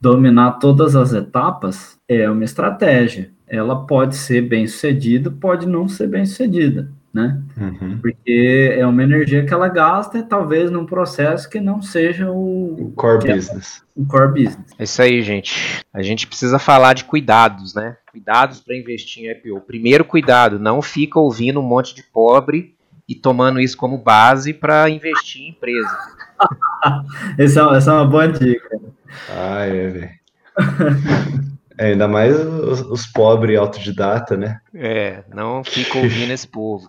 dominar 0.00 0.58
todas 0.58 0.96
as 0.96 1.12
etapas 1.12 1.96
é 2.08 2.28
uma 2.28 2.44
estratégia. 2.44 3.30
Ela 3.46 3.86
pode 3.86 4.16
ser 4.16 4.42
bem 4.42 4.66
sucedida, 4.66 5.30
pode 5.30 5.66
não 5.66 5.86
ser 5.86 6.08
bem 6.08 6.26
sucedida 6.26 6.90
né? 7.12 7.42
Uhum. 7.56 7.98
Porque 7.98 8.74
é 8.76 8.86
uma 8.86 9.02
energia 9.02 9.44
que 9.44 9.52
ela 9.52 9.68
gasta, 9.68 10.22
talvez 10.22 10.70
num 10.70 10.86
processo 10.86 11.50
que 11.50 11.60
não 11.60 11.82
seja 11.82 12.30
o, 12.30 12.86
o 12.86 12.92
core 12.92 13.30
é 13.30 13.34
business. 13.34 13.82
o 13.96 14.06
core 14.06 14.44
business. 14.44 14.72
É 14.78 14.84
isso 14.84 15.02
aí, 15.02 15.22
gente. 15.22 15.84
A 15.92 16.02
gente 16.02 16.26
precisa 16.26 16.58
falar 16.58 16.94
de 16.94 17.04
cuidados, 17.04 17.74
né? 17.74 17.96
Cuidados 18.10 18.60
para 18.60 18.76
investir 18.76 19.24
em 19.24 19.30
IPO. 19.30 19.60
Primeiro 19.62 20.04
cuidado, 20.04 20.58
não 20.58 20.80
fica 20.80 21.18
ouvindo 21.18 21.60
um 21.60 21.64
monte 21.64 21.94
de 21.94 22.02
pobre 22.02 22.74
e 23.08 23.14
tomando 23.14 23.60
isso 23.60 23.76
como 23.76 23.98
base 23.98 24.54
para 24.54 24.88
investir 24.88 25.42
em 25.42 25.48
empresa. 25.50 25.98
essa, 27.36 27.60
é 27.60 27.76
essa 27.76 27.90
é 27.90 27.94
uma 27.94 28.06
boa 28.06 28.28
dica. 28.28 28.80
Ah, 29.28 29.64
é, 29.64 29.88
velho. 29.88 30.10
É, 31.80 31.92
ainda 31.92 32.06
mais 32.06 32.38
os, 32.38 32.82
os 32.82 33.06
pobres 33.06 33.58
autodidata, 33.58 34.36
né? 34.36 34.60
É, 34.74 35.24
não 35.34 35.64
fica 35.64 35.96
ouvindo 35.96 36.30
esse 36.30 36.46
povo. 36.46 36.86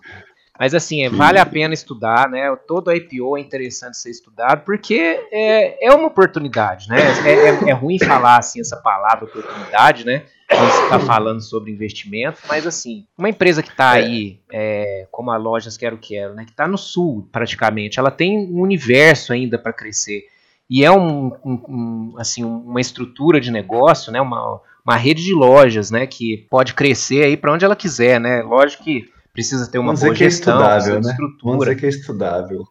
Mas 0.60 0.74
assim, 0.74 1.02
é, 1.02 1.08
vale 1.08 1.38
a 1.38 1.46
pena 1.46 1.72
estudar, 1.72 2.28
né? 2.28 2.54
Todo 2.68 2.92
IPO 2.92 3.38
é 3.38 3.40
interessante 3.40 3.96
ser 3.96 4.10
estudado, 4.10 4.64
porque 4.66 5.18
é, 5.32 5.86
é 5.86 5.90
uma 5.94 6.08
oportunidade, 6.08 6.90
né? 6.90 6.98
É, 7.24 7.30
é, 7.30 7.70
é 7.70 7.72
ruim 7.72 7.98
falar 7.98 8.36
assim 8.36 8.60
essa 8.60 8.76
palavra 8.76 9.24
oportunidade, 9.24 10.04
né? 10.04 10.24
Quando 10.46 10.70
você 10.70 10.82
está 10.82 11.00
falando 11.00 11.40
sobre 11.40 11.72
investimento, 11.72 12.40
mas 12.46 12.66
assim, 12.66 13.06
uma 13.16 13.30
empresa 13.30 13.62
que 13.62 13.70
está 13.70 13.92
aí, 13.92 14.40
é, 14.52 15.06
como 15.10 15.30
a 15.30 15.38
Lojas 15.38 15.78
Quero 15.78 15.96
Quero, 15.96 16.34
né? 16.34 16.44
Que 16.44 16.50
está 16.50 16.68
no 16.68 16.76
sul 16.76 17.26
praticamente, 17.32 17.98
ela 17.98 18.10
tem 18.10 18.38
um 18.38 18.60
universo 18.60 19.32
ainda 19.32 19.58
para 19.58 19.72
crescer. 19.72 20.26
E 20.68 20.84
é 20.84 20.90
um, 20.90 21.32
um, 21.44 21.62
um, 21.68 22.14
assim, 22.18 22.44
uma 22.44 22.80
estrutura 22.80 23.40
de 23.40 23.50
negócio, 23.50 24.12
né? 24.12 24.20
Uma, 24.20 24.60
uma 24.84 24.96
rede 24.96 25.22
de 25.22 25.34
lojas, 25.34 25.90
né, 25.90 26.06
que 26.06 26.46
pode 26.50 26.74
crescer 26.74 27.24
aí 27.24 27.36
para 27.36 27.52
onde 27.52 27.64
ela 27.64 27.76
quiser, 27.76 28.20
né? 28.20 28.42
Lógico 28.42 28.84
que 28.84 29.04
precisa 29.32 29.70
ter 29.70 29.78
uma 29.78 29.94
Vamos 29.94 30.00
boa 30.00 30.14
gestão, 30.14 30.54
é 30.54 30.56
estudável, 30.56 31.00
né? 31.00 31.10
estrutura. 31.10 31.38
Vamos 31.44 31.64
dizer 31.64 31.76
que 31.76 31.86
é 31.86 31.88
estudável. 31.88 32.64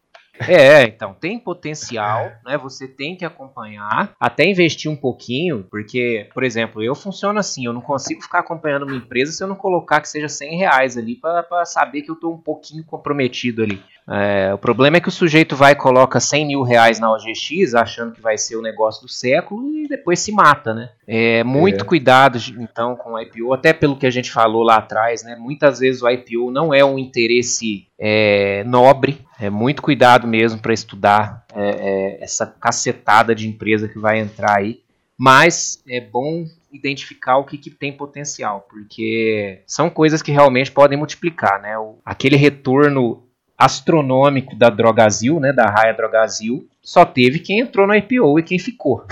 É, 0.48 0.84
então, 0.84 1.14
tem 1.14 1.38
potencial, 1.38 2.32
né? 2.46 2.58
Você 2.58 2.88
tem 2.88 3.16
que 3.16 3.24
acompanhar, 3.24 4.14
até 4.20 4.46
investir 4.46 4.90
um 4.90 4.96
pouquinho, 4.96 5.68
porque, 5.70 6.30
por 6.34 6.44
exemplo, 6.44 6.82
eu 6.82 6.96
funciono 6.96 7.40
assim, 7.40 7.66
eu 7.66 7.74
não 7.74 7.82
consigo 7.82 8.22
ficar 8.22 8.40
acompanhando 8.40 8.84
uma 8.84 8.96
empresa 8.96 9.32
se 9.32 9.44
eu 9.44 9.48
não 9.48 9.56
colocar 9.56 10.02
que 10.02 10.10
seja 10.10 10.28
100 10.28 10.58
reais 10.58 10.98
ali 10.98 11.16
para 11.16 11.64
saber 11.66 12.02
que 12.02 12.10
eu 12.10 12.16
estou 12.16 12.34
um 12.34 12.42
pouquinho 12.42 12.84
comprometido 12.84 13.62
ali. 13.62 13.82
É, 14.10 14.54
o 14.54 14.58
problema 14.58 14.98
é 14.98 15.00
que 15.00 15.08
o 15.08 15.12
sujeito 15.12 15.56
vai 15.56 15.74
e 15.74 15.76
coloca 15.76 16.20
100 16.20 16.48
mil 16.48 16.62
reais 16.64 17.00
na 17.00 17.12
OGX, 17.12 17.76
achando 17.76 18.14
que 18.14 18.22
vai 18.22 18.38
ser 18.38 18.56
o 18.56 18.62
negócio 18.62 19.04
do 19.04 19.08
século, 19.08 19.70
e 19.78 19.88
depois 19.88 20.20
se 20.20 20.32
mata, 20.32 20.74
né? 20.74 20.90
É, 21.08 21.44
muito 21.44 21.84
é. 21.84 21.88
cuidado, 21.88 22.38
então, 22.58 22.96
com 22.96 23.14
o 23.14 23.20
IPO, 23.20 23.54
até 23.54 23.74
pelo 23.74 23.96
que 23.96 24.06
a 24.06 24.12
gente 24.12 24.32
falou 24.32 24.64
lá 24.64 24.78
atrás, 24.78 25.24
né? 25.24 25.36
Muitas 25.38 25.80
vezes 25.80 26.02
o 26.02 26.10
IPO 26.10 26.52
não 26.52 26.74
é 26.74 26.84
um 26.84 26.98
interesse 26.98 27.88
é, 28.00 28.64
nobre, 28.66 29.26
é 29.40 29.50
muito 29.50 29.82
cuidado 29.82 30.28
mesmo 30.28 30.60
para 30.60 30.74
estudar 30.74 31.46
é, 31.54 31.70
é, 31.70 32.24
essa 32.24 32.46
cacetada 32.46 33.36
de 33.36 33.48
empresa 33.48 33.88
que 33.88 34.00
vai 34.00 34.20
entrar 34.20 34.58
aí, 34.58 34.82
mas 35.18 35.82
é 35.88 36.02
bom 36.02 36.46
identificar 36.74 37.38
o 37.38 37.44
que, 37.44 37.58
que 37.58 37.70
tem 37.70 37.92
potencial, 37.92 38.66
porque 38.70 39.62
são 39.68 39.90
coisas 39.90 40.22
que 40.22 40.32
realmente 40.32 40.72
podem 40.72 40.98
multiplicar, 40.98 41.62
né? 41.62 41.78
O, 41.78 42.00
aquele 42.04 42.36
retorno 42.36 43.24
astronômico 43.64 44.56
da 44.56 44.70
Drogazil, 44.70 45.40
né, 45.40 45.54
da 45.54 45.66
Raia 45.66 45.94
Drogazil, 45.94 46.68
só 46.82 47.06
teve 47.06 47.40
quem 47.40 47.60
entrou 47.60 47.88
no 47.88 47.96
IPO 47.96 48.40
e 48.40 48.44
quem 48.44 48.60
ficou. 48.60 49.06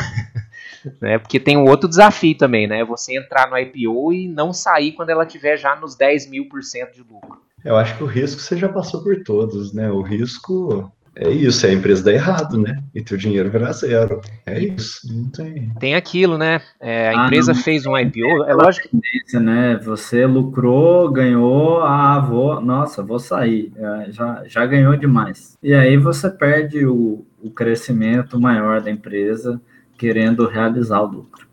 né, 1.02 1.18
porque 1.18 1.40
tem 1.40 1.58
um 1.58 1.66
outro 1.66 1.88
desafio 1.88 2.38
também, 2.38 2.68
né? 2.68 2.84
Você 2.84 3.18
entrar 3.18 3.50
no 3.50 3.58
IPO 3.58 4.14
e 4.14 4.28
não 4.28 4.52
sair 4.54 4.94
quando 4.94 5.10
ela 5.10 5.26
tiver 5.26 5.58
já 5.58 5.76
nos 5.76 5.96
10 5.96 6.30
mil 6.30 6.48
por 6.48 6.64
cento 6.64 6.94
de 6.94 7.02
lucro. 7.02 7.40
Eu 7.64 7.76
acho 7.76 7.98
que 7.98 8.04
o 8.04 8.08
risco 8.08 8.42
você 8.42 8.56
já 8.58 8.70
passou 8.70 9.04
por 9.04 9.22
todos, 9.24 9.74
né? 9.74 9.92
O 9.92 10.02
risco 10.02 10.92
é 11.16 11.30
isso, 11.30 11.66
é 11.66 11.70
a 11.70 11.74
empresa 11.74 12.04
dar 12.04 12.14
errado, 12.14 12.58
né? 12.58 12.82
E 12.94 13.02
teu 13.02 13.18
dinheiro 13.18 13.50
virar 13.50 13.72
zero. 13.74 14.22
É 14.46 14.60
isso. 14.60 15.02
Não 15.12 15.30
tem. 15.30 15.70
Tem 15.80 15.96
aquilo, 15.96 16.38
né? 16.38 16.62
É, 16.80 17.10
a 17.10 17.24
ah, 17.24 17.26
empresa 17.26 17.54
não, 17.54 17.62
fez 17.62 17.86
um 17.86 17.98
IPO, 17.98 18.46
é 18.46 18.54
lógico 18.54 18.88
que. 18.90 19.40
Né? 19.40 19.78
Você 19.84 20.26
lucrou, 20.26 21.12
ganhou, 21.12 21.82
ah, 21.82 22.20
vou. 22.20 22.62
Nossa, 22.62 23.04
vou 23.04 23.20
sair. 23.20 23.72
É, 23.76 24.12
já, 24.12 24.44
já 24.46 24.66
ganhou 24.66 24.96
demais. 24.96 25.58
E 25.62 25.74
aí 25.74 25.98
você 25.98 26.30
perde 26.30 26.86
o, 26.86 27.26
o 27.42 27.50
crescimento 27.50 28.40
maior 28.40 28.82
da 28.82 28.92
empresa 28.92 29.62
querendo 29.98 30.48
realizar 30.48 31.02
o 31.02 31.08
lucro. 31.08 31.49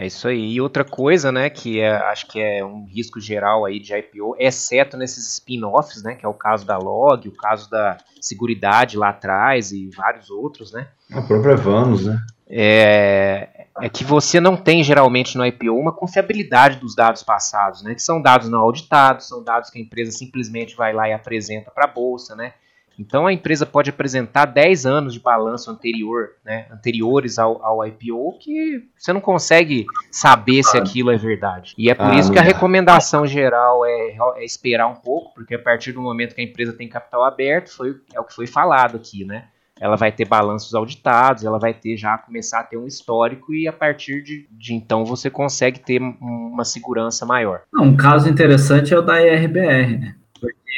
É 0.00 0.06
isso 0.06 0.26
aí. 0.26 0.54
E 0.54 0.60
outra 0.62 0.82
coisa, 0.82 1.30
né, 1.30 1.50
que 1.50 1.78
é, 1.78 1.94
acho 1.94 2.26
que 2.26 2.40
é 2.40 2.64
um 2.64 2.86
risco 2.86 3.20
geral 3.20 3.66
aí 3.66 3.78
de 3.78 3.94
IPO, 3.94 4.34
exceto 4.38 4.96
nesses 4.96 5.30
spin-offs, 5.34 6.02
né, 6.02 6.14
que 6.14 6.24
é 6.24 6.28
o 6.28 6.32
caso 6.32 6.64
da 6.64 6.78
Log, 6.78 7.28
o 7.28 7.36
caso 7.36 7.68
da 7.68 7.98
Seguridade 8.18 8.96
lá 8.96 9.10
atrás 9.10 9.72
e 9.72 9.90
vários 9.94 10.30
outros, 10.30 10.72
né? 10.72 10.88
A 11.12 11.20
própria 11.20 11.54
Vamos, 11.54 12.06
né? 12.06 12.18
É, 12.48 13.66
é 13.78 13.88
que 13.90 14.02
você 14.02 14.40
não 14.40 14.56
tem 14.56 14.82
geralmente 14.82 15.36
no 15.36 15.44
IPO 15.44 15.78
uma 15.78 15.92
confiabilidade 15.92 16.78
dos 16.78 16.94
dados 16.94 17.22
passados, 17.22 17.82
né? 17.82 17.94
Que 17.94 18.02
são 18.02 18.22
dados 18.22 18.48
não 18.48 18.60
auditados, 18.60 19.28
são 19.28 19.44
dados 19.44 19.68
que 19.68 19.78
a 19.78 19.82
empresa 19.82 20.12
simplesmente 20.12 20.74
vai 20.74 20.94
lá 20.94 21.10
e 21.10 21.12
apresenta 21.12 21.70
para 21.70 21.84
a 21.84 21.92
bolsa, 21.92 22.34
né? 22.34 22.54
Então 23.00 23.26
a 23.26 23.32
empresa 23.32 23.64
pode 23.64 23.88
apresentar 23.88 24.44
10 24.44 24.84
anos 24.84 25.14
de 25.14 25.20
balanço 25.20 25.70
anterior, 25.70 26.32
né, 26.44 26.66
anteriores 26.70 27.38
ao, 27.38 27.64
ao 27.64 27.86
IPO, 27.86 28.38
que 28.38 28.84
você 28.94 29.10
não 29.10 29.22
consegue 29.22 29.86
saber 30.12 30.62
se 30.62 30.76
aquilo 30.76 31.10
é 31.10 31.16
verdade. 31.16 31.74
E 31.78 31.88
é 31.88 31.94
por 31.94 32.10
ah, 32.10 32.14
isso 32.18 32.30
que 32.30 32.38
a 32.38 32.42
recomendação 32.42 33.26
geral 33.26 33.86
é, 33.86 34.16
é, 34.36 34.44
esperar 34.44 34.86
um 34.86 34.96
pouco, 34.96 35.32
porque 35.32 35.54
a 35.54 35.58
partir 35.58 35.92
do 35.92 36.02
momento 36.02 36.34
que 36.34 36.42
a 36.42 36.44
empresa 36.44 36.74
tem 36.74 36.90
capital 36.90 37.24
aberto, 37.24 37.74
foi, 37.74 37.96
é 38.14 38.20
o 38.20 38.24
que 38.24 38.34
foi 38.34 38.46
falado 38.46 38.98
aqui, 38.98 39.24
né? 39.24 39.44
Ela 39.80 39.96
vai 39.96 40.12
ter 40.12 40.26
balanços 40.26 40.74
auditados, 40.74 41.42
ela 41.42 41.58
vai 41.58 41.72
ter 41.72 41.96
já 41.96 42.18
começar 42.18 42.60
a 42.60 42.64
ter 42.64 42.76
um 42.76 42.86
histórico 42.86 43.54
e 43.54 43.66
a 43.66 43.72
partir 43.72 44.22
de, 44.22 44.46
de 44.50 44.74
então 44.74 45.06
você 45.06 45.30
consegue 45.30 45.80
ter 45.80 46.02
uma 46.02 46.66
segurança 46.66 47.24
maior. 47.24 47.62
Um 47.74 47.96
caso 47.96 48.28
interessante 48.28 48.92
é 48.92 48.98
o 48.98 49.00
da 49.00 49.22
IRBR, 49.22 49.98
né? 49.98 50.14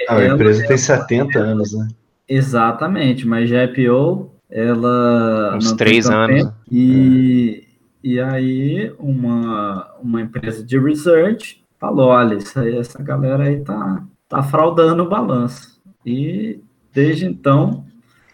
Ah, 0.08 0.16
a 0.16 0.26
empresa 0.26 0.64
tem 0.68 0.76
70 0.76 1.36
anos, 1.36 1.72
né? 1.72 1.88
Exatamente, 2.34 3.28
mas 3.28 3.50
já 3.50 3.62
IPO, 3.64 4.32
ela. 4.48 5.54
Uns 5.54 5.72
três 5.72 6.08
anos. 6.08 6.46
Né? 6.46 6.54
E, 6.70 7.68
e 8.02 8.18
aí, 8.18 8.90
uma, 8.98 9.90
uma 10.02 10.22
empresa 10.22 10.64
de 10.64 10.78
research 10.78 11.62
falou: 11.78 12.08
olha, 12.08 12.36
isso 12.36 12.58
aí, 12.58 12.74
essa 12.78 13.02
galera 13.02 13.44
aí 13.44 13.60
tá, 13.60 14.02
tá 14.30 14.42
fraudando 14.42 15.02
o 15.02 15.08
balanço. 15.10 15.78
E 16.06 16.58
desde 16.90 17.26
então. 17.26 17.84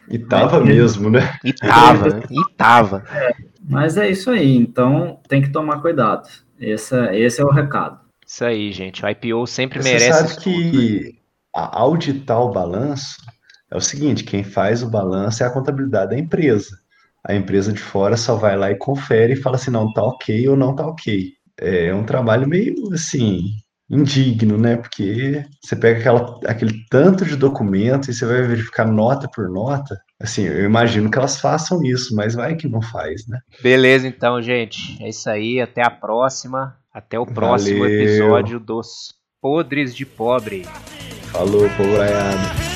E 0.09 0.17
tava 0.17 0.61
mesmo, 0.61 1.11
né? 1.11 1.37
E 1.45 1.53
tava, 1.53 2.09
né? 2.09 2.23
E 2.31 2.55
tava. 2.57 3.03
É, 3.13 3.35
mas 3.69 3.97
é 3.97 4.09
isso 4.09 4.31
aí, 4.31 4.57
então 4.57 5.19
tem 5.29 5.43
que 5.43 5.51
tomar 5.51 5.83
cuidado. 5.83 6.29
Esse, 6.61 6.95
esse 7.17 7.41
é 7.41 7.45
o 7.45 7.51
recado. 7.51 7.99
Isso 8.25 8.45
aí, 8.45 8.71
gente. 8.71 9.05
O 9.05 9.09
IPO 9.09 9.45
sempre 9.49 9.83
Você 9.83 9.89
merece. 9.89 10.23
Você 10.23 10.29
sabe 10.29 10.41
que 10.41 11.19
auditar 11.53 12.41
o 12.41 12.53
balanço 12.53 13.17
é 13.71 13.77
o 13.77 13.81
seguinte: 13.81 14.25
quem 14.25 14.43
faz 14.43 14.83
o 14.83 14.91
balanço 14.91 15.43
é 15.43 15.47
a 15.47 15.51
contabilidade 15.51 16.11
da 16.11 16.19
empresa. 16.19 16.79
A 17.27 17.35
empresa 17.35 17.73
de 17.73 17.81
fora 17.81 18.17
só 18.17 18.37
vai 18.37 18.57
lá 18.57 18.71
e 18.71 18.77
confere 18.77 19.35
e 19.35 19.37
fala 19.37 19.57
assim: 19.57 19.71
não, 19.71 19.93
tá 19.93 20.03
ok 20.03 20.49
ou 20.49 20.57
não 20.57 20.75
tá 20.75 20.87
ok. 20.87 21.33
É 21.61 21.93
um 21.93 22.05
trabalho 22.05 22.49
meio 22.49 22.75
assim, 22.93 23.51
indigno, 23.91 24.57
né? 24.57 24.77
Porque 24.77 25.45
você 25.63 25.75
pega 25.75 25.99
aquela, 25.99 26.41
aquele 26.47 26.85
tanto 26.89 27.25
de 27.25 27.37
documentos 27.37 28.09
e 28.09 28.15
você 28.15 28.25
vai 28.25 28.43
verificar 28.43 28.87
nota 28.87 29.29
por 29.29 29.49
nota. 29.51 29.99
Assim, 30.21 30.45
eu 30.45 30.65
imagino 30.65 31.11
que 31.11 31.19
elas 31.19 31.41
façam 31.41 31.83
isso, 31.83 32.15
mas 32.15 32.35
vai 32.35 32.57
que 32.57 32.69
não 32.69 32.83
faz, 32.83 33.27
né? 33.27 33.39
Beleza, 33.63 34.07
então, 34.07 34.41
gente. 34.43 35.03
É 35.03 35.09
isso 35.09 35.29
aí. 35.29 35.61
Até 35.61 35.83
a 35.83 35.91
próxima. 35.91 36.77
Até 36.93 37.19
o 37.19 37.27
próximo 37.27 37.81
Valeu. 37.81 38.01
episódio 38.01 38.59
dos 38.59 39.15
Podres 39.41 39.95
de 39.95 40.05
Pobre. 40.05 40.65
Falou, 41.31 41.69
pobraiada. 41.77 42.68